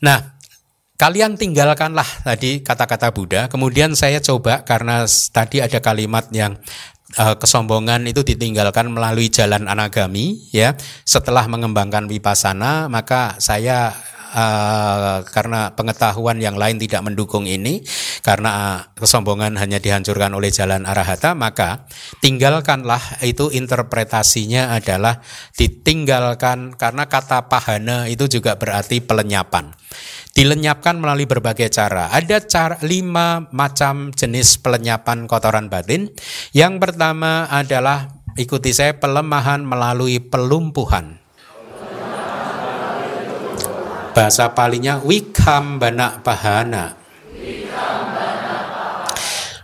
Nah 0.00 0.38
kalian 1.00 1.40
tinggalkanlah 1.40 2.06
tadi 2.22 2.60
kata-kata 2.60 3.10
Buddha. 3.10 3.48
Kemudian 3.48 3.96
saya 3.96 4.20
coba 4.20 4.62
karena 4.68 5.08
tadi 5.08 5.64
ada 5.64 5.80
kalimat 5.80 6.28
yang 6.30 6.60
uh, 7.16 7.34
kesombongan 7.40 8.04
itu 8.06 8.20
ditinggalkan 8.22 8.92
melalui 8.92 9.32
jalan 9.32 9.66
anagami 9.66 10.46
ya. 10.54 10.76
Setelah 11.08 11.48
mengembangkan 11.48 12.06
wipasana 12.06 12.86
maka 12.86 13.40
saya 13.40 13.96
uh, 14.30 15.26
karena 15.26 15.74
pengetahuan 15.74 16.40
yang 16.40 16.56
lain 16.56 16.78
tidak 16.78 17.04
mendukung 17.04 17.44
ini, 17.44 17.84
karena 18.24 18.82
kesombongan 18.96 19.58
hanya 19.58 19.82
dihancurkan 19.82 20.32
oleh 20.32 20.48
jalan 20.48 20.88
arahata, 20.88 21.34
maka 21.36 21.84
tinggalkanlah 22.24 23.22
itu 23.26 23.52
interpretasinya 23.52 24.74
adalah 24.74 25.20
ditinggalkan 25.54 26.78
karena 26.78 27.04
kata 27.10 27.52
pahana 27.52 28.08
itu 28.08 28.30
juga 28.30 28.56
berarti 28.56 29.04
pelenyapan. 29.04 29.76
Dilenyapkan 30.30 30.96
melalui 30.96 31.26
berbagai 31.26 31.68
cara. 31.74 32.08
Ada 32.14 32.46
cara 32.46 32.78
lima 32.86 33.50
macam 33.50 34.14
jenis 34.14 34.62
pelenyapan 34.62 35.26
kotoran 35.26 35.66
batin. 35.66 36.08
Yang 36.54 36.78
pertama 36.78 37.50
adalah 37.50 38.14
ikuti 38.38 38.70
saya 38.70 38.96
pelemahan 38.96 39.66
melalui 39.66 40.22
pelumpuhan. 40.22 41.19
Bahasa 44.10 44.52
palinya 44.52 44.98
wikambana 44.98 46.20
pahana. 46.20 47.00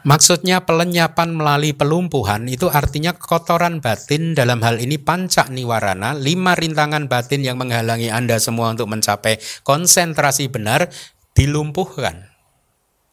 Maksudnya 0.06 0.62
pelenyapan 0.62 1.34
melalui 1.34 1.74
pelumpuhan 1.74 2.46
itu 2.46 2.70
artinya 2.70 3.10
kotoran 3.10 3.82
batin 3.82 4.38
dalam 4.38 4.62
hal 4.62 4.78
ini 4.78 5.02
pancak 5.02 5.50
niwarana, 5.50 6.14
lima 6.14 6.54
rintangan 6.54 7.10
batin 7.10 7.42
yang 7.42 7.58
menghalangi 7.58 8.14
Anda 8.14 8.38
semua 8.38 8.70
untuk 8.70 8.86
mencapai 8.86 9.42
konsentrasi 9.66 10.46
benar 10.46 10.94
dilumpuhkan 11.34 12.30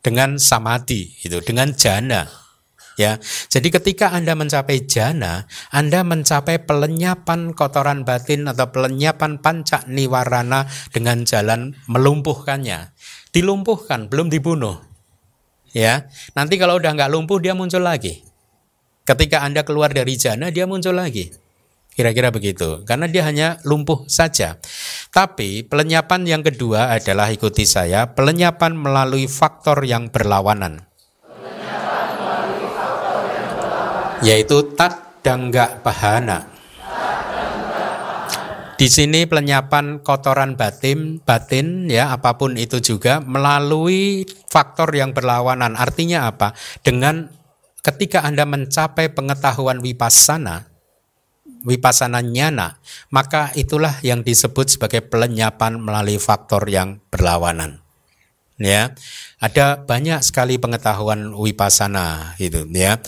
dengan 0.06 0.38
samadhi 0.38 1.18
itu, 1.26 1.42
dengan 1.42 1.74
jana. 1.74 2.43
Ya, 2.94 3.18
jadi 3.50 3.74
ketika 3.74 4.14
Anda 4.14 4.38
mencapai 4.38 4.86
jana, 4.86 5.50
Anda 5.74 6.06
mencapai 6.06 6.62
pelenyapan 6.62 7.58
kotoran 7.58 8.06
batin 8.06 8.46
atau 8.46 8.70
pelenyapan 8.70 9.42
pancak 9.42 9.90
niwarana 9.90 10.70
dengan 10.94 11.26
jalan 11.26 11.74
melumpuhkannya. 11.90 12.94
Dilumpuhkan, 13.34 14.14
belum 14.14 14.30
dibunuh. 14.30 14.78
Ya, 15.74 16.06
nanti 16.38 16.62
kalau 16.62 16.78
udah 16.78 16.94
nggak 16.94 17.10
lumpuh 17.10 17.42
dia 17.42 17.58
muncul 17.58 17.82
lagi. 17.82 18.22
Ketika 19.10 19.42
Anda 19.42 19.66
keluar 19.66 19.90
dari 19.90 20.14
jana, 20.14 20.54
dia 20.54 20.70
muncul 20.70 20.94
lagi. 20.94 21.34
Kira-kira 21.94 22.30
begitu, 22.30 22.86
karena 22.86 23.10
dia 23.10 23.26
hanya 23.26 23.58
lumpuh 23.66 24.06
saja. 24.06 24.62
Tapi 25.10 25.66
pelenyapan 25.66 26.26
yang 26.26 26.42
kedua 26.46 26.94
adalah 26.94 27.30
ikuti 27.34 27.66
saya, 27.66 28.14
pelenyapan 28.14 28.78
melalui 28.78 29.26
faktor 29.26 29.82
yang 29.82 30.14
berlawanan. 30.14 30.93
Yaitu 34.24 34.64
tat 34.74 35.20
dangga 35.20 35.84
bahana. 35.84 36.48
Di 38.74 38.90
sini 38.90 39.30
pelenyapan 39.30 40.02
kotoran 40.02 40.58
batin, 40.58 41.22
batin 41.22 41.88
ya 41.88 42.12
apa 42.12 42.36
pun 42.36 42.58
itu 42.58 42.82
juga 42.82 43.22
melalui 43.22 44.28
faktor 44.50 44.92
yang 44.92 45.14
berlawanan. 45.14 45.78
Artinya 45.78 46.28
apa? 46.28 46.52
Dengan 46.82 47.30
ketika 47.86 48.26
Anda 48.26 48.44
mencapai 48.44 49.14
pengetahuan 49.14 49.80
vipassana, 49.80 50.68
vipassana 51.64 52.20
nyana, 52.20 52.82
maka 53.14 53.54
itulah 53.56 54.04
yang 54.04 54.26
disebut 54.26 54.76
sebagai 54.76 55.06
pelenyapan 55.06 55.80
melalui 55.80 56.18
faktor 56.18 56.68
yang 56.68 57.00
berlawanan. 57.14 57.80
Ya. 58.60 58.98
Ada 59.40 59.86
banyak 59.86 60.24
sekali 60.26 60.60
pengetahuan 60.60 61.32
vipassana 61.36 62.36
gitu 62.42 62.68
ya. 62.74 63.00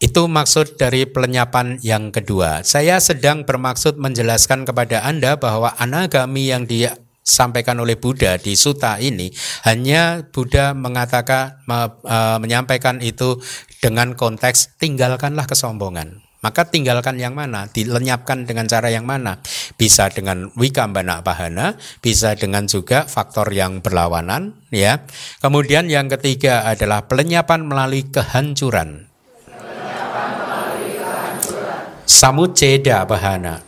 Itu 0.00 0.32
maksud 0.32 0.80
dari 0.80 1.04
pelenyapan 1.04 1.76
yang 1.84 2.08
kedua. 2.08 2.64
Saya 2.64 2.96
sedang 3.04 3.44
bermaksud 3.44 4.00
menjelaskan 4.00 4.64
kepada 4.64 5.04
Anda 5.04 5.36
bahwa 5.36 5.76
anagami 5.76 6.48
yang 6.48 6.64
disampaikan 6.64 7.76
oleh 7.84 8.00
Buddha 8.00 8.40
di 8.40 8.56
suta 8.56 8.96
ini 8.96 9.28
hanya 9.68 10.24
Buddha 10.24 10.72
mengatakan 10.72 11.60
me, 11.68 12.00
e, 12.00 12.16
menyampaikan 12.40 13.04
itu 13.04 13.44
dengan 13.84 14.16
konteks 14.16 14.80
tinggalkanlah 14.80 15.44
kesombongan. 15.44 16.24
Maka 16.40 16.64
tinggalkan 16.72 17.20
yang 17.20 17.36
mana? 17.36 17.68
Dilenyapkan 17.68 18.48
dengan 18.48 18.64
cara 18.64 18.88
yang 18.88 19.04
mana? 19.04 19.44
Bisa 19.76 20.08
dengan 20.08 20.48
wikambana 20.56 21.20
pahana, 21.20 21.76
bisa 22.00 22.32
dengan 22.32 22.64
juga 22.64 23.04
faktor 23.04 23.52
yang 23.52 23.84
berlawanan, 23.84 24.56
ya. 24.72 25.04
Kemudian 25.44 25.92
yang 25.92 26.08
ketiga 26.08 26.64
adalah 26.64 27.04
pelenyapan 27.04 27.68
melalui 27.68 28.08
kehancuran. 28.08 29.09
Samuceda 32.10 33.06
bahana. 33.06 33.62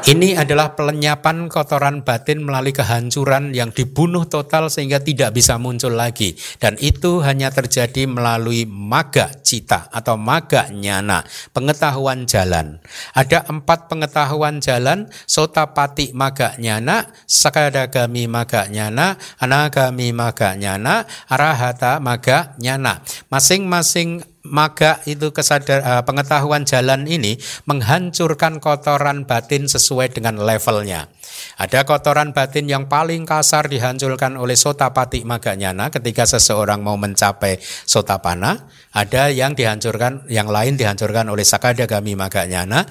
Ini 0.00 0.40
adalah 0.40 0.72
pelenyapan 0.72 1.52
kotoran 1.52 2.00
batin 2.00 2.40
melalui 2.40 2.72
kehancuran 2.72 3.52
yang 3.52 3.68
dibunuh 3.68 4.24
total 4.24 4.72
sehingga 4.72 5.04
tidak 5.04 5.36
bisa 5.36 5.60
muncul 5.60 5.92
lagi. 5.92 6.32
Dan 6.56 6.80
itu 6.80 7.20
hanya 7.20 7.52
terjadi 7.52 8.08
melalui 8.08 8.64
maga 8.64 9.28
cita 9.44 9.92
atau 9.92 10.16
maga 10.16 10.72
nyana, 10.72 11.20
pengetahuan 11.52 12.24
jalan. 12.24 12.80
Ada 13.12 13.44
empat 13.52 13.92
pengetahuan 13.92 14.64
jalan, 14.64 15.12
sotapati 15.28 16.16
maga 16.16 16.56
nyana, 16.56 17.12
sakadagami 17.28 18.24
maga 18.24 18.64
nyana, 18.72 19.20
anagami 19.36 20.16
maga 20.16 20.56
nyana, 20.56 21.04
arahata 21.28 22.00
maga 22.00 22.56
nyana. 22.56 23.04
Masing-masing 23.28 24.24
maka 24.44 25.04
itu 25.04 25.30
kesadar 25.34 25.84
uh, 25.84 26.02
pengetahuan 26.04 26.64
jalan 26.64 27.04
ini 27.04 27.36
menghancurkan 27.68 28.58
kotoran 28.62 29.28
batin 29.28 29.68
sesuai 29.68 30.16
dengan 30.16 30.40
levelnya. 30.40 31.12
Ada 31.60 31.84
kotoran 31.88 32.32
batin 32.32 32.66
yang 32.66 32.88
paling 32.90 33.28
kasar 33.28 33.70
dihancurkan 33.70 34.36
oleh 34.36 34.58
sotapati 34.58 35.22
maganyana 35.22 35.88
ketika 35.88 36.26
seseorang 36.26 36.80
mau 36.84 36.98
mencapai 36.98 37.60
sotapana. 37.62 38.68
Ada 38.90 39.30
yang 39.30 39.54
dihancurkan, 39.54 40.26
yang 40.26 40.50
lain 40.50 40.74
dihancurkan 40.74 41.30
oleh 41.30 41.46
sakadagami 41.46 42.18
maganyana. 42.18 42.82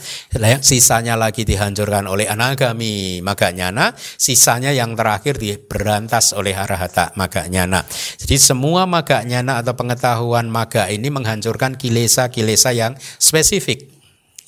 Sisanya 0.63 1.19
lagi 1.19 1.43
dihancurkan 1.43 2.07
oleh 2.07 2.23
anagami 2.23 3.19
maganyana. 3.19 3.91
Sisanya 3.97 4.71
yang 4.71 4.95
terakhir 4.95 5.35
diberantas 5.35 6.31
oleh 6.31 6.55
arahata 6.55 7.11
maganyana. 7.19 7.83
Jadi 8.15 8.39
semua 8.39 8.87
maganyana 8.87 9.59
atau 9.59 9.75
pengetahuan 9.75 10.47
maga 10.47 10.87
ini 10.87 11.11
menghancurkan 11.11 11.75
kilesa-kilesa 11.75 12.71
yang 12.71 12.95
spesifik 13.19 13.98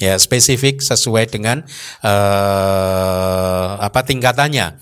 ya 0.01 0.17
spesifik 0.17 0.81
sesuai 0.81 1.29
dengan 1.29 1.61
uh, 2.01 3.77
apa 3.77 4.01
tingkatannya. 4.01 4.81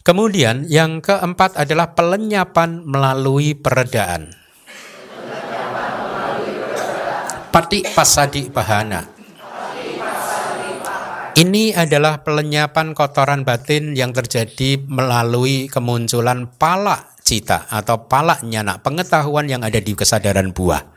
Kemudian 0.00 0.64
yang 0.68 1.04
keempat 1.04 1.60
adalah 1.60 1.92
pelenyapan 1.96 2.84
melalui 2.84 3.56
peredaan. 3.56 4.32
Pati 7.50 7.82
pasadi 7.92 8.46
bahana. 8.48 9.20
Ini 11.30 11.72
adalah 11.78 12.26
pelenyapan 12.26 12.90
kotoran 12.90 13.46
batin 13.46 13.94
yang 13.94 14.10
terjadi 14.10 14.82
melalui 14.82 15.70
kemunculan 15.70 16.50
pala 16.58 17.10
cita 17.22 17.70
atau 17.70 18.10
pala 18.10 18.42
nyana, 18.42 18.82
pengetahuan 18.82 19.46
yang 19.46 19.62
ada 19.62 19.78
di 19.78 19.94
kesadaran 19.94 20.50
buah. 20.50 20.89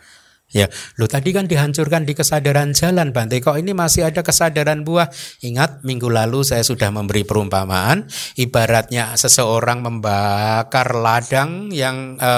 Ya, 0.53 0.69
lo 1.01 1.09
tadi 1.09 1.33
kan 1.33 1.49
dihancurkan 1.49 2.05
di 2.05 2.13
kesadaran 2.13 2.77
jalan, 2.77 3.09
Bante. 3.09 3.41
Kok 3.41 3.57
ini 3.57 3.73
masih 3.73 4.05
ada 4.05 4.21
kesadaran 4.21 4.85
buah? 4.85 5.09
Ingat, 5.41 5.81
minggu 5.81 6.13
lalu 6.13 6.45
saya 6.45 6.61
sudah 6.61 6.93
memberi 6.93 7.25
perumpamaan. 7.25 8.05
Ibaratnya 8.37 9.17
seseorang 9.17 9.81
membakar 9.81 10.93
ladang 10.93 11.73
yang 11.73 12.21
e, 12.21 12.31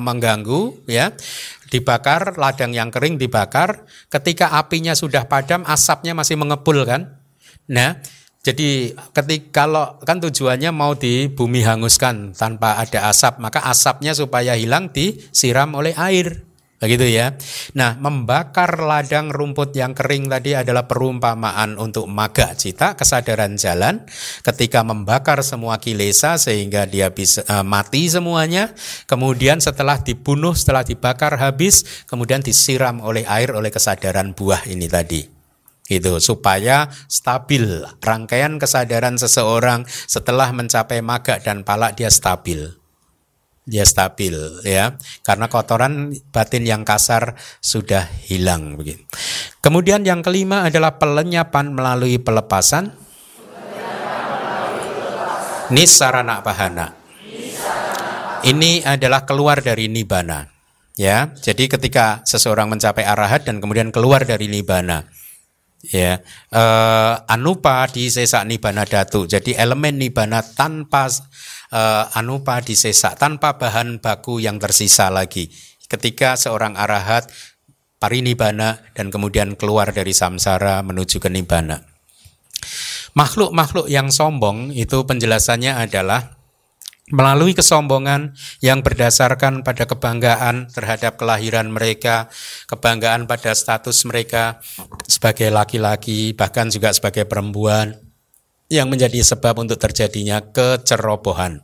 mengganggu, 0.00 0.88
ya, 0.88 1.12
dibakar 1.68 2.40
ladang 2.40 2.72
yang 2.72 2.88
kering 2.88 3.20
dibakar. 3.20 3.84
Ketika 4.08 4.56
apinya 4.56 4.96
sudah 4.96 5.28
padam, 5.28 5.60
asapnya 5.68 6.16
masih 6.16 6.40
mengepul 6.40 6.80
kan? 6.88 7.20
Nah, 7.68 8.00
jadi 8.40 8.96
ketika 9.12 9.68
kalau 9.68 10.00
kan 10.00 10.16
tujuannya 10.16 10.72
mau 10.72 10.96
di 10.96 11.28
bumi 11.28 11.60
hanguskan 11.60 12.32
tanpa 12.32 12.80
ada 12.80 13.12
asap, 13.12 13.36
maka 13.36 13.60
asapnya 13.68 14.16
supaya 14.16 14.56
hilang 14.56 14.88
disiram 14.96 15.76
oleh 15.76 15.92
air. 16.00 16.49
Begitu 16.80 17.12
ya. 17.12 17.36
Nah, 17.76 18.00
membakar 18.00 18.80
ladang 18.80 19.28
rumput 19.28 19.76
yang 19.76 19.92
kering 19.92 20.32
tadi 20.32 20.56
adalah 20.56 20.88
perumpamaan 20.88 21.76
untuk 21.76 22.08
maga 22.08 22.56
cita, 22.56 22.96
kesadaran 22.96 23.60
jalan. 23.60 24.08
Ketika 24.40 24.80
membakar 24.80 25.44
semua 25.44 25.76
kilesa 25.76 26.40
sehingga 26.40 26.88
dia 26.88 27.12
bisa 27.12 27.44
uh, 27.52 27.60
mati 27.60 28.08
semuanya. 28.08 28.72
Kemudian 29.04 29.60
setelah 29.60 30.00
dibunuh, 30.00 30.56
setelah 30.56 30.80
dibakar 30.80 31.36
habis, 31.36 31.84
kemudian 32.08 32.40
disiram 32.40 33.04
oleh 33.04 33.28
air 33.28 33.52
oleh 33.52 33.68
kesadaran 33.68 34.32
buah 34.32 34.64
ini 34.64 34.88
tadi 34.88 35.22
gitu 35.90 36.22
supaya 36.22 36.86
stabil 37.10 37.82
rangkaian 37.98 38.62
kesadaran 38.62 39.18
seseorang 39.18 39.82
setelah 40.06 40.54
mencapai 40.54 41.02
maga 41.02 41.42
dan 41.42 41.66
palak 41.66 41.98
dia 41.98 42.14
stabil 42.14 42.79
dia 43.70 43.86
stabil 43.86 44.34
ya 44.66 44.98
karena 45.22 45.46
kotoran 45.46 46.10
batin 46.34 46.66
yang 46.66 46.82
kasar 46.82 47.38
sudah 47.62 48.10
hilang 48.26 48.74
begitu. 48.74 49.06
Kemudian 49.62 50.02
yang 50.02 50.26
kelima 50.26 50.66
adalah 50.66 50.98
pelenyapan 50.98 51.70
melalui 51.70 52.18
pelepasan. 52.18 52.90
Nisarana 55.70 56.42
pahana. 56.42 56.98
Ini 58.42 58.82
adalah 58.82 59.22
keluar 59.22 59.62
dari 59.62 59.86
nibana. 59.86 60.42
Ya, 60.98 61.30
jadi 61.38 61.70
ketika 61.70 62.26
seseorang 62.26 62.66
mencapai 62.66 63.06
arahat 63.06 63.46
dan 63.46 63.62
kemudian 63.62 63.94
keluar 63.94 64.26
dari 64.26 64.50
nibana, 64.50 65.06
ya 65.80 66.20
uh, 66.52 67.24
anupa 67.24 67.88
di 67.88 68.12
sesa 68.12 68.44
nibana 68.44 68.84
datu. 68.84 69.24
Jadi 69.24 69.56
elemen 69.56 69.96
nibana 69.96 70.44
tanpa 70.44 71.08
uh, 71.70 72.10
anupa 72.14 72.62
disesa 72.62 73.14
tanpa 73.18 73.56
bahan 73.58 74.02
baku 74.02 74.42
yang 74.42 74.58
tersisa 74.58 75.08
lagi. 75.08 75.50
Ketika 75.90 76.38
seorang 76.38 76.78
arahat 76.78 77.26
parinibana 77.98 78.80
dan 78.94 79.12
kemudian 79.12 79.54
keluar 79.54 79.90
dari 79.90 80.14
samsara 80.14 80.80
menuju 80.86 81.18
ke 81.20 81.28
nibana. 81.28 81.82
Makhluk-makhluk 83.12 83.90
yang 83.90 84.08
sombong 84.14 84.70
itu 84.70 85.02
penjelasannya 85.02 85.74
adalah 85.74 86.40
melalui 87.10 87.58
kesombongan 87.58 88.38
yang 88.62 88.86
berdasarkan 88.86 89.66
pada 89.66 89.84
kebanggaan 89.84 90.70
terhadap 90.70 91.18
kelahiran 91.18 91.66
mereka, 91.68 92.30
kebanggaan 92.70 93.26
pada 93.26 93.50
status 93.52 94.06
mereka 94.06 94.62
sebagai 95.10 95.50
laki-laki, 95.50 96.32
bahkan 96.38 96.70
juga 96.70 96.94
sebagai 96.94 97.26
perempuan, 97.26 97.98
yang 98.70 98.86
menjadi 98.86 99.20
sebab 99.20 99.58
untuk 99.58 99.76
terjadinya 99.76 100.40
kecerobohan. 100.54 101.60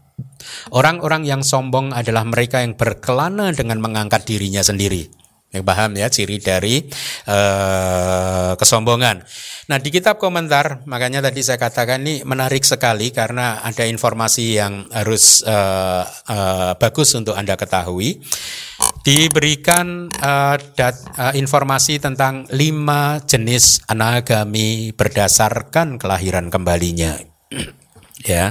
Orang-orang 0.75 1.23
yang 1.23 1.47
sombong 1.47 1.95
adalah 1.95 2.27
mereka 2.27 2.61
yang 2.61 2.75
berkelana 2.75 3.55
dengan 3.55 3.79
mengangkat 3.79 4.27
dirinya 4.27 4.61
sendiri. 4.61 5.07
Yang 5.55 5.63
paham 5.63 5.91
ya 5.95 6.11
ciri 6.11 6.37
dari 6.43 6.83
uh, 7.31 8.59
kesombongan. 8.59 9.23
Nah 9.71 9.79
di 9.79 9.95
kitab 9.95 10.19
komentar 10.19 10.83
makanya 10.91 11.23
tadi 11.23 11.41
saya 11.47 11.57
katakan 11.57 12.03
ini 12.03 12.27
menarik 12.27 12.67
sekali 12.67 13.15
karena 13.15 13.63
ada 13.63 13.87
informasi 13.87 14.59
yang 14.59 14.91
harus 14.91 15.47
uh, 15.47 16.03
uh, 16.05 16.75
bagus 16.77 17.15
untuk 17.15 17.39
anda 17.39 17.55
ketahui. 17.55 18.19
Diberikan 19.07 20.11
uh, 20.11 20.59
dat, 20.75 20.99
uh, 21.15 21.31
informasi 21.31 22.03
tentang 22.03 22.43
lima 22.51 23.23
jenis 23.23 23.87
anagami 23.87 24.91
berdasarkan 24.91 25.95
kelahiran 25.95 26.51
kembalinya. 26.51 27.15
ya. 28.27 28.51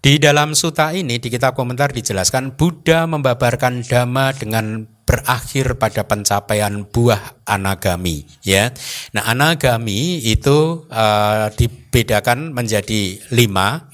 Di 0.00 0.16
dalam 0.16 0.56
suta 0.56 0.96
ini 0.96 1.20
di 1.20 1.28
kitab 1.28 1.52
komentar 1.52 1.92
dijelaskan 1.92 2.56
Buddha 2.56 3.04
membabarkan 3.04 3.84
dhamma 3.84 4.32
dengan 4.32 4.88
berakhir 5.04 5.76
pada 5.76 6.08
pencapaian 6.08 6.88
buah 6.88 7.44
anagami 7.44 8.24
ya. 8.40 8.72
Nah 9.12 9.28
anagami 9.28 10.24
itu 10.24 10.88
uh, 10.88 11.52
dibedakan 11.52 12.56
menjadi 12.56 13.20
lima. 13.36 13.92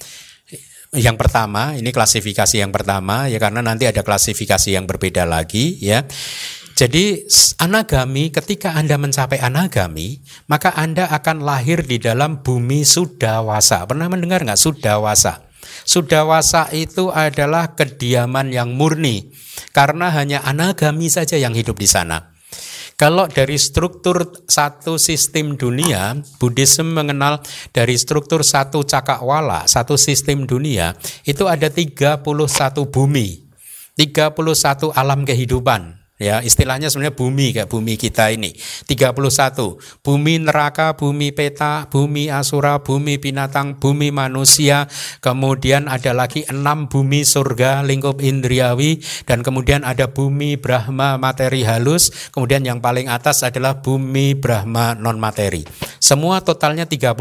Yang 0.93 1.25
pertama 1.25 1.73
ini 1.73 1.89
klasifikasi 1.89 2.61
yang 2.61 2.69
pertama 2.69 3.25
ya 3.25 3.41
karena 3.41 3.65
nanti 3.65 3.89
ada 3.89 4.05
klasifikasi 4.05 4.77
yang 4.77 4.85
berbeda 4.85 5.25
lagi 5.25 5.81
ya. 5.81 6.05
Jadi 6.77 7.25
anagami 7.65 8.29
ketika 8.29 8.77
Anda 8.77 9.01
mencapai 9.01 9.41
anagami 9.41 10.21
maka 10.53 10.77
Anda 10.77 11.09
akan 11.09 11.49
lahir 11.49 11.81
di 11.89 11.97
dalam 11.97 12.45
bumi 12.45 12.85
sudawasa. 12.85 13.89
Pernah 13.89 14.13
mendengar 14.13 14.45
nggak 14.45 14.61
sudawasa? 14.61 15.49
Sudawasa 15.89 16.69
itu 16.77 17.09
adalah 17.09 17.73
kediaman 17.73 18.53
yang 18.53 18.77
murni 18.77 19.33
karena 19.73 20.13
hanya 20.13 20.45
anagami 20.45 21.09
saja 21.09 21.41
yang 21.41 21.57
hidup 21.57 21.81
di 21.81 21.89
sana. 21.89 22.32
Kalau 23.03 23.27
dari 23.27 23.59
struktur 23.59 24.47
satu 24.47 24.95
sistem 24.95 25.59
dunia, 25.59 26.23
Buddhism 26.39 26.95
mengenal 26.95 27.43
dari 27.75 27.99
struktur 27.99 28.47
satu 28.47 28.87
cakrawala, 28.87 29.67
satu 29.67 29.99
sistem 29.99 30.47
dunia, 30.47 30.95
itu 31.27 31.51
ada 31.51 31.67
31 31.67 32.23
bumi, 32.87 33.43
31 33.99 34.95
alam 34.95 35.27
kehidupan. 35.27 36.02
Ya, 36.23 36.39
istilahnya 36.39 36.87
sebenarnya 36.87 37.19
bumi 37.19 37.51
kayak 37.51 37.67
bumi 37.67 37.99
kita 37.99 38.31
ini. 38.31 38.55
31. 38.87 39.11
Bumi 40.07 40.39
neraka, 40.39 40.95
bumi 40.95 41.35
peta, 41.35 41.91
bumi 41.91 42.31
asura, 42.31 42.79
bumi 42.79 43.19
binatang, 43.19 43.83
bumi 43.83 44.15
manusia. 44.15 44.87
Kemudian 45.19 45.91
ada 45.91 46.15
lagi 46.15 46.47
enam 46.47 46.87
bumi 46.87 47.27
surga 47.27 47.83
lingkup 47.83 48.23
indriawi 48.23 49.03
dan 49.27 49.43
kemudian 49.43 49.83
ada 49.83 50.15
bumi 50.15 50.55
Brahma 50.55 51.19
materi 51.19 51.67
halus. 51.67 52.31
Kemudian 52.31 52.63
yang 52.63 52.79
paling 52.79 53.11
atas 53.11 53.43
adalah 53.43 53.83
bumi 53.83 54.39
Brahma 54.39 54.95
non 54.95 55.19
materi. 55.19 55.67
Semua 55.99 56.39
totalnya 56.39 56.87
31. 56.87 57.19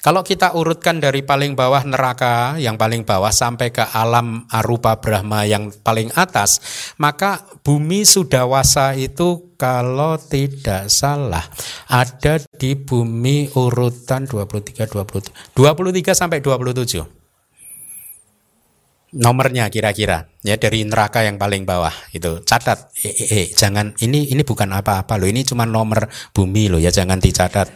Kalau 0.00 0.22
kita 0.24 0.56
urutkan 0.56 0.96
dari 0.96 1.20
paling 1.20 1.52
bawah 1.52 1.84
neraka 1.84 2.56
yang 2.56 2.80
paling 2.80 3.04
bawah 3.04 3.28
sampai 3.28 3.68
ke 3.68 3.84
alam 3.84 4.48
arupa 4.48 4.96
Brahma 4.96 5.44
yang 5.44 5.68
paling 5.84 6.08
atas, 6.16 6.60
maka 6.96 7.44
bumi 7.60 7.97
bumi 7.98 8.06
Sudawasa 8.06 8.94
itu 8.94 9.58
kalau 9.58 10.14
tidak 10.22 10.86
salah 10.86 11.42
ada 11.90 12.38
di 12.54 12.78
bumi 12.78 13.50
urutan 13.58 14.22
23 14.22 14.86
20 14.86 15.34
23 15.50 16.14
sampai 16.14 16.38
27 16.38 19.18
nomornya 19.18 19.66
kira-kira 19.66 20.30
ya 20.46 20.54
dari 20.62 20.86
neraka 20.86 21.26
yang 21.26 21.42
paling 21.42 21.66
bawah 21.66 21.90
itu. 22.14 22.38
Catat 22.46 22.94
eh, 23.02 23.10
eh, 23.10 23.28
eh 23.34 23.46
jangan 23.50 23.98
ini 23.98 24.30
ini 24.30 24.46
bukan 24.46 24.70
apa-apa 24.70 25.18
loh 25.18 25.26
ini 25.26 25.42
cuma 25.42 25.66
nomor 25.66 26.06
bumi 26.30 26.70
loh 26.70 26.78
ya 26.78 26.94
jangan 26.94 27.18
dicatat 27.18 27.66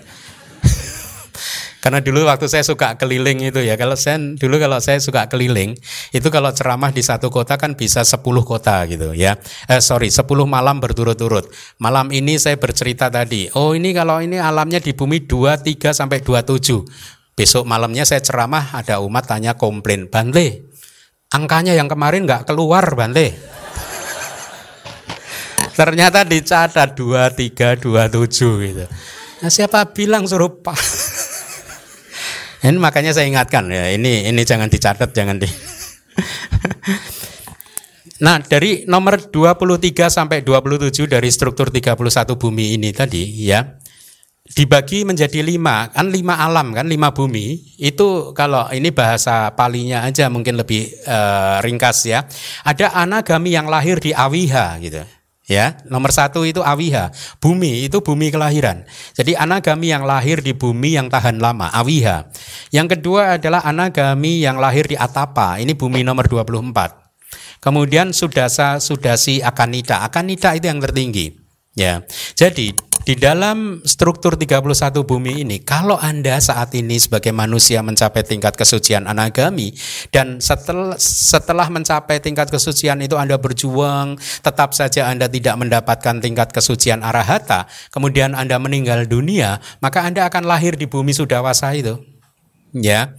Karena 1.83 1.99
dulu 1.99 2.31
waktu 2.31 2.47
saya 2.47 2.63
suka 2.63 2.95
keliling 2.95 3.51
itu 3.51 3.59
ya, 3.59 3.75
kalau 3.75 3.99
saya 3.99 4.15
dulu 4.21 4.63
kalau 4.63 4.79
saya 4.79 5.03
suka 5.03 5.27
keliling, 5.27 5.75
itu 6.15 6.29
kalau 6.31 6.55
ceramah 6.55 6.95
di 6.95 7.03
satu 7.03 7.27
kota 7.27 7.59
kan 7.59 7.75
bisa 7.75 8.07
10 8.07 8.23
kota 8.47 8.87
gitu 8.87 9.11
ya. 9.19 9.35
Eh, 9.67 9.83
sorry, 9.83 10.15
10 10.15 10.47
malam 10.47 10.79
berturut-turut. 10.79 11.51
Malam 11.83 12.15
ini 12.15 12.39
saya 12.39 12.55
bercerita 12.55 13.11
tadi, 13.11 13.51
oh 13.59 13.75
ini 13.75 13.91
kalau 13.91 14.23
ini 14.23 14.39
alamnya 14.39 14.79
di 14.79 14.95
bumi 14.95 15.27
23 15.27 15.91
sampai 15.91 16.23
27. 16.23 17.35
Besok 17.35 17.67
malamnya 17.67 18.07
saya 18.07 18.23
ceramah, 18.23 18.77
ada 18.77 19.03
umat 19.03 19.27
tanya 19.27 19.59
komplain, 19.59 20.07
Bante, 20.07 20.71
angkanya 21.35 21.75
yang 21.75 21.91
kemarin 21.91 22.29
nggak 22.29 22.47
keluar 22.47 22.95
Bante. 22.95 23.35
Ternyata 25.81 26.23
dicatat 26.23 26.95
23, 26.95 27.81
27 27.81 28.69
gitu. 28.71 28.87
Nah, 29.43 29.51
siapa 29.51 29.83
bilang 29.91 30.31
suruh 30.31 30.63
Pak? 30.63 30.79
Ini 32.69 32.79
makanya 32.79 33.11
saya 33.11 33.27
ingatkan 33.27 33.67
ya, 33.67 33.91
ini 33.91 34.31
ini 34.31 34.43
jangan 34.47 34.71
dicatat, 34.71 35.11
jangan 35.11 35.43
di. 35.43 35.47
nah, 38.25 38.39
dari 38.39 38.87
nomor 38.87 39.19
23 39.19 40.07
sampai 40.07 40.47
27 40.47 41.11
dari 41.11 41.27
struktur 41.35 41.75
31 41.75 41.99
bumi 42.39 42.79
ini 42.79 42.95
tadi 42.95 43.27
ya 43.43 43.83
dibagi 44.43 45.09
menjadi 45.09 45.41
lima 45.41 45.89
kan 45.89 46.13
lima 46.13 46.37
alam 46.37 46.77
kan 46.77 46.85
lima 46.85 47.15
bumi 47.15 47.79
itu 47.81 48.37
kalau 48.37 48.69
ini 48.75 48.93
bahasa 48.93 49.49
palinya 49.57 50.05
aja 50.05 50.29
mungkin 50.29 50.61
lebih 50.61 50.93
uh, 51.07 51.63
ringkas 51.65 52.05
ya 52.05 52.27
ada 52.67 52.93
anagami 52.93 53.55
yang 53.55 53.71
lahir 53.71 54.03
di 54.03 54.13
awiha 54.13 54.77
gitu 54.83 55.01
Ya, 55.51 55.83
nomor 55.91 56.15
satu 56.15 56.47
itu 56.47 56.63
awiha, 56.63 57.11
bumi 57.43 57.91
itu 57.91 57.99
bumi 57.99 58.31
kelahiran. 58.31 58.87
Jadi 59.11 59.35
anagami 59.35 59.91
yang 59.91 60.07
lahir 60.07 60.39
di 60.39 60.55
bumi 60.55 60.95
yang 60.95 61.11
tahan 61.11 61.43
lama, 61.43 61.67
awiha. 61.75 62.31
Yang 62.71 62.99
kedua 62.99 63.43
adalah 63.43 63.67
anagami 63.67 64.39
yang 64.39 64.63
lahir 64.63 64.87
di 64.87 64.95
atapa, 64.95 65.59
ini 65.59 65.75
bumi 65.75 66.07
nomor 66.07 66.31
24. 66.31 67.03
Kemudian 67.59 68.15
sudasa, 68.15 68.79
sudasi, 68.79 69.43
akanita. 69.43 70.07
Akanita 70.07 70.55
itu 70.55 70.71
yang 70.71 70.79
tertinggi. 70.79 71.35
Ya, 71.73 72.05
jadi 72.39 72.77
di 73.03 73.19
dalam 73.19 73.83
struktur 73.83 74.39
31 74.39 75.03
bumi 75.03 75.43
ini, 75.43 75.63
kalau 75.63 75.99
Anda 75.99 76.39
saat 76.39 76.71
ini 76.79 76.99
sebagai 76.99 77.35
manusia 77.35 77.83
mencapai 77.83 78.23
tingkat 78.23 78.55
kesucian 78.55 79.11
anagami 79.11 79.75
dan 80.15 80.39
setelah 80.39 80.95
setelah 80.99 81.67
mencapai 81.67 82.23
tingkat 82.23 82.51
kesucian 82.51 83.03
itu 83.03 83.19
Anda 83.19 83.39
berjuang, 83.39 84.19
tetap 84.43 84.73
saja 84.73 85.11
Anda 85.11 85.27
tidak 85.27 85.59
mendapatkan 85.59 86.23
tingkat 86.23 86.55
kesucian 86.55 87.03
arahata, 87.03 87.67
kemudian 87.91 88.39
Anda 88.39 88.57
meninggal 88.63 89.11
dunia, 89.11 89.59
maka 89.83 90.07
Anda 90.07 90.31
akan 90.31 90.47
lahir 90.47 90.79
di 90.79 90.87
bumi 90.87 91.11
sudawasa 91.11 91.75
itu. 91.75 91.99
Ya. 92.73 93.19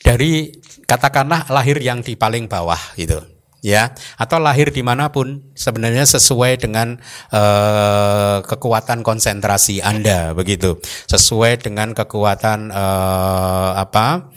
Dari 0.00 0.48
katakanlah 0.88 1.52
lahir 1.52 1.76
yang 1.76 2.00
di 2.00 2.16
paling 2.16 2.48
bawah 2.48 2.80
gitu 2.96 3.39
ya 3.60 3.92
atau 4.16 4.40
lahir 4.40 4.72
di 4.72 4.80
mana 4.80 5.12
pun 5.12 5.52
sebenarnya 5.52 6.08
sesuai 6.08 6.60
dengan 6.60 6.96
uh, 7.32 8.40
kekuatan 8.44 9.04
konsentrasi 9.04 9.84
anda 9.84 10.32
begitu. 10.32 10.80
Sesuai 11.08 11.60
dengan 11.60 11.92
kekuatan 11.92 12.72
uh, 12.72 13.70
apa 13.76 14.32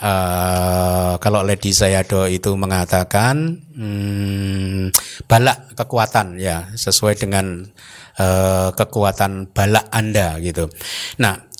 uh, 0.00 1.14
kalau 1.20 1.44
Lady 1.44 1.76
Sayado 1.76 2.24
itu 2.28 2.56
mengatakan 2.56 3.60
hmm, 3.76 4.92
balak 5.28 5.76
kekuatan 5.76 6.40
ya 6.40 6.72
sesuai 6.72 7.20
dengan 7.20 7.68
uh, 8.16 8.72
kekuatan 8.72 9.52
balak 9.52 9.86
anda 9.92 10.40
gitu. 10.40 10.72
Nah 11.20 11.51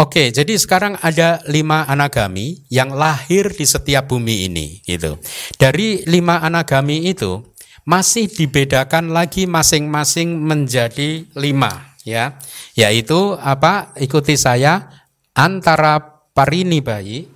Oke, 0.00 0.32
jadi 0.32 0.56
sekarang 0.56 0.96
ada 1.04 1.44
lima 1.52 1.84
anagami 1.84 2.64
yang 2.72 2.96
lahir 2.96 3.52
di 3.52 3.68
setiap 3.68 4.08
bumi 4.08 4.48
ini, 4.48 4.80
gitu. 4.88 5.20
Dari 5.60 6.08
lima 6.08 6.40
anagami 6.40 7.12
itu 7.12 7.44
masih 7.84 8.24
dibedakan 8.24 9.12
lagi 9.12 9.44
masing-masing 9.44 10.40
menjadi 10.40 11.28
lima, 11.36 11.92
ya, 12.08 12.40
yaitu 12.72 13.36
apa? 13.36 13.92
Ikuti 14.00 14.32
saya 14.40 14.88
antara 15.36 16.00
parini 16.32 16.80
bayi 16.80 17.28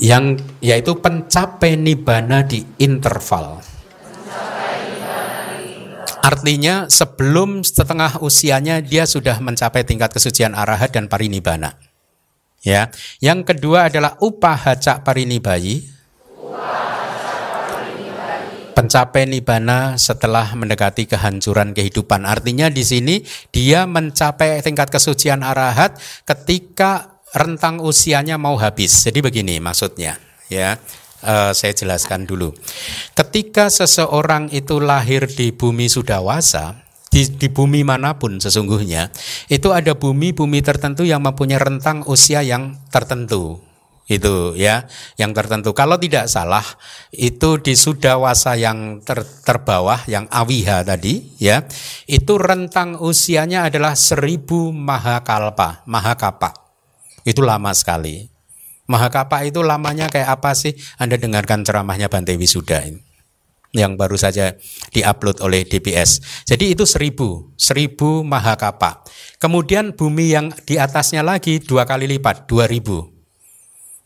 yang 0.00 0.40
yaitu 0.64 0.96
pencapai 0.96 1.76
nibana 1.76 2.40
di 2.48 2.64
interval. 2.80 3.75
Artinya 6.26 6.90
sebelum 6.90 7.62
setengah 7.62 8.18
usianya 8.18 8.82
dia 8.82 9.06
sudah 9.06 9.38
mencapai 9.38 9.86
tingkat 9.86 10.10
kesucian 10.10 10.58
arahat 10.58 10.90
dan 10.90 11.06
parinibbana. 11.06 11.78
Ya. 12.66 12.90
Yang 13.22 13.54
kedua 13.54 13.86
adalah 13.86 14.18
upahaca 14.18 15.06
parinibayi. 15.06 15.86
Pencapai 18.74 19.24
nibana 19.24 19.96
setelah 19.96 20.52
mendekati 20.52 21.08
kehancuran 21.08 21.72
kehidupan. 21.72 22.28
Artinya 22.28 22.68
di 22.68 22.82
sini 22.82 23.22
dia 23.48 23.86
mencapai 23.86 24.60
tingkat 24.60 24.92
kesucian 24.92 25.40
arahat 25.40 25.96
ketika 26.28 27.22
rentang 27.32 27.80
usianya 27.80 28.36
mau 28.36 28.58
habis. 28.60 29.00
Jadi 29.00 29.24
begini 29.24 29.62
maksudnya, 29.64 30.20
ya 30.52 30.76
uh, 31.26 31.50
saya 31.50 31.74
jelaskan 31.74 32.24
dulu. 32.24 32.54
Ketika 33.18 33.66
seseorang 33.66 34.48
itu 34.54 34.78
lahir 34.78 35.26
di 35.26 35.50
bumi 35.50 35.90
Sudawasa, 35.90 36.86
di, 37.10 37.26
di 37.26 37.48
bumi 37.50 37.82
mana 37.82 38.14
pun 38.16 38.38
sesungguhnya, 38.38 39.10
itu 39.50 39.74
ada 39.74 39.98
bumi-bumi 39.98 40.62
tertentu 40.62 41.02
yang 41.02 41.26
mempunyai 41.26 41.58
rentang 41.58 42.06
usia 42.06 42.46
yang 42.46 42.78
tertentu. 42.94 43.58
Itu 44.06 44.54
ya 44.54 44.86
yang 45.18 45.34
tertentu. 45.34 45.74
Kalau 45.74 45.98
tidak 45.98 46.30
salah 46.30 46.62
itu 47.10 47.58
di 47.58 47.74
sudawasa 47.74 48.54
yang 48.54 49.02
ter, 49.02 49.26
terbawah 49.42 49.98
yang 50.06 50.30
awiha 50.30 50.86
tadi 50.86 51.34
ya 51.42 51.66
itu 52.06 52.38
rentang 52.38 53.02
usianya 53.02 53.66
adalah 53.66 53.98
seribu 53.98 54.70
mahakalpa 54.70 55.82
mahakapa. 55.90 56.54
Itu 57.26 57.42
lama 57.42 57.74
sekali 57.74 58.35
Mahakapa 58.86 59.42
itu 59.46 59.62
lamanya 59.66 60.06
kayak 60.06 60.40
apa 60.40 60.54
sih? 60.54 60.74
Anda 60.98 61.18
dengarkan 61.18 61.66
ceramahnya 61.66 62.06
Bante 62.06 62.38
Wisuda 62.38 62.86
ini 62.86 63.06
yang 63.76 64.00
baru 64.00 64.16
saja 64.16 64.56
diupload 64.96 65.44
oleh 65.44 65.68
DPS. 65.68 66.42
Jadi 66.48 66.72
itu 66.72 66.88
seribu, 66.88 67.52
seribu 67.60 68.24
mahakapa. 68.24 69.04
Kemudian 69.36 69.92
bumi 69.92 70.32
yang 70.32 70.48
di 70.64 70.80
atasnya 70.80 71.20
lagi 71.20 71.60
dua 71.60 71.84
kali 71.84 72.08
lipat, 72.08 72.48
dua 72.48 72.64
ribu. 72.64 73.12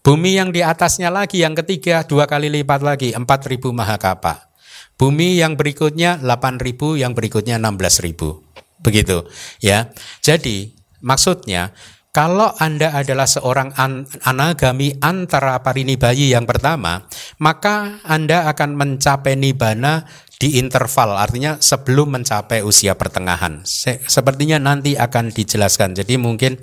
Bumi 0.03 0.35
yang 0.35 0.51
di 0.51 0.64
atasnya 0.64 1.12
lagi 1.12 1.45
yang 1.45 1.55
ketiga 1.55 2.03
dua 2.03 2.26
kali 2.26 2.51
lipat 2.51 2.83
lagi, 2.83 3.09
empat 3.14 3.47
ribu 3.47 3.70
mahakapa. 3.70 4.51
Bumi 4.99 5.39
yang 5.39 5.57
berikutnya 5.57 6.20
delapan 6.20 6.61
ribu, 6.61 6.99
yang 6.99 7.14
berikutnya 7.14 7.57
enam 7.57 7.78
belas 7.78 8.03
ribu. 8.03 8.43
Begitu 8.81 9.28
ya. 9.61 9.93
Jadi 10.24 10.72
maksudnya 11.05 11.72
kalau 12.11 12.51
Anda 12.59 12.91
adalah 12.91 13.31
seorang 13.31 13.71
an 13.79 14.03
anagami 14.27 14.99
antara 14.99 15.63
parinibayi 15.63 16.35
yang 16.35 16.43
pertama, 16.43 17.07
maka 17.39 18.03
Anda 18.03 18.51
akan 18.51 18.75
mencapai 18.75 19.39
nibana 19.39 20.03
di 20.41 20.59
interval, 20.59 21.15
artinya 21.15 21.63
sebelum 21.63 22.19
mencapai 22.19 22.67
usia 22.67 22.99
pertengahan. 22.99 23.63
Se 23.63 24.03
sepertinya 24.11 24.59
nanti 24.59 24.99
akan 24.99 25.31
dijelaskan. 25.31 25.95
Jadi 25.95 26.19
mungkin 26.19 26.59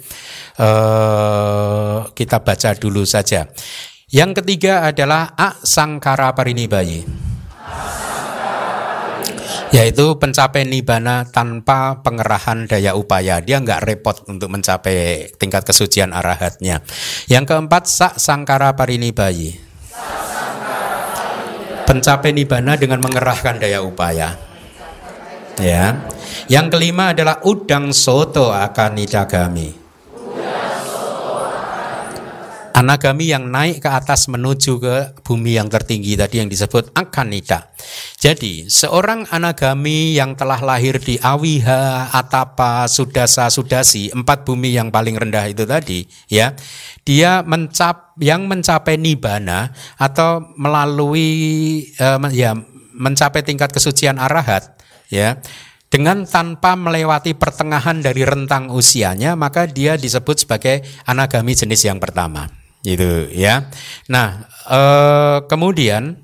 uh, 0.60 2.12
kita 2.12 2.44
baca 2.44 2.76
dulu 2.76 3.08
saja. 3.08 3.48
Yang 4.12 4.44
ketiga 4.44 4.88
adalah 4.88 5.32
asangkara 5.36 6.32
parinibayi 6.36 7.04
yaitu 9.72 10.16
pencapai 10.16 10.64
nibana 10.64 11.28
tanpa 11.28 12.00
pengerahan 12.06 12.68
daya 12.70 12.96
upaya. 12.96 13.44
Dia 13.44 13.60
nggak 13.60 13.84
repot 13.84 14.18
untuk 14.30 14.52
mencapai 14.52 15.32
tingkat 15.36 15.66
kesucian 15.68 16.16
arahatnya. 16.16 16.84
Yang 17.28 17.44
keempat 17.56 17.84
sak 17.88 18.14
sangkara 18.20 18.76
parinibayi. 18.78 19.60
Pencapai 21.88 22.36
nibana 22.36 22.76
dengan 22.76 23.00
mengerahkan 23.00 23.64
daya 23.64 23.80
upaya. 23.80 24.36
Ya. 25.58 26.04
Yang 26.52 26.68
kelima 26.78 27.16
adalah 27.16 27.42
udang 27.44 27.96
soto 27.96 28.52
akan 28.52 29.00
nidagami 29.00 29.87
anagami 32.78 33.34
yang 33.34 33.50
naik 33.50 33.82
ke 33.82 33.90
atas 33.90 34.30
menuju 34.30 34.78
ke 34.78 34.96
bumi 35.26 35.58
yang 35.58 35.66
tertinggi 35.66 36.14
tadi 36.14 36.46
yang 36.46 36.46
disebut 36.46 36.94
akanita. 36.94 37.74
Jadi 38.22 38.70
seorang 38.70 39.26
anagami 39.34 40.14
yang 40.14 40.38
telah 40.38 40.62
lahir 40.62 41.02
di 41.02 41.18
Awiha, 41.18 42.14
Atapa, 42.14 42.86
Sudasa, 42.86 43.50
Sudasi, 43.50 44.14
empat 44.14 44.46
bumi 44.46 44.78
yang 44.78 44.94
paling 44.94 45.18
rendah 45.18 45.50
itu 45.50 45.66
tadi, 45.66 46.06
ya, 46.30 46.54
dia 47.02 47.42
mencap 47.42 48.14
yang 48.22 48.46
mencapai 48.46 49.02
nibana 49.02 49.74
atau 49.98 50.46
melalui 50.54 51.30
uh, 51.98 52.22
ya 52.30 52.54
mencapai 52.94 53.42
tingkat 53.42 53.74
kesucian 53.74 54.22
arahat, 54.22 54.78
ya, 55.10 55.42
dengan 55.90 56.30
tanpa 56.30 56.78
melewati 56.78 57.34
pertengahan 57.34 58.06
dari 58.06 58.22
rentang 58.22 58.70
usianya 58.70 59.34
maka 59.34 59.66
dia 59.66 59.98
disebut 59.98 60.46
sebagai 60.46 60.84
anagami 61.08 61.56
jenis 61.56 61.88
yang 61.88 61.98
pertama 61.98 62.67
gitu 62.88 63.28
ya. 63.36 63.68
Nah 64.08 64.48
eh, 64.72 65.38
kemudian 65.52 66.24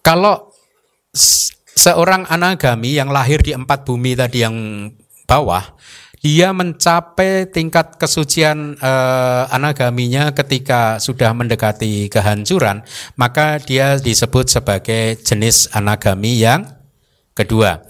kalau 0.00 0.48
seorang 1.76 2.24
anagami 2.32 2.96
yang 2.96 3.12
lahir 3.12 3.44
di 3.44 3.52
empat 3.52 3.84
bumi 3.84 4.16
tadi 4.16 4.40
yang 4.40 4.56
bawah 5.28 5.76
dia 6.22 6.54
mencapai 6.54 7.50
tingkat 7.50 8.00
kesucian 8.00 8.78
eh, 8.80 9.44
anagaminya 9.52 10.32
ketika 10.32 10.96
sudah 11.02 11.34
mendekati 11.34 12.06
kehancuran, 12.08 12.86
maka 13.18 13.58
dia 13.60 13.98
disebut 13.98 14.46
sebagai 14.46 15.18
jenis 15.20 15.68
anagami 15.74 16.38
yang 16.38 16.62
Kedua, 17.32 17.80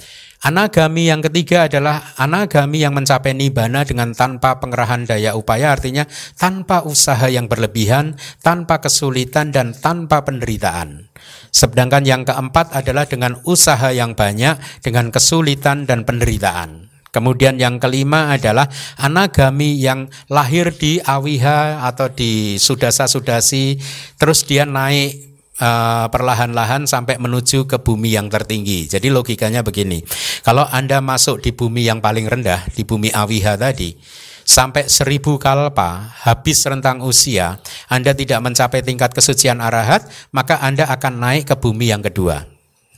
anagami 0.43 1.09
yang 1.09 1.23
ketiga 1.23 1.71
adalah 1.71 2.13
anagami 2.19 2.83
yang 2.83 2.93
mencapai 2.93 3.33
nibana 3.33 3.87
dengan 3.87 4.13
tanpa 4.13 4.59
pengerahan 4.59 5.07
daya 5.07 5.39
upaya, 5.39 5.73
artinya 5.73 6.05
tanpa 6.37 6.83
usaha 6.83 7.31
yang 7.31 7.47
berlebihan, 7.47 8.19
tanpa 8.43 8.83
kesulitan, 8.83 9.55
dan 9.55 9.73
tanpa 9.73 10.27
penderitaan. 10.27 11.09
Sedangkan 11.55 12.03
yang 12.05 12.27
keempat 12.27 12.75
adalah 12.75 13.07
dengan 13.07 13.39
usaha 13.47 13.95
yang 13.95 14.19
banyak, 14.19 14.59
dengan 14.83 15.09
kesulitan 15.09 15.87
dan 15.87 16.03
penderitaan. 16.03 16.93
Kemudian 17.13 17.61
yang 17.61 17.77
kelima 17.77 18.33
adalah 18.33 18.73
anagami 18.97 19.77
yang 19.77 20.09
lahir 20.33 20.73
di 20.73 20.97
awiha 20.97 21.85
atau 21.85 22.09
di 22.09 22.57
sudasa-sudasi, 22.57 23.77
terus 24.17 24.49
dia 24.49 24.65
naik 24.65 25.32
uh, 25.63 26.07
perlahan-lahan 26.11 26.91
sampai 26.91 27.23
menuju 27.23 27.71
ke 27.71 27.79
bumi 27.79 28.19
yang 28.19 28.27
tertinggi. 28.27 28.91
Jadi 28.91 29.15
logikanya 29.15 29.63
begini, 29.63 30.03
kalau 30.43 30.67
Anda 30.67 30.99
masuk 30.99 31.39
di 31.39 31.55
bumi 31.55 31.87
yang 31.87 32.03
paling 32.03 32.27
rendah, 32.27 32.67
di 32.75 32.83
bumi 32.83 33.15
Awiha 33.15 33.55
tadi, 33.55 33.95
sampai 34.43 34.91
seribu 34.91 35.39
kalpa, 35.39 36.11
habis 36.27 36.67
rentang 36.67 36.99
usia, 37.07 37.63
Anda 37.87 38.11
tidak 38.13 38.43
mencapai 38.43 38.83
tingkat 38.83 39.15
kesucian 39.15 39.63
arahat, 39.63 40.11
maka 40.35 40.59
Anda 40.59 40.91
akan 40.91 41.23
naik 41.23 41.55
ke 41.55 41.55
bumi 41.55 41.95
yang 41.95 42.03
kedua. 42.03 42.51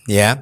Ya, 0.05 0.41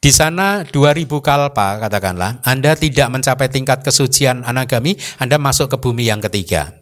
di 0.00 0.10
sana 0.10 0.66
2000 0.66 1.06
kalpa 1.20 1.76
katakanlah, 1.76 2.40
Anda 2.42 2.74
tidak 2.74 3.12
mencapai 3.12 3.52
tingkat 3.52 3.84
kesucian 3.84 4.42
anagami, 4.48 4.96
Anda 5.20 5.36
masuk 5.36 5.70
ke 5.70 5.76
bumi 5.76 6.08
yang 6.08 6.24
ketiga. 6.24 6.72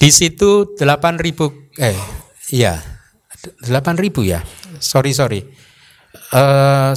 Di 0.00 0.08
situ 0.08 0.72
8000 0.80 1.78
eh 1.78 1.94
iya, 2.50 2.80
8000 3.64 4.22
ya. 4.22 4.40
Sorry 4.78 5.12
sorry. 5.12 5.40
Uh, 6.30 6.94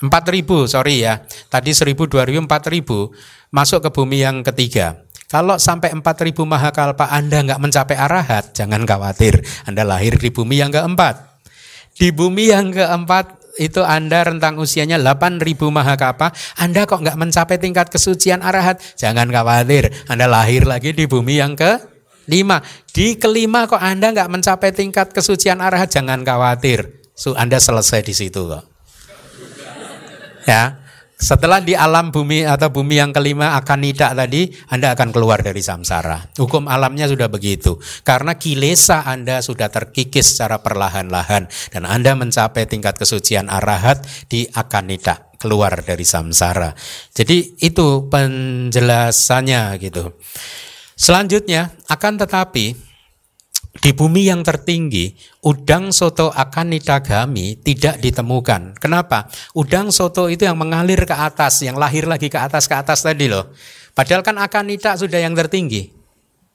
4000 0.00 0.66
sorry 0.66 1.06
ya. 1.06 1.22
Tadi 1.48 1.70
1000 1.70 1.94
2000 1.96 2.44
4000 2.44 3.54
masuk 3.54 3.78
ke 3.84 3.90
bumi 3.94 4.26
yang 4.26 4.42
ketiga. 4.42 5.04
Kalau 5.30 5.56
sampai 5.58 5.90
4000 5.94 6.34
mahakalpa 6.44 7.10
Anda 7.10 7.42
nggak 7.42 7.60
mencapai 7.62 7.96
arahat, 7.96 8.54
jangan 8.54 8.84
khawatir. 8.84 9.42
Anda 9.66 9.82
lahir 9.82 10.14
di 10.20 10.30
bumi 10.30 10.60
yang 10.62 10.70
keempat. 10.70 11.42
Di 11.94 12.10
bumi 12.10 12.50
yang 12.50 12.74
keempat 12.74 13.42
itu 13.58 13.86
Anda 13.86 14.26
rentang 14.26 14.58
usianya 14.58 14.98
8000 14.98 15.70
mahakalpa, 15.70 16.34
Anda 16.58 16.86
kok 16.90 17.02
nggak 17.06 17.18
mencapai 17.18 17.56
tingkat 17.62 17.86
kesucian 17.86 18.42
arahat, 18.42 18.82
jangan 18.98 19.30
khawatir. 19.30 19.94
Anda 20.10 20.26
lahir 20.26 20.66
lagi 20.66 20.90
di 20.90 21.06
bumi 21.06 21.38
yang 21.38 21.54
ke 21.54 21.93
Lima. 22.30 22.60
Di 22.90 23.20
kelima 23.20 23.66
kok 23.68 23.80
Anda 23.80 24.14
nggak 24.14 24.30
mencapai 24.30 24.70
tingkat 24.72 25.12
kesucian 25.12 25.60
arahat, 25.60 25.92
jangan 25.92 26.22
khawatir. 26.24 27.04
So, 27.14 27.38
anda 27.38 27.62
selesai 27.62 28.02
di 28.02 28.14
situ 28.14 28.50
kok. 28.50 28.66
Ya. 30.50 30.82
Setelah 31.14 31.62
di 31.62 31.78
alam 31.78 32.10
bumi 32.10 32.42
atau 32.42 32.74
bumi 32.74 32.98
yang 32.98 33.14
kelima 33.14 33.54
akan 33.56 33.86
tidak 33.86 34.18
tadi, 34.18 34.50
Anda 34.66 34.98
akan 34.98 35.14
keluar 35.14 35.40
dari 35.40 35.62
samsara. 35.62 36.34
Hukum 36.36 36.66
alamnya 36.66 37.06
sudah 37.06 37.30
begitu. 37.30 37.78
Karena 38.02 38.34
kilesa 38.34 39.06
Anda 39.06 39.38
sudah 39.38 39.70
terkikis 39.70 40.34
secara 40.34 40.60
perlahan-lahan. 40.60 41.48
Dan 41.70 41.86
Anda 41.86 42.18
mencapai 42.18 42.66
tingkat 42.66 42.98
kesucian 42.98 43.46
arahat 43.46 44.04
di 44.26 44.44
akanita, 44.52 45.32
keluar 45.38 45.86
dari 45.86 46.02
samsara. 46.02 46.74
Jadi 47.14 47.62
itu 47.62 48.10
penjelasannya 48.10 49.80
gitu. 49.80 50.18
Selanjutnya, 50.94 51.74
akan 51.90 52.22
tetapi 52.22 52.94
di 53.74 53.90
bumi 53.90 54.30
yang 54.30 54.46
tertinggi, 54.46 55.10
udang 55.42 55.90
soto 55.90 56.30
akan 56.30 56.78
nitagami 56.78 57.58
tidak 57.58 57.98
ditemukan. 57.98 58.78
Kenapa? 58.78 59.26
Udang 59.58 59.90
soto 59.90 60.30
itu 60.30 60.46
yang 60.46 60.54
mengalir 60.54 61.02
ke 61.02 61.14
atas, 61.14 61.58
yang 61.66 61.74
lahir 61.74 62.06
lagi 62.06 62.30
ke 62.30 62.38
atas 62.38 62.70
ke 62.70 62.74
atas 62.78 63.02
tadi 63.02 63.26
loh. 63.26 63.50
Padahal 63.90 64.22
kan 64.22 64.38
akan 64.38 64.64
nita 64.70 64.94
sudah 64.94 65.18
yang 65.18 65.34
tertinggi. 65.34 66.03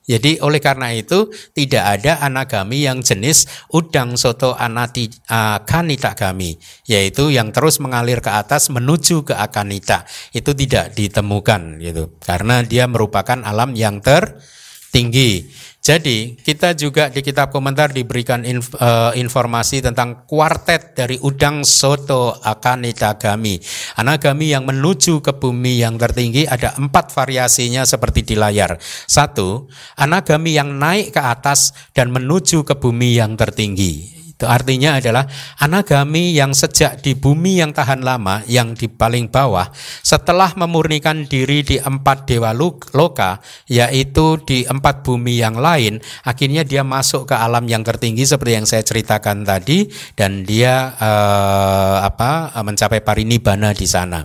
Jadi 0.09 0.41
oleh 0.41 0.57
karena 0.57 0.89
itu 0.89 1.29
tidak 1.53 2.01
ada 2.01 2.25
anagami 2.25 2.81
yang 2.81 3.05
jenis 3.05 3.45
udang 3.69 4.17
soto 4.17 4.57
anati 4.57 5.05
akanita 5.29 6.17
kami, 6.17 6.57
yaitu 6.89 7.29
yang 7.29 7.53
terus 7.53 7.77
mengalir 7.77 8.17
ke 8.17 8.33
atas 8.33 8.73
menuju 8.73 9.29
ke 9.29 9.37
akanita. 9.37 10.09
Itu 10.33 10.57
tidak 10.57 10.97
ditemukan 10.97 11.77
gitu. 11.77 12.17
Karena 12.25 12.65
dia 12.65 12.89
merupakan 12.89 13.37
alam 13.45 13.77
yang 13.77 14.01
tertinggi. 14.01 15.45
Jadi 15.89 16.37
kita 16.37 16.77
juga 16.77 17.09
di 17.09 17.25
kitab 17.25 17.49
komentar 17.49 17.89
diberikan 17.89 18.45
inf, 18.45 18.77
uh, 18.77 19.09
informasi 19.17 19.81
tentang 19.81 20.21
kuartet 20.29 20.93
dari 20.93 21.17
udang 21.17 21.65
soto 21.65 22.29
akanitagami. 22.29 23.57
Anagami 23.97 24.53
yang 24.53 24.69
menuju 24.69 25.17
ke 25.25 25.33
bumi 25.33 25.81
yang 25.81 25.97
tertinggi 25.97 26.45
ada 26.45 26.77
empat 26.77 27.09
variasinya 27.09 27.89
seperti 27.89 28.21
di 28.21 28.35
layar. 28.37 28.77
Satu, 29.09 29.65
anagami 29.97 30.53
yang 30.53 30.77
naik 30.77 31.09
ke 31.09 31.21
atas 31.25 31.73
dan 31.97 32.13
menuju 32.13 32.61
ke 32.69 32.77
bumi 32.77 33.17
yang 33.17 33.33
tertinggi. 33.33 34.18
Artinya 34.47 35.01
adalah 35.01 35.27
anagami 35.59 36.31
yang 36.31 36.55
sejak 36.55 37.03
di 37.03 37.17
bumi 37.17 37.59
yang 37.59 37.75
tahan 37.75 37.99
lama, 37.99 38.45
yang 38.47 38.71
di 38.71 38.87
paling 38.87 39.27
bawah, 39.27 39.67
setelah 39.99 40.55
memurnikan 40.55 41.27
diri 41.27 41.65
di 41.65 41.75
empat 41.75 42.29
dewa 42.29 42.55
loka, 42.55 43.43
yaitu 43.67 44.39
di 44.47 44.63
empat 44.63 45.03
bumi 45.03 45.43
yang 45.43 45.59
lain, 45.59 45.99
akhirnya 46.23 46.63
dia 46.63 46.85
masuk 46.87 47.27
ke 47.27 47.35
alam 47.35 47.67
yang 47.67 47.83
tertinggi 47.83 48.23
seperti 48.23 48.53
yang 48.55 48.67
saya 48.69 48.83
ceritakan 48.85 49.43
tadi, 49.43 49.91
dan 50.15 50.47
dia 50.47 50.95
eh, 50.95 51.97
apa 52.05 52.55
mencapai 52.63 53.03
parinibbana 53.03 53.75
di 53.75 53.87
sana. 53.89 54.23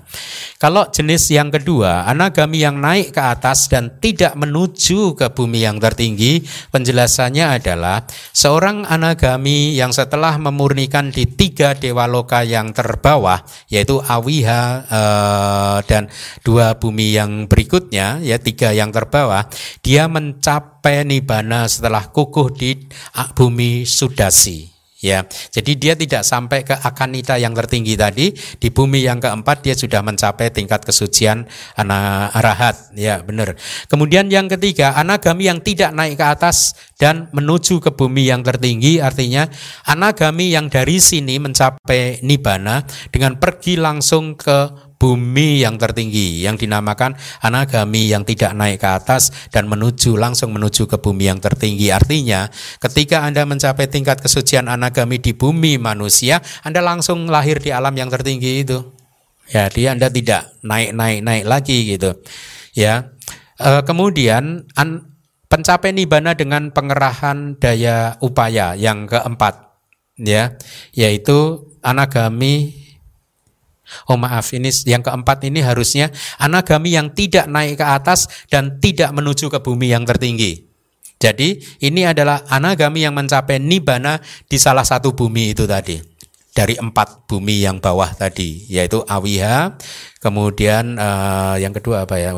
Kalau 0.61 0.87
jenis 0.91 1.31
yang 1.33 1.51
kedua, 1.51 2.07
anagami 2.07 2.63
yang 2.63 2.79
naik 2.79 3.15
ke 3.15 3.23
atas 3.23 3.67
dan 3.67 3.99
tidak 3.99 4.35
menuju 4.39 5.19
ke 5.19 5.27
bumi 5.33 5.65
yang 5.67 5.79
tertinggi, 5.79 6.45
penjelasannya 6.71 7.61
adalah 7.61 8.07
seorang 8.33 8.87
anagami 8.89 9.77
yang 9.77 9.93
setelah 10.05 10.37
memurnikan 10.37 11.09
di 11.09 11.25
tiga 11.25 11.73
dewa 11.73 12.05
loka 12.05 12.45
yang 12.45 12.77
terbawah 12.77 13.41
yaitu 13.73 14.05
Awiha 14.05 14.63
eh, 14.85 15.79
dan 15.89 16.13
dua 16.45 16.77
bumi 16.77 17.17
yang 17.17 17.49
berikutnya 17.49 18.21
ya 18.21 18.37
tiga 18.37 18.77
yang 18.77 18.93
terbawah 18.93 19.49
dia 19.81 20.05
mencapai 20.07 21.09
nibana 21.09 21.65
setelah 21.65 22.13
kukuh 22.13 22.53
di 22.53 22.85
bumi 23.33 23.89
Sudasi 23.89 24.74
ya. 25.05 25.29
Jadi 25.29 25.77
dia 25.77 25.93
tidak 25.93 26.25
sampai 26.25 26.65
ke 26.65 26.73
akanita 26.73 27.37
yang 27.37 27.53
tertinggi 27.53 27.93
tadi, 27.93 28.33
di 28.33 28.69
bumi 28.73 29.05
yang 29.05 29.21
keempat 29.21 29.61
dia 29.61 29.77
sudah 29.77 30.01
mencapai 30.01 30.49
tingkat 30.49 30.81
kesucian 30.81 31.45
arahat, 31.77 32.97
ya 32.97 33.21
benar. 33.21 33.53
Kemudian 33.93 34.33
yang 34.33 34.49
ketiga, 34.49 34.97
anagami 34.97 35.53
yang 35.53 35.61
tidak 35.61 35.93
naik 35.93 36.17
ke 36.17 36.25
atas 36.25 36.73
dan 36.97 37.29
menuju 37.37 37.85
ke 37.85 37.93
bumi 37.93 38.33
yang 38.33 38.41
tertinggi, 38.41 39.05
artinya 39.05 39.45
anagami 39.85 40.49
yang 40.49 40.73
dari 40.73 40.97
sini 40.97 41.37
mencapai 41.37 42.25
nibana 42.25 42.81
dengan 43.13 43.37
pergi 43.37 43.77
langsung 43.77 44.41
ke 44.41 44.84
bumi 44.99 45.61
yang 45.61 45.77
tertinggi 45.77 46.47
yang 46.47 46.55
dinamakan 46.57 47.19
anagami 47.43 48.09
yang 48.09 48.23
tidak 48.23 48.55
naik 48.57 48.81
ke 48.81 48.89
atas 48.89 49.35
dan 49.51 49.67
menuju 49.69 50.17
langsung 50.17 50.55
menuju 50.55 50.87
ke 50.89 50.97
bumi 50.99 51.29
yang 51.29 51.41
tertinggi. 51.43 51.91
Artinya, 51.91 52.49
ketika 52.81 53.27
Anda 53.27 53.45
mencapai 53.45 53.91
tingkat 53.91 54.23
kesucian 54.23 54.71
anagami 54.71 55.21
di 55.21 55.35
bumi 55.37 55.77
manusia, 55.77 56.41
Anda 56.63 56.81
langsung 56.81 57.29
lahir 57.29 57.61
di 57.61 57.75
alam 57.75 57.95
yang 57.95 58.09
tertinggi 58.09 58.65
itu. 58.65 58.81
Ya, 59.51 59.69
dia 59.69 59.93
Anda 59.93 60.09
tidak 60.09 60.57
naik-naik-naik 60.65 61.45
lagi 61.45 61.79
gitu. 61.97 62.17
Ya. 62.73 63.13
E, 63.61 63.85
kemudian 63.85 64.65
an, 64.73 65.15
pencapai 65.53 65.93
nibana 65.93 66.33
dengan 66.33 66.73
pengerahan 66.73 67.61
daya 67.61 68.17
upaya 68.25 68.73
yang 68.75 69.05
keempat 69.05 69.77
ya, 70.19 70.57
yaitu 70.97 71.69
anagami 71.85 72.84
Oh 74.11 74.19
maaf, 74.19 74.55
ini 74.55 74.71
yang 74.87 75.03
keempat 75.03 75.45
ini 75.49 75.61
harusnya 75.65 76.13
anagami 76.39 76.95
yang 76.95 77.13
tidak 77.13 77.51
naik 77.51 77.81
ke 77.81 77.87
atas 77.87 78.29
dan 78.49 78.79
tidak 78.79 79.11
menuju 79.13 79.51
ke 79.51 79.59
bumi 79.61 79.91
yang 79.93 80.07
tertinggi. 80.07 80.65
Jadi 81.19 81.57
ini 81.81 82.05
adalah 82.05 82.45
anagami 82.53 83.01
yang 83.07 83.17
mencapai 83.17 83.57
nibana 83.57 84.21
di 84.45 84.61
salah 84.61 84.85
satu 84.85 85.17
bumi 85.17 85.57
itu 85.57 85.65
tadi. 85.65 86.14
Dari 86.55 86.79
empat 86.79 87.27
bumi 87.27 87.67
yang 87.67 87.83
bawah 87.83 88.15
tadi, 88.15 88.63
yaitu 88.71 89.03
awiha, 89.03 89.75
kemudian 90.23 90.95
uh, 90.95 91.59
yang 91.59 91.75
kedua 91.75 92.07
apa 92.07 92.15
ya, 92.23 92.31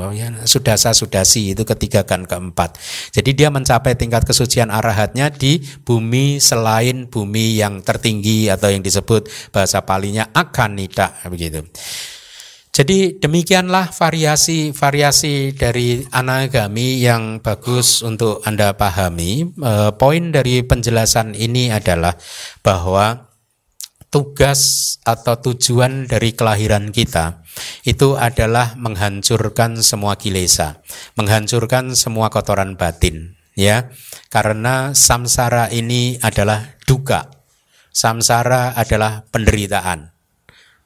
sudasa 0.49 0.97
sudasi 0.97 1.53
itu 1.53 1.69
ketiga 1.69 2.01
kan 2.09 2.25
keempat. 2.25 2.81
Jadi 3.13 3.37
dia 3.37 3.53
mencapai 3.53 3.93
tingkat 3.93 4.25
kesucian 4.25 4.73
arahatnya 4.73 5.29
di 5.29 5.61
bumi 5.85 6.41
selain 6.41 7.13
bumi 7.13 7.61
yang 7.61 7.85
tertinggi 7.85 8.49
atau 8.49 8.73
yang 8.73 8.81
disebut 8.81 9.29
bahasa 9.53 9.85
palinya 9.85 10.33
akanita 10.33 11.21
begitu. 11.29 11.69
Jadi 12.77 13.17
demikianlah 13.17 13.89
variasi-variasi 13.89 15.57
dari 15.57 16.05
anagami 16.13 17.01
yang 17.01 17.41
bagus 17.41 18.05
untuk 18.05 18.45
Anda 18.45 18.77
pahami. 18.77 19.49
E, 19.49 19.73
poin 19.97 20.29
dari 20.29 20.61
penjelasan 20.61 21.33
ini 21.33 21.73
adalah 21.73 22.13
bahwa 22.61 23.33
tugas 24.17 24.97
atau 25.05 25.37
tujuan 25.45 26.09
dari 26.09 26.33
kelahiran 26.33 26.89
kita 26.89 27.45
itu 27.85 28.17
adalah 28.17 28.73
menghancurkan 28.81 29.85
semua 29.85 30.17
kilesa, 30.17 30.81
menghancurkan 31.21 31.93
semua 31.93 32.33
kotoran 32.33 32.81
batin, 32.81 33.37
ya. 33.53 33.93
Karena 34.33 34.97
samsara 34.97 35.69
ini 35.69 36.17
adalah 36.25 36.81
duka. 36.89 37.29
Samsara 37.93 38.73
adalah 38.73 39.29
penderitaan 39.29 40.17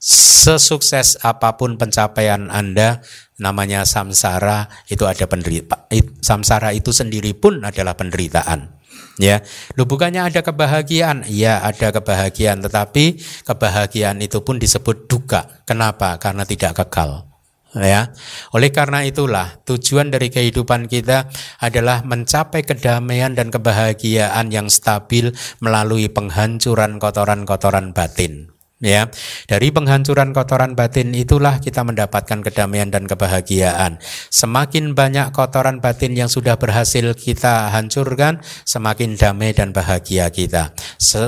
sesukses 0.01 1.21
apa 1.23 1.55
pun 1.55 1.79
pencapaian 1.79 2.51
Anda 2.51 3.05
namanya 3.39 3.85
samsara 3.85 4.73
itu 4.89 5.05
ada 5.05 5.29
penderita 5.29 5.85
samsara 6.25 6.73
itu 6.73 6.89
sendiri 6.89 7.37
pun 7.37 7.61
adalah 7.61 8.01
penderitaan 8.01 8.80
ya. 9.17 9.43
Lu 9.75 9.89
bukannya 9.89 10.29
ada 10.29 10.45
kebahagiaan? 10.45 11.27
Ya 11.27 11.65
ada 11.65 11.91
kebahagiaan. 11.91 12.63
Tetapi 12.63 13.05
kebahagiaan 13.49 14.21
itu 14.23 14.45
pun 14.45 14.61
disebut 14.61 15.11
duka. 15.11 15.65
Kenapa? 15.65 16.21
Karena 16.21 16.47
tidak 16.47 16.79
kekal. 16.85 17.27
Ya. 17.75 18.11
Oleh 18.51 18.75
karena 18.75 19.07
itulah 19.07 19.63
tujuan 19.63 20.11
dari 20.11 20.31
kehidupan 20.31 20.91
kita 20.91 21.31
adalah 21.63 22.03
mencapai 22.03 22.67
kedamaian 22.67 23.35
dan 23.35 23.55
kebahagiaan 23.55 24.51
yang 24.51 24.67
stabil 24.67 25.31
melalui 25.63 26.11
penghancuran 26.11 26.99
kotoran-kotoran 26.99 27.95
batin 27.95 28.60
ya. 28.83 29.13
Dari 29.47 29.69
penghancuran 29.71 30.33
kotoran 30.33 30.75
batin 30.75 31.13
itulah 31.13 31.61
kita 31.61 31.85
mendapatkan 31.85 32.41
kedamaian 32.41 32.89
dan 32.89 33.05
kebahagiaan. 33.05 34.01
Semakin 34.33 34.97
banyak 34.97 35.31
kotoran 35.31 35.79
batin 35.79 36.17
yang 36.17 36.33
sudah 36.33 36.57
berhasil 36.57 37.15
kita 37.15 37.71
hancurkan 37.71 38.41
semakin 38.65 39.15
damai 39.15 39.53
dan 39.55 39.71
bahagia 39.71 40.33
kita. 40.33 40.73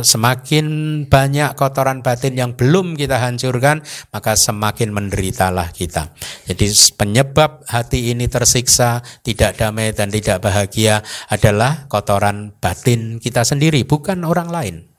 Semakin 0.02 0.66
banyak 1.06 1.54
kotoran 1.54 2.00
batin 2.00 2.34
yang 2.34 2.56
belum 2.56 2.96
kita 2.96 3.20
hancurkan 3.20 3.84
maka 4.10 4.34
semakin 4.34 4.90
menderitalah 4.90 5.70
kita. 5.70 6.10
Jadi 6.48 6.66
penyebab 6.96 7.62
hati 7.68 8.10
ini 8.10 8.26
tersiksa 8.26 9.04
tidak 9.20 9.60
damai 9.60 9.92
dan 9.92 10.08
tidak 10.08 10.42
bahagia 10.42 11.04
adalah 11.28 11.86
kotoran 11.86 12.56
batin 12.58 13.20
kita 13.20 13.44
sendiri 13.44 13.84
bukan 13.84 14.24
orang 14.24 14.48
lain 14.48 14.91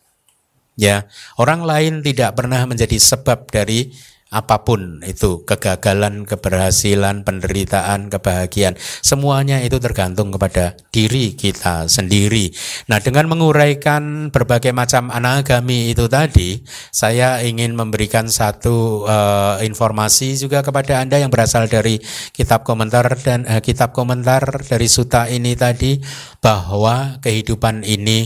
Ya, 0.73 1.05
orang 1.37 1.61
lain 1.61 2.01
tidak 2.01 2.33
pernah 2.33 2.65
menjadi 2.65 2.97
sebab 2.97 3.45
dari 3.53 3.93
apa 4.33 4.65
pun 4.65 5.05
itu 5.05 5.45
kegagalan, 5.45 6.25
keberhasilan, 6.25 7.21
penderitaan, 7.21 8.09
kebahagiaan, 8.09 8.73
semuanya 9.05 9.61
itu 9.61 9.77
tergantung 9.77 10.33
kepada 10.33 10.73
diri 10.89 11.37
kita 11.37 11.85
sendiri. 11.85 12.49
Nah, 12.89 12.97
dengan 12.97 13.29
menguraikan 13.29 14.33
berbagai 14.33 14.73
macam 14.73 15.13
anagami 15.13 15.93
itu 15.93 16.09
tadi, 16.09 16.65
saya 16.89 17.45
ingin 17.45 17.77
memberikan 17.77 18.25
satu 18.25 19.05
uh, 19.05 19.61
informasi 19.61 20.33
juga 20.41 20.65
kepada 20.65 20.97
Anda 21.05 21.21
yang 21.21 21.29
berasal 21.29 21.69
dari 21.69 22.01
kitab 22.33 22.65
komentar 22.65 23.05
dan 23.21 23.45
uh, 23.45 23.61
kitab 23.61 23.93
komentar 23.93 24.41
dari 24.65 24.89
suta 24.89 25.29
ini 25.29 25.53
tadi 25.53 26.01
bahwa 26.41 27.21
kehidupan 27.21 27.85
ini 27.85 28.25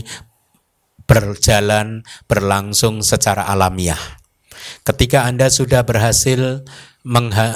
berjalan 1.08 2.04
berlangsung 2.28 3.00
secara 3.00 3.48
alamiah. 3.48 3.98
Ketika 4.84 5.24
Anda 5.24 5.48
sudah 5.48 5.88
berhasil 5.88 6.68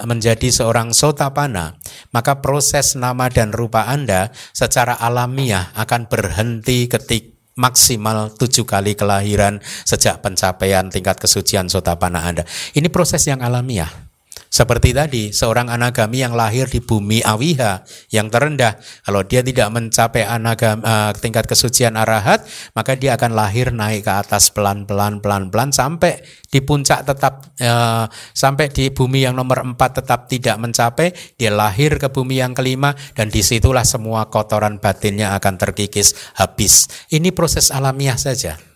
menjadi 0.09 0.49
seorang 0.49 0.97
sotapana, 0.97 1.77
maka 2.09 2.41
proses 2.41 2.97
nama 2.97 3.29
dan 3.29 3.53
rupa 3.53 3.85
Anda 3.85 4.33
secara 4.57 4.97
alamiah 4.97 5.77
akan 5.77 6.09
berhenti 6.09 6.89
ketik 6.89 7.37
maksimal 7.53 8.33
tujuh 8.33 8.65
kali 8.65 8.97
kelahiran 8.97 9.61
sejak 9.85 10.25
pencapaian 10.25 10.89
tingkat 10.89 11.21
kesucian 11.21 11.69
sotapana 11.69 12.25
Anda. 12.25 12.49
Ini 12.73 12.89
proses 12.89 13.29
yang 13.29 13.45
alamiah. 13.45 14.12
Seperti 14.53 14.93
tadi, 14.93 15.33
seorang 15.33 15.73
anagami 15.73 16.21
yang 16.21 16.37
lahir 16.37 16.69
di 16.69 16.85
bumi 16.85 17.25
awiha 17.25 17.85
yang 18.13 18.29
terendah, 18.29 18.77
kalau 19.01 19.25
dia 19.25 19.41
tidak 19.41 19.73
mencapai 19.73 20.29
anagam, 20.29 20.85
uh, 20.85 21.09
tingkat 21.17 21.49
kesucian 21.49 21.97
arahat, 21.97 22.45
maka 22.77 22.93
dia 22.93 23.17
akan 23.17 23.33
lahir 23.33 23.73
naik 23.73 24.05
ke 24.05 24.13
atas 24.13 24.53
pelan-pelan, 24.53 25.25
pelan-pelan 25.25 25.73
sampai 25.73 26.21
di 26.53 26.61
puncak 26.61 27.09
tetap 27.09 27.49
uh, 27.65 28.05
sampai 28.37 28.69
di 28.69 28.93
bumi 28.93 29.25
yang 29.25 29.33
nomor 29.37 29.65
empat 29.65 30.05
tetap 30.05 30.29
tidak 30.29 30.61
mencapai, 30.61 31.17
dia 31.41 31.49
lahir 31.49 31.97
ke 31.97 32.13
bumi 32.13 32.45
yang 32.45 32.53
kelima 32.53 32.93
dan 33.17 33.33
di 33.33 33.41
situlah 33.41 33.89
semua 33.89 34.29
kotoran 34.29 34.77
batinnya 34.77 35.33
akan 35.37 35.57
terkikis 35.57 36.13
habis. 36.37 36.93
Ini 37.09 37.33
proses 37.33 37.73
alamiah 37.73 38.21
saja 38.21 38.72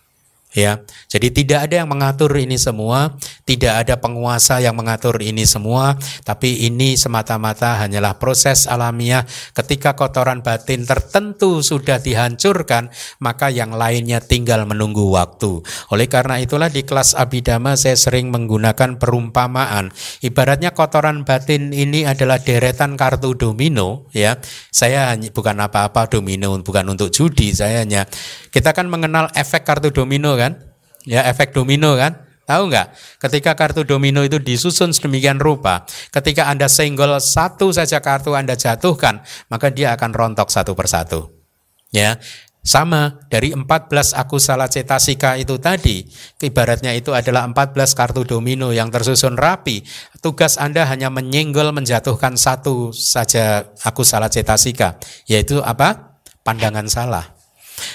ya. 0.57 0.81
Jadi 1.13 1.29
tidak 1.31 1.69
ada 1.69 1.85
yang 1.85 1.89
mengatur 1.93 2.33
ini 2.41 2.57
semua, 2.57 3.13
tidak 3.45 3.85
ada 3.85 4.01
penguasa 4.01 4.59
yang 4.59 4.73
mengatur 4.73 5.21
ini 5.21 5.45
semua, 5.45 5.95
tapi 6.25 6.65
ini 6.65 6.97
semata-mata 6.97 7.77
hanyalah 7.85 8.17
proses 8.17 8.65
alamiah 8.65 9.29
ketika 9.53 9.93
kotoran 9.93 10.41
batin 10.41 10.89
tertentu 10.89 11.61
sudah 11.61 12.01
dihancurkan, 12.01 12.89
maka 13.21 13.53
yang 13.53 13.77
lainnya 13.77 14.25
tinggal 14.25 14.65
menunggu 14.65 15.13
waktu. 15.13 15.61
Oleh 15.93 16.09
karena 16.09 16.41
itulah 16.41 16.73
di 16.73 16.83
kelas 16.89 17.13
abidama 17.13 17.77
saya 17.77 17.95
sering 18.01 18.33
menggunakan 18.33 18.97
perumpamaan. 18.97 19.93
Ibaratnya 20.25 20.73
kotoran 20.73 21.29
batin 21.29 21.77
ini 21.77 22.09
adalah 22.09 22.41
deretan 22.41 22.97
kartu 22.97 23.37
domino, 23.37 24.09
ya. 24.17 24.41
Saya 24.73 25.13
bukan 25.19 25.59
apa-apa 25.61 26.09
domino, 26.09 26.57
bukan 26.63 26.87
untuk 26.89 27.13
judi, 27.13 27.53
saya 27.53 27.83
hanya 27.83 28.07
kita 28.55 28.71
kan 28.73 28.87
mengenal 28.87 29.29
efek 29.35 29.67
kartu 29.67 29.91
domino 29.91 30.39
kan? 30.39 30.46
Ya, 31.09 31.27
efek 31.27 31.51
domino 31.51 31.99
kan? 31.99 32.27
Tahu 32.47 32.71
nggak? 32.71 33.19
Ketika 33.19 33.59
kartu 33.59 33.83
domino 33.83 34.23
itu 34.23 34.39
disusun 34.39 34.95
sedemikian 34.95 35.43
rupa, 35.43 35.83
ketika 36.15 36.47
Anda 36.47 36.71
senggol 36.71 37.19
satu 37.19 37.75
saja 37.75 37.99
kartu 37.99 38.39
Anda 38.39 38.55
jatuhkan, 38.55 39.27
maka 39.51 39.75
dia 39.75 39.91
akan 39.99 40.15
rontok 40.15 40.47
satu 40.47 40.79
persatu. 40.79 41.35
Ya, 41.91 42.23
sama 42.67 43.23
dari 43.31 43.55
14 43.55 44.15
akusala 44.15 44.67
cetasika 44.67 45.39
itu 45.39 45.55
tadi, 45.63 46.03
ibaratnya 46.43 46.99
itu 46.99 47.15
adalah 47.15 47.47
14 47.47 47.95
kartu 47.95 48.27
domino 48.27 48.75
yang 48.75 48.91
tersusun 48.91 49.39
rapi. 49.39 49.87
Tugas 50.19 50.59
Anda 50.59 50.83
hanya 50.91 51.07
menyenggol 51.07 51.71
menjatuhkan 51.71 52.35
satu 52.35 52.91
saja 52.91 53.71
akusala 53.87 54.27
cetasika, 54.27 54.99
yaitu 55.31 55.63
apa? 55.63 56.19
Pandangan 56.43 56.91
salah. 56.91 57.36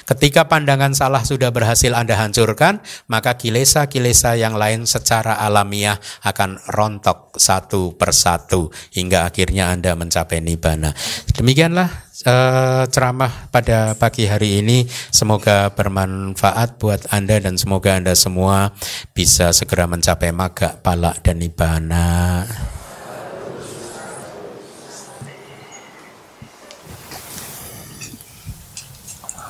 Ketika 0.06 0.46
pandangan 0.46 0.94
salah 0.94 1.24
sudah 1.26 1.50
berhasil 1.50 1.92
Anda 1.94 2.18
hancurkan, 2.18 2.82
maka 3.08 3.38
kilesa-kilesa 3.38 4.38
yang 4.38 4.58
lain 4.58 4.86
secara 4.86 5.40
alamiah 5.40 5.98
akan 6.26 6.62
rontok 6.70 7.38
satu 7.38 7.96
persatu 7.96 8.70
hingga 8.94 9.26
akhirnya 9.26 9.72
Anda 9.72 9.98
mencapai 9.98 10.44
nibbana. 10.44 10.94
Demikianlah 11.34 12.12
uh, 12.26 12.84
ceramah 12.90 13.50
pada 13.50 13.98
pagi 13.98 14.28
hari 14.28 14.62
ini. 14.62 14.86
Semoga 15.10 15.74
bermanfaat 15.74 16.78
buat 16.78 17.10
Anda 17.14 17.42
dan 17.42 17.58
semoga 17.58 17.98
Anda 17.98 18.14
semua 18.18 18.74
bisa 19.14 19.54
segera 19.56 19.86
mencapai 19.90 20.34
maga, 20.34 20.78
palak 20.82 21.22
dan 21.26 21.42
nibbana. 21.42 22.46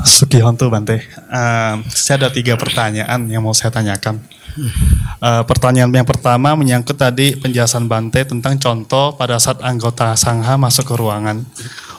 Sugihanto 0.01 0.69
Bante, 0.69 1.01
uh, 1.29 1.75
saya 1.89 2.25
ada 2.25 2.29
tiga 2.33 2.57
pertanyaan 2.57 3.29
yang 3.29 3.41
mau 3.45 3.53
saya 3.53 3.69
tanyakan. 3.69 4.21
Uh, 5.21 5.47
pertanyaan 5.47 5.87
yang 5.87 6.03
pertama 6.03 6.51
menyangkut 6.59 6.99
tadi 6.99 7.39
penjelasan 7.39 7.87
Bante 7.87 8.25
tentang 8.27 8.59
contoh 8.59 9.15
pada 9.15 9.39
saat 9.39 9.63
anggota 9.63 10.11
sangha 10.19 10.59
masuk 10.59 10.91
ke 10.91 10.95
ruangan. 10.97 11.45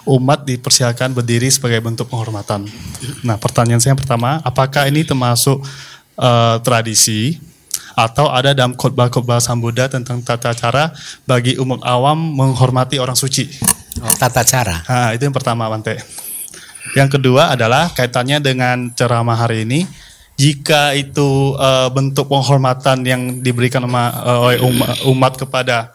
Umat 0.03 0.43
dipersilakan 0.43 1.15
berdiri 1.15 1.47
sebagai 1.49 1.79
bentuk 1.79 2.11
penghormatan. 2.11 2.67
Nah 3.23 3.39
pertanyaan 3.39 3.79
saya 3.79 3.95
yang 3.95 4.03
pertama, 4.03 4.43
apakah 4.43 4.91
ini 4.91 5.07
termasuk 5.07 5.63
uh, 6.19 6.59
tradisi 6.61 7.39
atau 7.95 8.29
ada 8.29 8.57
dalam 8.57 8.75
khotbah-khotbah 8.75 9.39
Sang 9.39 9.61
Buddha 9.61 9.87
tentang 9.87 10.25
tata 10.25 10.51
cara 10.57 10.91
bagi 11.29 11.55
umat 11.61 11.87
awam 11.87 12.19
menghormati 12.19 12.99
orang 12.99 13.17
suci? 13.17 13.47
Oh, 14.01 14.13
tata 14.17 14.43
cara. 14.43 14.83
Nah, 14.89 15.13
itu 15.15 15.23
yang 15.23 15.37
pertama 15.37 15.69
Bante. 15.69 16.01
Yang 16.99 17.19
kedua 17.19 17.55
adalah 17.55 17.91
kaitannya 17.95 18.43
dengan 18.43 18.91
ceramah 18.93 19.39
hari 19.39 19.65
ini. 19.65 19.83
jika 20.33 20.97
itu 20.97 21.55
uh, 21.55 21.93
bentuk 21.93 22.27
penghormatan 22.27 23.05
yang 23.05 23.45
diberikan 23.45 23.85
oleh 23.85 24.59
umat, 24.65 25.05
umat 25.07 25.33
kepada 25.39 25.93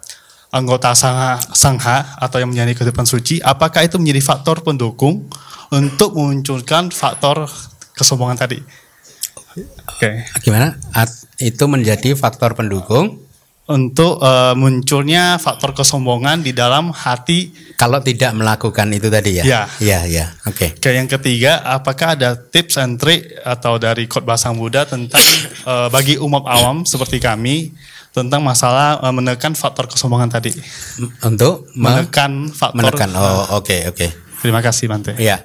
anggota 0.53 0.95
sangha, 0.95 1.41
sangha 1.51 2.15
atau 2.15 2.39
yang 2.39 2.53
menjadi 2.53 2.77
kehidupan 2.77 3.03
suci, 3.03 3.43
apakah 3.43 3.83
itu 3.83 3.99
menjadi 3.99 4.23
faktor 4.23 4.63
pendukung 4.63 5.27
untuk 5.73 6.15
memunculkan 6.15 6.93
faktor 6.93 7.49
kesombongan 7.97 8.39
tadi? 8.39 8.61
Oke. 9.57 9.65
Okay. 9.99 10.13
Gimana? 10.45 10.77
At, 10.93 11.09
itu 11.41 11.65
menjadi 11.67 12.13
faktor 12.15 12.53
pendukung 12.55 13.26
untuk 13.67 14.23
uh, 14.23 14.55
munculnya 14.55 15.35
faktor 15.35 15.75
kesombongan 15.75 16.39
di 16.39 16.55
dalam 16.55 16.95
hati 16.95 17.51
kalau 17.75 17.99
tidak 17.99 18.31
melakukan 18.31 18.87
itu 18.95 19.11
tadi 19.11 19.37
ya. 19.37 19.43
Ya, 19.43 19.61
ya, 19.83 19.99
ya. 20.07 20.25
Oke. 20.47 20.79
Okay. 20.79 20.95
Yang 20.95 21.19
ketiga, 21.19 21.59
apakah 21.67 22.15
ada 22.15 22.39
tips 22.39 22.79
and 22.79 22.95
trick 22.95 23.27
atau 23.43 23.75
dari 23.75 24.07
khotbah 24.07 24.39
Sang 24.39 24.55
Buddha 24.55 24.87
tentang 24.87 25.21
uh, 25.67 25.91
bagi 25.91 26.15
umat 26.15 26.47
awam 26.47 26.87
seperti 26.87 27.19
kami 27.19 27.75
tentang 28.15 28.39
masalah 28.41 29.03
uh, 29.03 29.11
menekan 29.11 29.51
faktor 29.51 29.91
kesombongan 29.91 30.31
tadi? 30.31 30.55
Untuk 31.27 31.67
menekan 31.75 32.47
faktor 32.49 32.87
menekan. 32.87 33.11
Oh, 33.19 33.59
oke, 33.59 33.67
okay, 33.67 33.79
oke. 33.91 33.99
Okay. 33.99 34.09
Terima 34.41 34.63
kasih, 34.63 34.87
Bante. 34.87 35.11
Ya. 35.19 35.43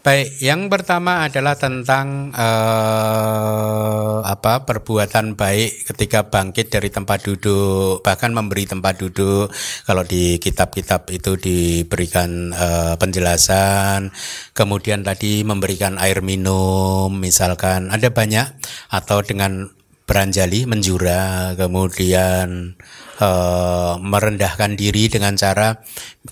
Baik, 0.00 0.40
yang 0.40 0.72
pertama 0.72 1.28
adalah 1.28 1.60
tentang 1.60 2.32
eh, 2.32 4.18
apa 4.24 4.64
perbuatan 4.64 5.36
baik 5.36 5.92
ketika 5.92 6.24
bangkit 6.24 6.72
dari 6.72 6.88
tempat 6.88 7.28
duduk, 7.28 8.00
bahkan 8.00 8.32
memberi 8.32 8.64
tempat 8.64 8.96
duduk. 8.96 9.52
Kalau 9.84 10.00
di 10.00 10.40
kitab-kitab 10.40 11.04
itu 11.12 11.36
diberikan 11.36 12.48
eh, 12.48 12.96
penjelasan, 12.96 14.08
kemudian 14.56 15.04
tadi 15.04 15.44
memberikan 15.44 16.00
air 16.00 16.24
minum, 16.24 17.12
misalkan 17.12 17.92
ada 17.92 18.08
banyak, 18.08 18.56
atau 18.88 19.20
dengan 19.20 19.68
beranjali, 20.08 20.64
menjura, 20.64 21.52
kemudian 21.60 22.72
eh, 23.20 23.92
merendahkan 24.00 24.80
diri 24.80 25.12
dengan 25.12 25.36
cara, 25.36 25.76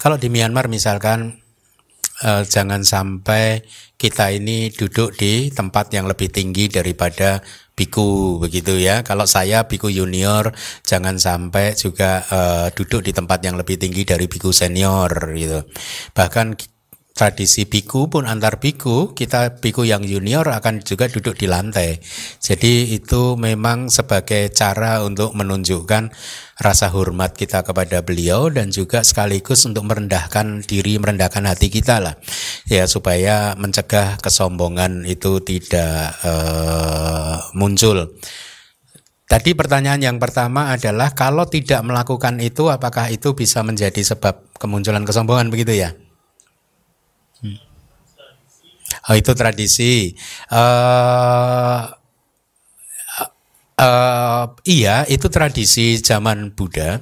kalau 0.01 0.17
di 0.17 0.33
Myanmar 0.33 0.73
misalkan 0.73 1.45
uh, 2.25 2.43
jangan 2.47 2.83
sampai 2.87 3.63
kita 3.99 4.31
ini 4.31 4.71
duduk 4.71 5.19
di 5.19 5.51
tempat 5.51 5.91
yang 5.91 6.07
lebih 6.07 6.31
tinggi 6.31 6.71
daripada 6.71 7.43
biku 7.79 8.39
begitu 8.43 8.79
ya. 8.79 9.07
Kalau 9.07 9.27
saya 9.27 9.67
biku 9.67 9.91
junior 9.91 10.51
jangan 10.83 11.19
sampai 11.19 11.79
juga 11.79 12.23
uh, 12.31 12.67
duduk 12.75 13.07
di 13.07 13.13
tempat 13.15 13.43
yang 13.43 13.55
lebih 13.55 13.79
tinggi 13.79 14.03
dari 14.03 14.27
biku 14.27 14.51
senior 14.51 15.11
gitu. 15.35 15.63
Bahkan 16.15 16.78
tradisi 17.19 17.67
biku 17.67 18.07
pun 18.07 18.31
antar 18.31 18.63
biku, 18.63 19.11
kita 19.11 19.59
biku 19.59 19.83
yang 19.83 20.07
junior 20.07 20.47
akan 20.47 20.87
juga 20.87 21.11
duduk 21.11 21.35
di 21.35 21.51
lantai. 21.51 21.99
Jadi 22.39 22.95
itu 22.95 23.35
memang 23.35 23.91
sebagai 23.91 24.55
cara 24.55 25.03
untuk 25.03 25.35
menunjukkan 25.35 26.15
rasa 26.63 26.87
hormat 26.95 27.35
kita 27.35 27.67
kepada 27.67 28.07
beliau 28.07 28.47
dan 28.55 28.71
juga 28.71 29.03
sekaligus 29.03 29.67
untuk 29.67 29.91
merendahkan 29.91 30.63
diri, 30.63 30.95
merendahkan 31.03 31.43
hati 31.43 31.75
kita 31.75 31.99
lah. 31.99 32.15
Ya 32.71 32.87
supaya 32.87 33.59
mencegah 33.59 34.23
kesombongan 34.23 35.03
itu 35.03 35.43
tidak 35.43 36.15
uh, 36.23 37.51
muncul. 37.59 38.15
Tadi 39.29 39.59
pertanyaan 39.59 40.01
yang 40.01 40.17
pertama 40.23 40.71
adalah 40.71 41.13
kalau 41.19 41.51
tidak 41.51 41.83
melakukan 41.83 42.39
itu 42.39 42.71
apakah 42.71 43.11
itu 43.11 43.35
bisa 43.35 43.67
menjadi 43.67 44.01
sebab 44.01 44.55
kemunculan 44.57 45.03
kesombongan 45.03 45.51
begitu 45.51 45.75
ya? 45.77 45.93
Oh 49.09 49.17
itu 49.17 49.33
tradisi. 49.33 50.13
Uh, 50.53 51.89
uh, 53.79 54.45
iya 54.67 55.07
itu 55.09 55.27
tradisi 55.33 55.97
zaman 56.03 56.53
Buddha, 56.53 57.01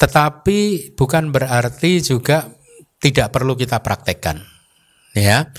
tetapi 0.00 0.90
bukan 0.98 1.30
berarti 1.30 2.00
juga 2.02 2.48
tidak 2.98 3.30
perlu 3.30 3.54
kita 3.54 3.84
praktekkan, 3.84 4.40
ya. 5.12 5.52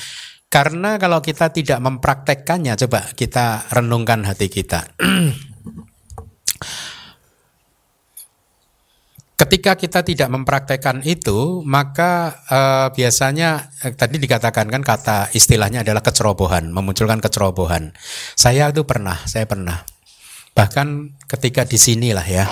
Karena 0.50 0.96
kalau 0.96 1.20
kita 1.20 1.52
tidak 1.52 1.84
mempraktekkannya, 1.84 2.80
coba 2.88 3.12
kita 3.12 3.68
renungkan 3.76 4.24
hati 4.24 4.48
kita. 4.48 4.88
Ketika 9.36 9.76
kita 9.76 10.00
tidak 10.00 10.32
mempraktekkan 10.32 11.04
itu, 11.04 11.60
maka 11.68 12.40
eh, 12.48 12.88
biasanya 12.96 13.68
eh, 13.84 13.92
tadi 13.92 14.16
dikatakan 14.16 14.72
kan 14.72 14.80
kata 14.80 15.36
istilahnya 15.36 15.84
adalah 15.84 16.00
kecerobohan, 16.00 16.72
memunculkan 16.72 17.20
kecerobohan. 17.20 17.92
Saya 18.40 18.72
itu 18.72 18.88
pernah, 18.88 19.20
saya 19.28 19.44
pernah. 19.44 19.84
Bahkan 20.56 21.20
ketika 21.28 21.68
di 21.68 21.76
sinilah 21.76 22.24
ya, 22.24 22.48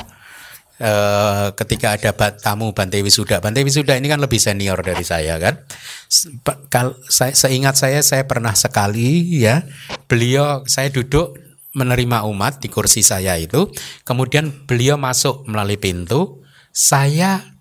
eh, 0.83 1.55
ketika 1.55 1.95
ada 1.95 2.11
tamu 2.35 2.75
Bante 2.75 2.99
Wisuda, 2.99 3.39
Bante 3.39 3.63
Wisuda 3.63 3.95
ini 3.95 4.11
kan 4.11 4.19
lebih 4.19 4.43
senior 4.43 4.83
dari 4.83 5.07
saya 5.07 5.39
kan. 5.39 5.63
Saya, 7.07 7.31
seingat 7.31 7.79
saya, 7.79 8.03
saya 8.03 8.27
pernah 8.27 8.59
sekali 8.59 9.39
ya, 9.39 9.63
beliau 10.11 10.67
saya 10.67 10.91
duduk 10.91 11.39
menerima 11.79 12.27
umat 12.27 12.59
di 12.59 12.67
kursi 12.67 13.07
saya 13.07 13.39
itu, 13.39 13.71
kemudian 14.03 14.67
beliau 14.67 14.99
masuk 14.99 15.47
melalui 15.47 15.79
pintu 15.79 16.42
saya 16.73 17.53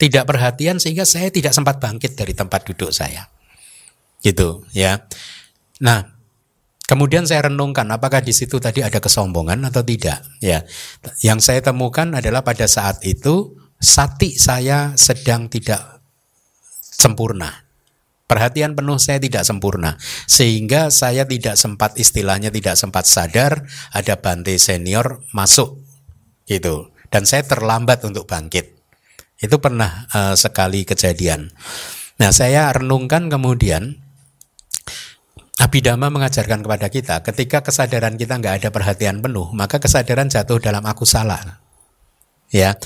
tidak 0.00 0.24
perhatian 0.24 0.80
sehingga 0.80 1.04
saya 1.04 1.28
tidak 1.28 1.52
sempat 1.52 1.76
bangkit 1.76 2.16
dari 2.16 2.32
tempat 2.32 2.64
duduk 2.64 2.92
saya. 2.92 3.28
Gitu 4.24 4.64
ya. 4.72 5.04
Nah, 5.84 6.16
kemudian 6.88 7.28
saya 7.28 7.52
renungkan 7.52 7.84
apakah 7.92 8.24
di 8.24 8.32
situ 8.32 8.56
tadi 8.56 8.80
ada 8.80 8.96
kesombongan 8.96 9.60
atau 9.68 9.84
tidak, 9.84 10.24
ya. 10.40 10.64
Yang 11.20 11.52
saya 11.52 11.60
temukan 11.60 12.16
adalah 12.16 12.40
pada 12.40 12.64
saat 12.64 13.04
itu 13.04 13.56
sati 13.76 14.40
saya 14.40 14.96
sedang 14.96 15.52
tidak 15.52 16.00
sempurna. 16.80 17.68
Perhatian 18.26 18.74
penuh 18.74 18.98
saya 18.98 19.22
tidak 19.22 19.46
sempurna 19.46 19.94
sehingga 20.26 20.90
saya 20.90 21.22
tidak 21.30 21.54
sempat 21.54 21.94
istilahnya 21.94 22.50
tidak 22.50 22.74
sempat 22.74 23.06
sadar 23.06 23.62
ada 23.94 24.18
bante 24.18 24.58
senior 24.58 25.22
masuk 25.30 25.78
gitu 26.50 26.90
dan 27.10 27.28
saya 27.28 27.46
terlambat 27.46 28.02
untuk 28.06 28.26
bangkit. 28.26 28.76
Itu 29.36 29.60
pernah 29.60 30.08
uh, 30.12 30.34
sekali 30.34 30.88
kejadian. 30.88 31.52
Nah, 32.16 32.30
saya 32.32 32.72
renungkan 32.72 33.28
kemudian 33.28 34.00
Abhidhamma 35.56 36.12
mengajarkan 36.12 36.60
kepada 36.60 36.92
kita 36.92 37.24
ketika 37.24 37.64
kesadaran 37.64 38.20
kita 38.20 38.36
nggak 38.36 38.60
ada 38.60 38.68
perhatian 38.68 39.24
penuh, 39.24 39.48
maka 39.56 39.80
kesadaran 39.80 40.28
jatuh 40.28 40.60
dalam 40.60 40.84
aku 40.84 41.08
salah. 41.08 41.60
Ya. 42.52 42.76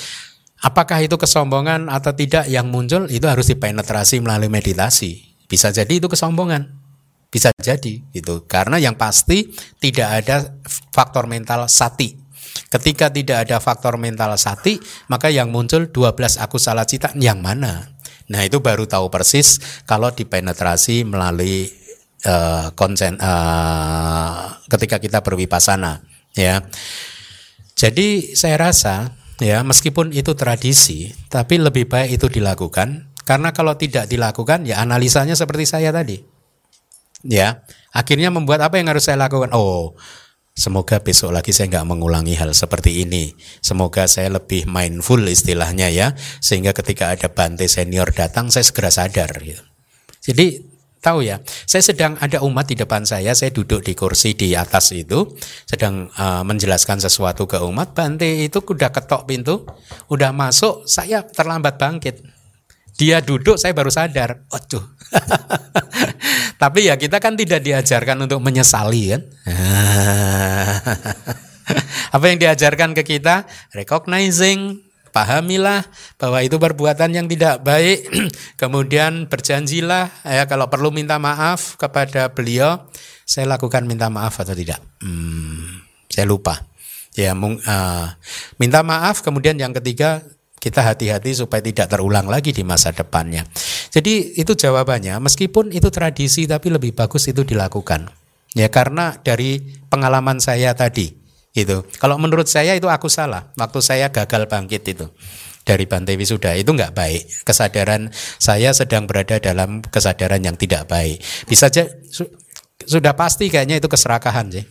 Apakah 0.61 1.01
itu 1.01 1.17
kesombongan 1.17 1.89
atau 1.89 2.13
tidak 2.13 2.45
yang 2.47 2.69
muncul 2.69 3.09
itu 3.09 3.25
harus 3.25 3.49
dipenetrasi 3.49 4.21
melalui 4.21 4.53
meditasi. 4.53 5.25
Bisa 5.49 5.73
jadi 5.73 5.89
itu 5.89 6.05
kesombongan. 6.05 6.69
Bisa 7.33 7.49
jadi 7.57 8.05
gitu. 8.13 8.45
Karena 8.45 8.77
yang 8.77 8.95
pasti 8.95 9.51
tidak 9.81 10.09
ada 10.21 10.53
faktor 10.93 11.27
mental 11.27 11.65
sati 11.67 12.13
Ketika 12.70 13.10
tidak 13.10 13.48
ada 13.48 13.59
faktor 13.59 13.98
mental 13.98 14.35
sati, 14.39 14.78
maka 15.10 15.27
yang 15.27 15.51
muncul 15.51 15.90
12 15.90 16.39
aku 16.39 16.56
salah 16.56 16.86
cita 16.86 17.10
yang 17.18 17.43
mana? 17.43 17.90
Nah, 18.31 18.47
itu 18.47 18.62
baru 18.62 18.86
tahu 18.86 19.10
persis 19.10 19.59
kalau 19.90 20.14
dipenetrasi 20.14 21.02
melalui 21.02 21.66
uh, 22.31 22.70
konsen 22.78 23.18
uh, 23.18 24.55
ketika 24.70 25.02
kita 25.02 25.18
berwipasana, 25.18 26.06
ya. 26.39 26.62
Jadi 27.74 28.39
saya 28.39 28.70
rasa 28.70 29.18
ya 29.43 29.66
meskipun 29.66 30.14
itu 30.14 30.39
tradisi, 30.39 31.10
tapi 31.27 31.59
lebih 31.59 31.90
baik 31.90 32.22
itu 32.22 32.31
dilakukan 32.31 33.10
karena 33.27 33.51
kalau 33.51 33.74
tidak 33.74 34.06
dilakukan 34.06 34.62
ya 34.66 34.78
analisanya 34.78 35.35
seperti 35.35 35.66
saya 35.66 35.90
tadi. 35.90 36.22
Ya, 37.20 37.68
akhirnya 37.93 38.32
membuat 38.32 38.64
apa 38.64 38.81
yang 38.81 38.89
harus 38.89 39.05
saya 39.05 39.20
lakukan? 39.20 39.52
Oh, 39.52 39.93
Semoga 40.61 41.01
besok 41.01 41.32
lagi 41.32 41.57
saya 41.57 41.73
nggak 41.73 41.89
mengulangi 41.89 42.37
hal 42.37 42.53
seperti 42.53 43.01
ini. 43.01 43.32
Semoga 43.65 44.05
saya 44.05 44.28
lebih 44.37 44.69
mindful 44.69 45.24
istilahnya 45.24 45.89
ya, 45.89 46.12
sehingga 46.45 46.77
ketika 46.77 47.16
ada 47.16 47.32
bante 47.32 47.65
senior 47.65 48.12
datang 48.12 48.53
saya 48.53 48.69
segera 48.69 48.93
sadar. 48.93 49.32
Gitu. 49.41 49.65
Jadi 50.20 50.61
tahu 51.01 51.24
ya, 51.24 51.41
saya 51.65 51.81
sedang 51.81 52.20
ada 52.20 52.45
umat 52.45 52.69
di 52.69 52.77
depan 52.77 53.09
saya, 53.09 53.32
saya 53.32 53.49
duduk 53.57 53.81
di 53.81 53.97
kursi 53.97 54.37
di 54.37 54.53
atas 54.53 54.93
itu, 54.93 55.32
sedang 55.65 56.12
uh, 56.20 56.45
menjelaskan 56.45 57.01
sesuatu 57.01 57.49
ke 57.49 57.57
umat. 57.57 57.97
Bante 57.97 58.28
itu 58.28 58.61
udah 58.61 58.93
ketok 58.93 59.24
pintu, 59.24 59.65
udah 60.12 60.37
masuk, 60.37 60.85
saya 60.85 61.24
terlambat 61.24 61.81
bangkit. 61.81 62.20
Dia 63.01 63.24
duduk, 63.24 63.57
saya 63.57 63.73
baru 63.73 63.89
sadar. 63.89 64.45
Waduh. 64.53 64.85
Tapi 66.61 66.93
ya 66.93 67.01
kita 67.01 67.16
kan 67.16 67.32
tidak 67.32 67.65
diajarkan 67.65 68.28
untuk 68.28 68.45
menyesali 68.45 69.16
kan. 69.16 69.24
Apa 72.15 72.25
yang 72.27 72.39
diajarkan 72.43 72.95
ke 72.99 73.07
kita? 73.07 73.47
Recognizing, 73.71 74.83
pahamilah 75.15 75.87
bahwa 76.19 76.43
itu 76.43 76.57
perbuatan 76.59 77.15
yang 77.15 77.27
tidak 77.31 77.63
baik. 77.63 78.07
Kemudian 78.61 79.27
berjanjilah 79.31 80.27
ya 80.27 80.45
kalau 80.47 80.71
perlu 80.71 80.91
minta 80.91 81.19
maaf 81.19 81.79
kepada 81.79 82.31
beliau 82.31 82.91
saya 83.31 83.47
lakukan 83.47 83.87
minta 83.87 84.11
maaf 84.11 84.43
atau 84.43 84.59
tidak? 84.59 84.83
Hmm, 84.99 85.87
saya 86.11 86.27
lupa. 86.27 86.67
Ya, 87.15 87.35
uh, 87.35 88.07
minta 88.59 88.83
maaf. 88.83 89.23
Kemudian 89.23 89.59
yang 89.59 89.71
ketiga 89.71 90.23
kita 90.59 90.83
hati-hati 90.83 91.39
supaya 91.39 91.63
tidak 91.63 91.91
terulang 91.91 92.27
lagi 92.27 92.51
di 92.51 92.67
masa 92.67 92.91
depannya. 92.91 93.47
Jadi 93.91 94.35
itu 94.35 94.53
jawabannya. 94.55 95.19
Meskipun 95.23 95.71
itu 95.71 95.91
tradisi, 95.95 96.47
tapi 96.51 96.75
lebih 96.75 96.95
bagus 96.95 97.31
itu 97.31 97.47
dilakukan. 97.47 98.20
Ya 98.59 98.66
karena 98.66 99.14
dari 99.22 99.62
pengalaman 99.86 100.43
saya 100.43 100.74
tadi 100.74 101.14
itu. 101.55 101.86
Kalau 101.98 102.18
menurut 102.18 102.51
saya 102.51 102.74
itu 102.74 102.90
aku 102.90 103.06
salah. 103.06 103.55
Waktu 103.55 103.81
saya 103.82 104.06
gagal 104.10 104.51
bangkit 104.51 104.82
itu 104.90 105.06
dari 105.62 105.86
Bante 105.86 106.18
Wisuda 106.18 106.59
itu 106.59 106.70
nggak 106.70 106.94
baik. 106.94 107.47
Kesadaran 107.47 108.10
saya 108.39 108.74
sedang 108.74 109.06
berada 109.06 109.39
dalam 109.39 109.82
kesadaran 109.86 110.43
yang 110.43 110.59
tidak 110.59 110.90
baik. 110.90 111.22
Bisa 111.47 111.70
aja 111.70 111.86
su, 112.10 112.27
sudah 112.82 113.14
pasti 113.14 113.47
kayaknya 113.47 113.78
itu 113.78 113.86
keserakahan 113.86 114.51
sih. 114.51 114.66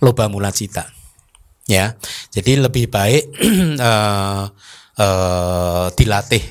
Loba 0.00 0.26
mula 0.26 0.50
cita 0.50 1.02
ya 1.66 1.94
jadi 2.32 2.66
lebih 2.66 2.90
baik 2.90 3.24
uh, 3.78 4.44
uh, 5.02 5.86
dilatih 5.94 6.42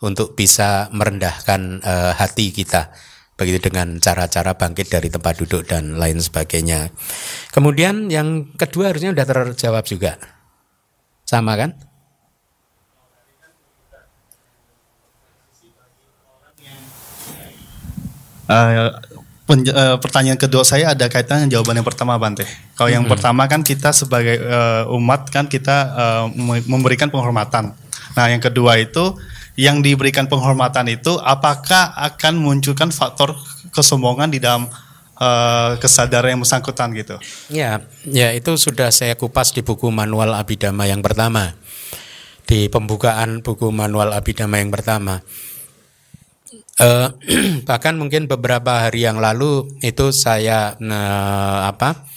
untuk 0.00 0.32
bisa 0.32 0.88
merendahkan 0.94 1.82
uh, 1.82 2.12
hati 2.16 2.54
kita 2.54 2.94
begitu 3.40 3.72
dengan 3.72 3.96
cara-cara 3.96 4.52
bangkit 4.52 4.92
dari 4.92 5.08
tempat 5.08 5.40
duduk 5.40 5.64
dan 5.64 5.96
lain 5.96 6.20
sebagainya 6.20 6.92
kemudian 7.56 8.12
yang 8.12 8.52
kedua 8.60 8.92
harusnya 8.92 9.16
sudah 9.16 9.26
terjawab 9.26 9.84
juga 9.88 10.20
sama 11.24 11.56
kan 11.56 11.72
uh, 18.50 19.00
uh, 19.50 19.96
pertanyaan 19.98 20.38
kedua 20.38 20.62
saya 20.62 20.94
ada 20.94 21.06
kaitannya 21.10 21.50
jawaban 21.50 21.82
yang 21.82 21.86
pertama 21.86 22.14
Bante. 22.18 22.46
Kalau 22.78 22.90
yang 22.90 23.04
hmm. 23.06 23.12
pertama 23.12 23.46
kan 23.50 23.66
kita 23.66 23.90
sebagai 23.90 24.38
uh, 24.42 24.94
umat 24.94 25.30
kan 25.30 25.50
kita 25.50 25.76
uh, 25.94 26.26
memberikan 26.66 27.10
penghormatan. 27.10 27.74
Nah, 28.14 28.26
yang 28.26 28.42
kedua 28.42 28.78
itu 28.78 29.14
yang 29.60 29.84
diberikan 29.84 30.24
penghormatan 30.24 30.88
itu 30.88 31.20
apakah 31.20 31.92
akan 31.92 32.40
munculkan 32.40 32.88
faktor 32.88 33.36
kesombongan 33.76 34.32
di 34.32 34.40
dalam 34.40 34.64
uh, 35.20 35.76
kesadaran 35.76 36.32
yang 36.32 36.40
bersangkutan 36.40 36.96
gitu? 36.96 37.20
Ya, 37.52 37.84
ya 38.08 38.32
itu 38.32 38.56
sudah 38.56 38.88
saya 38.88 39.20
kupas 39.20 39.52
di 39.52 39.60
buku 39.60 39.92
manual 39.92 40.32
Abidama 40.32 40.88
yang 40.88 41.04
pertama. 41.04 41.52
Di 42.48 42.72
pembukaan 42.72 43.44
buku 43.44 43.68
manual 43.68 44.16
Abidama 44.16 44.56
yang 44.56 44.72
pertama. 44.72 45.20
Uh, 46.80 47.12
bahkan 47.68 48.00
mungkin 48.00 48.24
beberapa 48.24 48.88
hari 48.88 49.04
yang 49.04 49.20
lalu 49.20 49.68
itu 49.84 50.08
saya 50.16 50.72
uh, 50.80 51.68
apa 51.68 52.08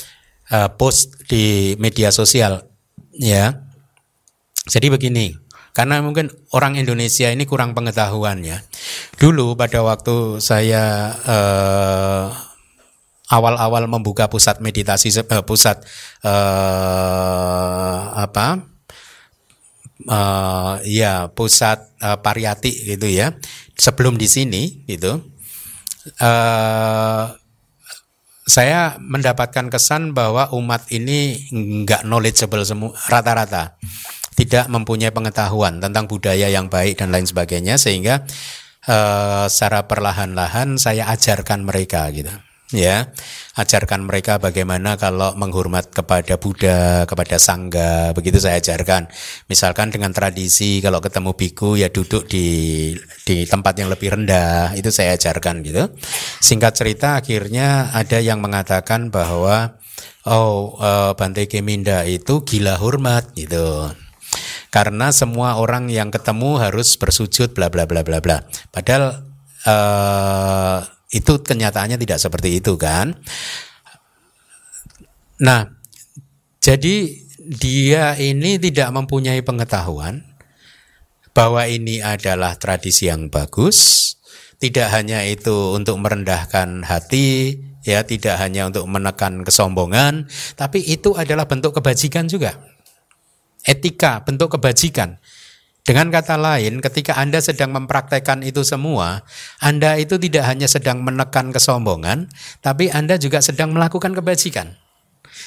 uh, 0.48 0.72
post 0.80 1.28
di 1.28 1.76
media 1.76 2.08
sosial 2.16 2.64
ya. 3.12 3.60
Jadi 4.64 4.88
begini, 4.88 5.43
karena 5.74 6.06
mungkin 6.06 6.30
orang 6.54 6.78
Indonesia 6.78 7.34
ini 7.34 7.50
kurang 7.50 7.74
pengetahuan 7.74 8.46
ya. 8.46 8.62
Dulu 9.18 9.58
pada 9.58 9.82
waktu 9.82 10.38
saya 10.38 11.18
uh, 11.26 12.30
awal-awal 13.34 13.90
membuka 13.90 14.30
pusat 14.30 14.62
meditasi 14.62 15.10
uh, 15.18 15.42
pusat 15.42 15.82
uh, 16.22 18.14
apa 18.14 18.62
uh, 20.06 20.78
ya 20.86 21.34
pusat 21.34 21.82
uh, 21.98 22.22
pariyati 22.22 22.94
gitu 22.94 23.10
ya 23.10 23.34
sebelum 23.74 24.22
di 24.22 24.30
sini 24.30 24.86
gitu 24.86 25.26
uh, 26.22 27.26
saya 28.44 29.00
mendapatkan 29.00 29.72
kesan 29.72 30.12
bahwa 30.12 30.52
umat 30.54 30.86
ini 30.92 31.48
nggak 31.50 32.04
knowledgeable 32.06 32.62
semua 32.68 32.92
rata-rata 33.08 33.80
tidak 34.34 34.66
mempunyai 34.70 35.14
pengetahuan 35.14 35.78
tentang 35.80 36.10
budaya 36.10 36.50
yang 36.50 36.68
baik 36.68 37.00
dan 37.00 37.14
lain 37.14 37.26
sebagainya 37.26 37.78
sehingga 37.78 38.26
uh, 38.90 39.46
secara 39.48 39.86
perlahan-lahan 39.86 40.76
saya 40.82 41.08
ajarkan 41.14 41.64
mereka 41.64 42.10
gitu. 42.12 42.34
Ya 42.74 43.14
ajarkan 43.54 44.10
mereka 44.10 44.42
bagaimana 44.42 44.98
kalau 44.98 45.38
menghormat 45.38 45.94
kepada 45.94 46.42
Buddha 46.42 47.06
kepada 47.06 47.38
sangga 47.38 48.18
begitu 48.18 48.42
saya 48.42 48.58
ajarkan. 48.58 49.14
Misalkan 49.46 49.94
dengan 49.94 50.10
tradisi 50.10 50.82
kalau 50.82 50.98
ketemu 50.98 51.38
biku 51.38 51.78
ya 51.78 51.94
duduk 51.94 52.26
di 52.26 52.90
di 53.30 53.46
tempat 53.46 53.78
yang 53.78 53.94
lebih 53.94 54.18
rendah 54.18 54.74
itu 54.74 54.90
saya 54.90 55.14
ajarkan 55.14 55.62
gitu. 55.62 55.86
Singkat 56.42 56.74
cerita 56.74 57.22
akhirnya 57.22 57.94
ada 57.94 58.18
yang 58.18 58.42
mengatakan 58.42 59.14
bahwa 59.14 59.78
oh 60.26 60.74
uh, 60.82 61.14
Bante 61.14 61.46
Keminda 61.46 62.10
itu 62.10 62.42
gila 62.42 62.82
hormat 62.82 63.38
gitu 63.38 63.94
karena 64.74 65.14
semua 65.14 65.62
orang 65.62 65.94
yang 65.94 66.10
ketemu 66.10 66.58
harus 66.58 66.98
bersujud 66.98 67.54
bla 67.54 67.70
bla 67.70 67.86
bla 67.86 68.02
bla 68.02 68.18
bla 68.18 68.42
padahal 68.74 69.22
uh, 69.70 70.82
itu 71.14 71.34
kenyataannya 71.46 72.02
tidak 72.02 72.20
seperti 72.20 72.58
itu 72.58 72.74
kan. 72.76 73.14
Nah, 75.46 75.70
jadi 76.58 76.96
dia 77.38 78.18
ini 78.18 78.58
tidak 78.58 78.90
mempunyai 78.90 79.46
pengetahuan 79.46 80.26
bahwa 81.38 81.70
ini 81.70 82.02
adalah 82.02 82.58
tradisi 82.58 83.10
yang 83.10 83.30
bagus, 83.30 84.10
tidak 84.58 84.90
hanya 84.90 85.22
itu 85.26 85.78
untuk 85.78 86.02
merendahkan 86.02 86.82
hati, 86.86 87.62
ya 87.86 88.02
tidak 88.06 88.42
hanya 88.42 88.70
untuk 88.70 88.86
menekan 88.90 89.46
kesombongan, 89.46 90.30
tapi 90.58 90.82
itu 90.82 91.14
adalah 91.14 91.46
bentuk 91.46 91.78
kebajikan 91.78 92.26
juga. 92.26 92.73
Etika, 93.64 94.24
bentuk 94.28 94.60
kebajikan. 94.60 95.20
Dengan 95.84 96.08
kata 96.08 96.40
lain, 96.40 96.80
ketika 96.80 97.20
Anda 97.20 97.44
sedang 97.44 97.76
mempraktekkan 97.76 98.40
itu 98.40 98.64
semua, 98.64 99.28
Anda 99.60 100.00
itu 100.00 100.16
tidak 100.16 100.48
hanya 100.48 100.72
sedang 100.72 101.04
menekan 101.04 101.52
kesombongan, 101.52 102.32
tapi 102.64 102.88
Anda 102.88 103.20
juga 103.20 103.44
sedang 103.44 103.76
melakukan 103.76 104.16
kebajikan. 104.16 104.80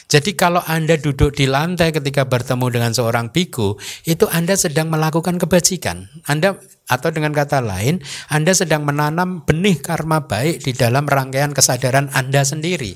Jadi 0.07 0.37
kalau 0.37 0.61
Anda 0.69 1.01
duduk 1.01 1.35
di 1.35 1.49
lantai 1.49 1.91
ketika 1.91 2.29
bertemu 2.29 2.69
dengan 2.69 2.93
seorang 2.93 3.33
biku, 3.33 3.81
itu 4.05 4.29
Anda 4.29 4.61
sedang 4.61 4.93
melakukan 4.93 5.41
kebajikan. 5.41 6.07
Anda 6.29 6.61
atau 6.87 7.09
dengan 7.11 7.33
kata 7.33 7.65
lain, 7.65 8.05
Anda 8.31 8.53
sedang 8.53 8.85
menanam 8.85 9.43
benih 9.43 9.81
karma 9.81 10.29
baik 10.29 10.63
di 10.63 10.77
dalam 10.77 11.09
rangkaian 11.09 11.51
kesadaran 11.51 12.13
Anda 12.13 12.45
sendiri. 12.45 12.95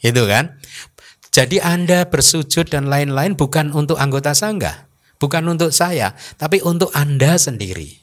Itu 0.00 0.24
kan? 0.24 0.56
Jadi 1.30 1.62
Anda 1.62 2.06
bersujud 2.10 2.68
dan 2.70 2.90
lain-lain 2.90 3.38
bukan 3.38 3.70
untuk 3.70 3.96
anggota 4.02 4.34
sangga 4.34 4.90
bukan 5.20 5.44
untuk 5.52 5.70
saya, 5.70 6.16
tapi 6.40 6.64
untuk 6.64 6.88
Anda 6.96 7.36
sendiri. 7.36 8.00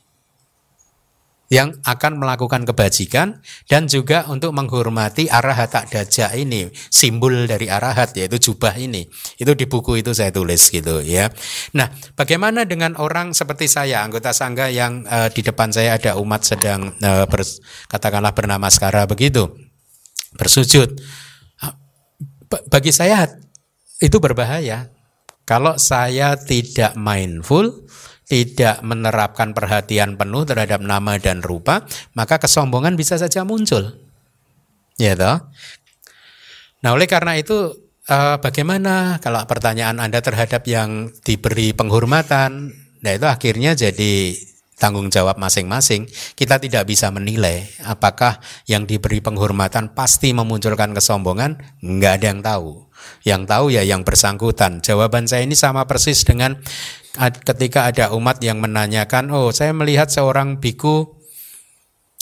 Yang 1.47 1.79
akan 1.87 2.19
melakukan 2.19 2.67
kebajikan 2.67 3.39
dan 3.71 3.87
juga 3.87 4.27
untuk 4.27 4.51
menghormati 4.51 5.31
arahat 5.31 5.87
daja 5.87 6.35
ini 6.35 6.67
simbol 6.91 7.47
dari 7.47 7.71
arahat 7.71 8.19
yaitu 8.19 8.51
jubah 8.51 8.75
ini. 8.75 9.07
Itu 9.39 9.55
di 9.55 9.63
buku 9.63 10.03
itu 10.03 10.11
saya 10.11 10.27
tulis 10.27 10.67
gitu 10.67 10.99
ya. 10.99 11.31
Nah 11.71 11.87
bagaimana 12.19 12.67
dengan 12.67 12.99
orang 12.99 13.31
seperti 13.31 13.71
saya 13.71 14.03
anggota 14.03 14.35
sangga 14.35 14.67
yang 14.67 15.07
uh, 15.07 15.31
di 15.31 15.39
depan 15.39 15.71
saya 15.71 15.95
ada 15.95 16.19
umat 16.19 16.43
sedang 16.43 16.91
uh, 16.99 17.23
ber, 17.31 17.39
katakanlah 17.87 18.35
bernama 18.35 18.67
sekarang 18.67 19.07
begitu 19.07 19.47
bersujud 20.35 20.99
bagi 22.47 22.91
saya 22.95 23.27
itu 23.99 24.17
berbahaya 24.21 24.87
kalau 25.47 25.79
saya 25.79 26.35
tidak 26.35 26.99
mindful, 26.99 27.87
tidak 28.27 28.83
menerapkan 28.83 29.55
perhatian 29.55 30.19
penuh 30.19 30.43
terhadap 30.43 30.83
nama 30.83 31.15
dan 31.15 31.39
rupa, 31.39 31.87
maka 32.19 32.35
kesombongan 32.35 32.99
bisa 32.99 33.15
saja 33.15 33.47
muncul. 33.47 33.95
Ya 34.99 35.15
toh? 35.15 35.47
Nah, 36.83 36.91
oleh 36.91 37.07
karena 37.07 37.39
itu 37.39 37.71
eh, 38.11 38.35
bagaimana 38.43 39.23
kalau 39.23 39.39
pertanyaan 39.47 40.03
Anda 40.03 40.19
terhadap 40.19 40.67
yang 40.67 41.15
diberi 41.23 41.71
penghormatan? 41.71 42.75
Nah, 42.99 43.11
itu 43.15 43.23
akhirnya 43.23 43.71
jadi 43.71 44.35
tanggung 44.77 45.09
jawab 45.09 45.41
masing-masing. 45.41 46.05
Kita 46.37 46.61
tidak 46.61 46.85
bisa 46.85 47.09
menilai 47.09 47.65
apakah 47.83 48.37
yang 48.69 48.85
diberi 48.85 49.19
penghormatan 49.19 49.91
pasti 49.97 50.31
memunculkan 50.31 50.93
kesombongan, 50.93 51.81
nggak 51.81 52.13
ada 52.21 52.25
yang 52.29 52.41
tahu. 52.45 52.69
Yang 53.25 53.41
tahu 53.49 53.65
ya 53.73 53.83
yang 53.83 54.01
bersangkutan. 54.05 54.79
Jawaban 54.85 55.25
saya 55.25 55.43
ini 55.43 55.57
sama 55.57 55.89
persis 55.89 56.21
dengan 56.23 56.61
ketika 57.43 57.89
ada 57.89 58.13
umat 58.13 58.37
yang 58.45 58.61
menanyakan, 58.61 59.33
"Oh, 59.33 59.49
saya 59.49 59.73
melihat 59.73 60.13
seorang 60.13 60.61
biku 60.61 61.17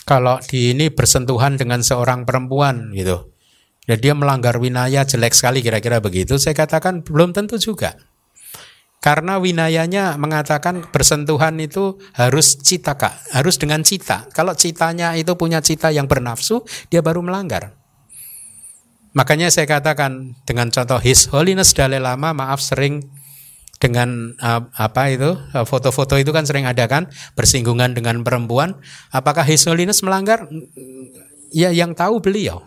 kalau 0.07 0.39
di 0.47 0.71
ini 0.71 0.87
bersentuhan 0.87 1.59
dengan 1.59 1.83
seorang 1.83 2.23
perempuan 2.23 2.95
gitu." 2.95 3.35
Dan 3.85 4.01
dia 4.01 4.17
melanggar 4.17 4.57
winaya 4.57 5.05
jelek 5.05 5.37
sekali 5.37 5.61
kira-kira 5.61 6.01
begitu. 6.01 6.41
Saya 6.41 6.57
katakan 6.57 7.05
belum 7.05 7.37
tentu 7.37 7.61
juga. 7.61 7.93
Karena 9.05 9.37
winayanya 9.37 10.17
mengatakan 10.17 10.81
bersentuhan 10.89 11.61
itu 11.61 12.01
harus 12.17 12.57
cita 12.57 12.97
kak, 12.97 13.13
harus 13.37 13.61
dengan 13.61 13.85
cita. 13.85 14.25
Kalau 14.33 14.57
citanya 14.57 15.13
itu 15.13 15.37
punya 15.37 15.61
cita 15.61 15.93
yang 15.93 16.09
bernafsu, 16.09 16.65
dia 16.89 17.05
baru 17.05 17.21
melanggar. 17.21 17.77
Makanya 19.13 19.53
saya 19.53 19.69
katakan 19.69 20.33
dengan 20.49 20.73
contoh 20.73 20.97
His 20.97 21.29
Holiness 21.29 21.77
Dalai 21.77 22.01
Lama, 22.01 22.33
maaf 22.33 22.65
sering 22.65 23.05
dengan 23.77 24.33
uh, 24.41 24.73
apa 24.73 25.13
itu 25.13 25.37
uh, 25.37 25.65
foto-foto 25.69 26.17
itu 26.17 26.33
kan 26.33 26.49
sering 26.49 26.65
ada 26.65 26.89
kan 26.89 27.05
bersinggungan 27.37 27.93
dengan 27.93 28.25
perempuan. 28.25 28.73
Apakah 29.13 29.45
His 29.45 29.69
Holiness 29.69 30.01
melanggar? 30.01 30.49
Ya 31.53 31.69
yang 31.69 31.93
tahu 31.93 32.25
beliau. 32.25 32.65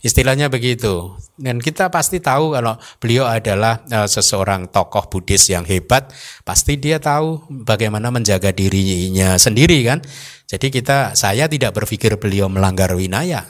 Istilahnya 0.00 0.48
begitu. 0.48 1.12
Dan 1.36 1.60
kita 1.60 1.92
pasti 1.92 2.24
tahu 2.24 2.56
kalau 2.56 2.80
beliau 3.00 3.28
adalah 3.28 3.84
uh, 3.92 4.08
seseorang 4.08 4.72
tokoh 4.72 5.08
Buddhis 5.12 5.52
yang 5.52 5.64
hebat, 5.68 6.08
pasti 6.44 6.80
dia 6.80 6.96
tahu 6.96 7.44
bagaimana 7.64 8.08
menjaga 8.08 8.48
dirinya 8.52 9.36
sendiri 9.36 9.84
kan. 9.84 10.00
Jadi 10.48 10.72
kita 10.72 11.12
saya 11.12 11.48
tidak 11.52 11.76
berpikir 11.76 12.16
beliau 12.16 12.48
melanggar 12.48 12.92
winaya. 12.96 13.44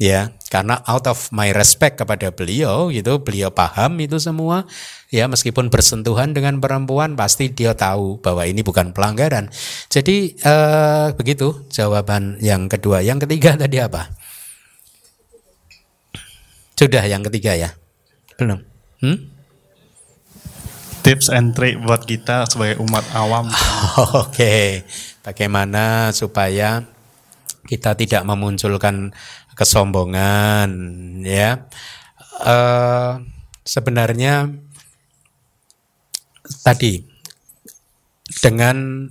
Ya 0.00 0.32
karena 0.48 0.80
out 0.88 1.04
of 1.12 1.28
my 1.28 1.52
respect 1.52 2.00
kepada 2.00 2.32
beliau 2.32 2.88
gitu 2.88 3.20
beliau 3.20 3.52
paham 3.52 4.00
itu 4.00 4.16
semua. 4.16 4.64
Ya 5.12 5.28
meskipun 5.28 5.68
bersentuhan 5.68 6.32
dengan 6.32 6.56
perempuan 6.56 7.20
pasti 7.20 7.52
dia 7.52 7.76
tahu 7.76 8.16
bahwa 8.24 8.48
ini 8.48 8.64
bukan 8.64 8.96
pelanggaran. 8.96 9.52
Jadi 9.92 10.40
eh, 10.40 11.08
begitu 11.12 11.68
jawaban 11.68 12.40
yang 12.40 12.72
kedua. 12.72 13.04
Yang 13.04 13.28
ketiga 13.28 13.60
tadi 13.60 13.76
apa 13.76 14.08
sudah 16.80 17.04
yang 17.04 17.20
ketiga 17.28 17.52
ya. 17.52 17.70
Belum. 18.40 18.64
Hmm? 19.04 19.40
tips 21.00 21.32
and 21.32 21.56
trick 21.56 21.80
buat 21.80 22.04
kita 22.04 22.46
sebagai 22.48 22.80
umat 22.84 23.04
awam. 23.16 23.48
Oke. 24.22 24.30
Okay. 24.30 24.68
bagaimana 25.20 26.12
supaya 26.16 26.84
kita 27.68 27.96
tidak 27.96 28.22
memunculkan 28.24 29.12
kesombongan 29.56 30.70
ya? 31.24 31.68
Uh, 32.40 33.20
sebenarnya 33.64 34.48
tadi 36.64 37.04
dengan 38.40 39.08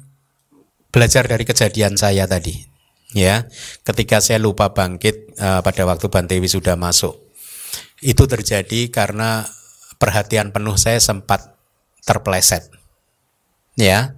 belajar 0.90 1.30
dari 1.30 1.46
kejadian 1.46 1.98
saya 1.98 2.26
tadi 2.26 2.58
ya. 3.14 3.46
Ketika 3.86 4.22
saya 4.22 4.42
lupa 4.42 4.74
bangkit 4.74 5.38
uh, 5.38 5.62
pada 5.62 5.86
waktu 5.86 6.10
Bantewi 6.10 6.50
sudah 6.50 6.74
masuk 6.74 7.29
itu 8.00 8.24
terjadi 8.26 8.88
karena 8.92 9.44
perhatian 10.00 10.56
penuh 10.56 10.80
saya 10.80 10.98
sempat 11.04 11.60
terpleset. 12.08 12.72
Ya. 13.76 14.16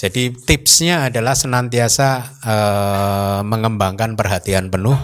Jadi 0.00 0.34
tipsnya 0.34 1.06
adalah 1.06 1.38
senantiasa 1.38 2.08
uh, 2.42 3.40
mengembangkan 3.46 4.18
perhatian 4.18 4.72
penuh 4.72 4.98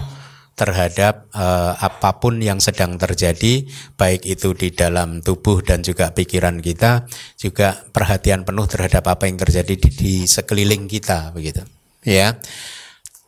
terhadap 0.58 1.30
uh, 1.38 1.78
apa 1.78 2.18
pun 2.18 2.42
yang 2.42 2.58
sedang 2.58 2.98
terjadi 2.98 3.62
baik 3.94 4.26
itu 4.26 4.58
di 4.58 4.74
dalam 4.74 5.22
tubuh 5.22 5.62
dan 5.62 5.86
juga 5.86 6.10
pikiran 6.10 6.58
kita 6.58 7.06
juga 7.38 7.78
perhatian 7.94 8.42
penuh 8.42 8.66
terhadap 8.66 9.06
apa 9.06 9.30
yang 9.30 9.38
terjadi 9.38 9.78
di, 9.78 9.90
di 9.94 10.14
sekeliling 10.26 10.90
kita 10.90 11.30
begitu. 11.30 11.62
Ya. 12.02 12.42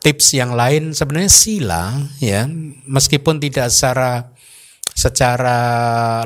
Tips 0.03 0.35
yang 0.35 0.57
lain 0.57 0.91
sebenarnya 0.91 1.31
sila 1.31 2.03
ya 2.19 2.49
meskipun 2.89 3.39
tidak 3.39 3.71
secara 3.71 4.33
secara 5.01 5.57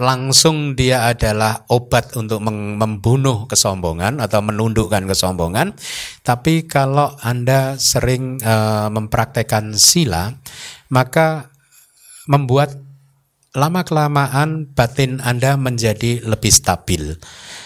langsung 0.04 0.76
dia 0.76 1.08
adalah 1.08 1.64
obat 1.72 2.12
untuk 2.20 2.44
membunuh 2.44 3.48
kesombongan 3.48 4.20
atau 4.20 4.44
menundukkan 4.44 5.08
kesombongan 5.08 5.72
tapi 6.28 6.68
kalau 6.68 7.16
Anda 7.24 7.80
sering 7.80 8.44
uh, 8.44 8.92
mempraktekkan 8.92 9.80
sila 9.80 10.36
maka 10.92 11.56
membuat 12.28 12.76
lama-kelamaan 13.56 14.76
batin 14.76 15.24
Anda 15.24 15.56
menjadi 15.56 16.20
lebih 16.28 16.52
stabil. 16.52 17.16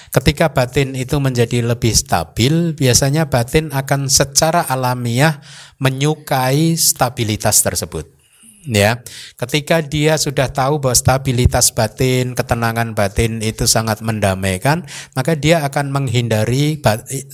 Ketika 0.10 0.54
batin 0.54 0.94
itu 0.94 1.18
menjadi 1.18 1.66
lebih 1.66 1.94
stabil, 1.94 2.74
biasanya 2.78 3.30
batin 3.30 3.74
akan 3.74 4.10
secara 4.10 4.66
alamiah 4.66 5.42
menyukai 5.82 6.78
stabilitas 6.78 7.62
tersebut. 7.62 8.19
Ya, 8.68 9.00
ketika 9.40 9.80
dia 9.80 10.20
sudah 10.20 10.52
tahu 10.52 10.84
bahwa 10.84 10.92
stabilitas 10.92 11.72
batin, 11.72 12.36
ketenangan 12.36 12.92
batin 12.92 13.40
itu 13.40 13.64
sangat 13.64 14.04
mendamaikan, 14.04 14.84
maka 15.16 15.40
dia 15.40 15.64
akan 15.64 15.96
menghindari 15.96 16.76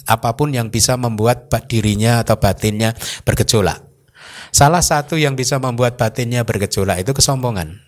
apa 0.05 0.29
pun 0.37 0.53
yang 0.53 0.69
bisa 0.69 0.93
membuat 1.01 1.49
dirinya 1.65 2.21
atau 2.21 2.37
batinnya 2.37 2.93
bergejolak. 3.25 3.81
Salah 4.53 4.85
satu 4.85 5.17
yang 5.17 5.33
bisa 5.33 5.57
membuat 5.57 5.97
batinnya 5.97 6.45
bergejolak 6.45 7.01
itu 7.01 7.11
kesombongan. 7.17 7.81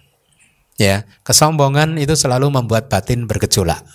Ya, 0.82 1.06
kesombongan 1.22 2.02
itu 2.02 2.18
selalu 2.18 2.50
membuat 2.50 2.90
batin 2.90 3.30
bergejolak. 3.30 3.86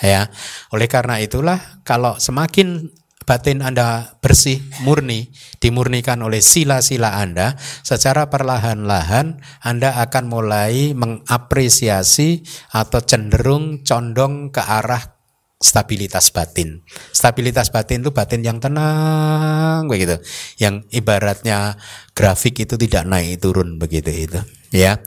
Ya, 0.00 0.32
oleh 0.72 0.88
karena 0.88 1.20
itulah 1.20 1.84
kalau 1.84 2.16
semakin 2.16 2.96
batin 3.26 3.60
Anda 3.60 4.16
bersih, 4.22 4.62
murni, 4.86 5.34
dimurnikan 5.58 6.22
oleh 6.22 6.38
sila-sila 6.38 7.18
Anda, 7.18 7.58
secara 7.82 8.30
perlahan-lahan 8.30 9.42
Anda 9.60 9.98
akan 10.06 10.24
mulai 10.30 10.94
mengapresiasi 10.94 12.46
atau 12.70 13.02
cenderung 13.02 13.82
condong 13.82 14.54
ke 14.54 14.62
arah 14.62 15.16
stabilitas 15.56 16.30
batin. 16.30 16.86
Stabilitas 17.10 17.74
batin 17.74 18.06
itu 18.06 18.14
batin 18.14 18.46
yang 18.46 18.62
tenang 18.62 19.88
begitu. 19.90 20.20
Yang 20.60 20.86
ibaratnya 20.94 21.74
grafik 22.14 22.62
itu 22.62 22.78
tidak 22.78 23.08
naik 23.08 23.42
turun 23.42 23.80
begitu 23.80 24.12
itu. 24.12 24.40
Ya. 24.70 25.02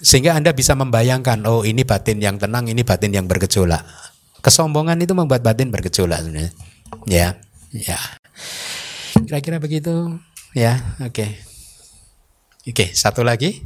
Sehingga 0.00 0.32
Anda 0.32 0.56
bisa 0.56 0.72
membayangkan 0.72 1.44
oh 1.44 1.60
ini 1.66 1.84
batin 1.84 2.24
yang 2.24 2.40
tenang, 2.40 2.72
ini 2.72 2.80
batin 2.80 3.12
yang 3.12 3.28
bergejolak. 3.28 3.84
Kesombongan 4.40 4.96
itu 5.04 5.12
membuat 5.12 5.44
batin 5.44 5.68
bergejolak 5.68 6.24
sebenarnya. 6.24 6.52
Ya. 7.04 7.36
Ya. 7.70 7.98
Kira-kira 9.26 9.62
begitu. 9.62 10.18
Ya, 10.54 10.82
oke. 10.98 11.14
Okay. 11.14 11.30
Oke, 12.66 12.74
okay, 12.74 12.88
satu 12.92 13.22
lagi. 13.24 13.62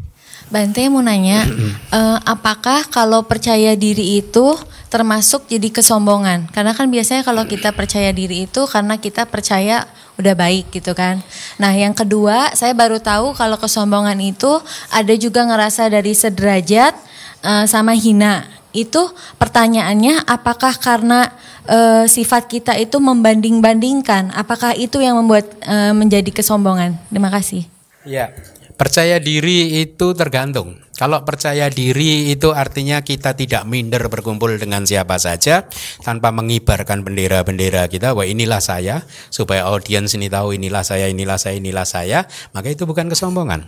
Bante 0.52 0.84
mau 0.92 1.00
nanya, 1.00 1.48
uh, 1.88 2.20
apakah 2.28 2.84
kalau 2.92 3.24
percaya 3.24 3.72
diri 3.74 4.20
itu 4.20 4.52
termasuk 4.92 5.48
jadi 5.48 5.72
kesombongan? 5.72 6.52
Karena 6.52 6.76
kan 6.76 6.92
biasanya 6.92 7.24
kalau 7.24 7.48
kita 7.48 7.72
percaya 7.72 8.12
diri 8.12 8.44
itu 8.44 8.68
karena 8.68 9.00
kita 9.00 9.24
percaya 9.24 9.88
udah 10.20 10.34
baik 10.36 10.68
gitu 10.68 10.92
kan. 10.92 11.24
Nah 11.56 11.72
yang 11.72 11.96
kedua, 11.96 12.52
saya 12.52 12.76
baru 12.76 13.00
tahu 13.00 13.32
kalau 13.34 13.56
kesombongan 13.56 14.20
itu 14.20 14.60
ada 14.92 15.14
juga 15.16 15.48
ngerasa 15.48 15.88
dari 15.88 16.12
sederajat 16.12 16.92
uh, 17.40 17.64
sama 17.64 17.96
hina. 17.96 18.44
Itu 18.70 19.16
pertanyaannya, 19.40 20.28
apakah 20.28 20.76
karena 20.76 21.34
uh, 21.68 22.04
sifat 22.08 22.48
kita 22.48 22.72
itu 22.80 22.96
membanding-bandingkan? 23.00 24.32
Apakah 24.32 24.76
itu 24.76 25.00
yang 25.00 25.20
membuat 25.20 25.48
uh, 25.64 25.92
menjadi 25.92 26.30
kesombongan? 26.32 26.96
Terima 27.10 27.28
kasih. 27.32 27.68
Ya, 28.04 28.36
Percaya 28.74 29.22
diri 29.22 29.86
itu 29.86 30.18
tergantung. 30.18 30.82
Kalau 30.98 31.22
percaya 31.22 31.70
diri 31.70 32.34
itu 32.34 32.50
artinya 32.50 33.06
kita 33.06 33.38
tidak 33.38 33.62
minder 33.70 34.10
berkumpul 34.10 34.50
dengan 34.58 34.82
siapa 34.82 35.14
saja 35.14 35.70
tanpa 36.02 36.34
mengibarkan 36.34 37.06
bendera-bendera 37.06 37.86
kita 37.86 38.14
wah 38.14 38.26
inilah 38.26 38.58
saya 38.58 39.06
supaya 39.30 39.70
audiens 39.70 40.14
ini 40.14 40.26
tahu 40.30 40.54
inilah 40.58 40.82
saya 40.86 41.10
inilah 41.10 41.38
saya 41.38 41.58
inilah 41.58 41.86
saya 41.86 42.18
maka 42.54 42.70
itu 42.70 42.86
bukan 42.86 43.10
kesombongan 43.10 43.66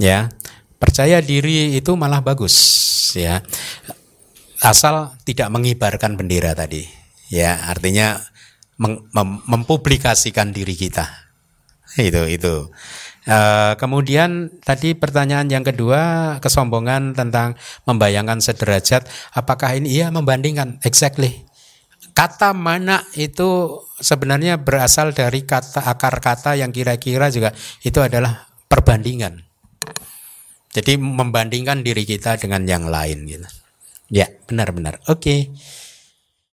ya 0.00 0.32
percaya 0.80 1.20
diri 1.20 1.76
itu 1.76 1.92
malah 2.00 2.24
bagus 2.24 2.56
ya 3.12 3.44
asal 4.64 5.12
tidak 5.28 5.52
mengibarkan 5.52 6.16
bendera 6.16 6.56
tadi 6.56 6.97
ya 7.28 7.68
artinya 7.68 8.20
mem 8.78 9.42
mempublikasikan 9.44 10.54
diri 10.54 10.74
kita. 10.78 11.06
Itu 11.98 12.24
itu. 12.28 12.70
Uh, 13.28 13.76
kemudian 13.76 14.48
tadi 14.64 14.96
pertanyaan 14.96 15.52
yang 15.52 15.60
kedua 15.60 16.36
kesombongan 16.40 17.12
tentang 17.12 17.58
membayangkan 17.84 18.40
sederajat. 18.40 19.04
Apakah 19.36 19.76
ini? 19.76 20.00
Iya 20.00 20.08
membandingkan. 20.08 20.80
Exactly. 20.80 21.44
Kata 22.16 22.56
mana 22.56 23.04
itu 23.18 23.82
sebenarnya 24.00 24.56
berasal 24.56 25.12
dari 25.12 25.44
kata 25.44 25.84
akar 25.84 26.22
kata 26.22 26.56
yang 26.56 26.72
kira-kira 26.72 27.28
juga 27.28 27.52
itu 27.84 28.00
adalah 28.00 28.48
perbandingan. 28.70 29.44
Jadi 30.72 30.96
membandingkan 30.96 31.84
diri 31.84 32.08
kita 32.08 32.38
dengan 32.38 32.64
yang 32.64 32.88
lain 32.88 33.28
gitu. 33.28 33.48
Ya 34.08 34.30
benar-benar. 34.48 35.04
Oke. 35.04 35.20
okay. 35.20 35.40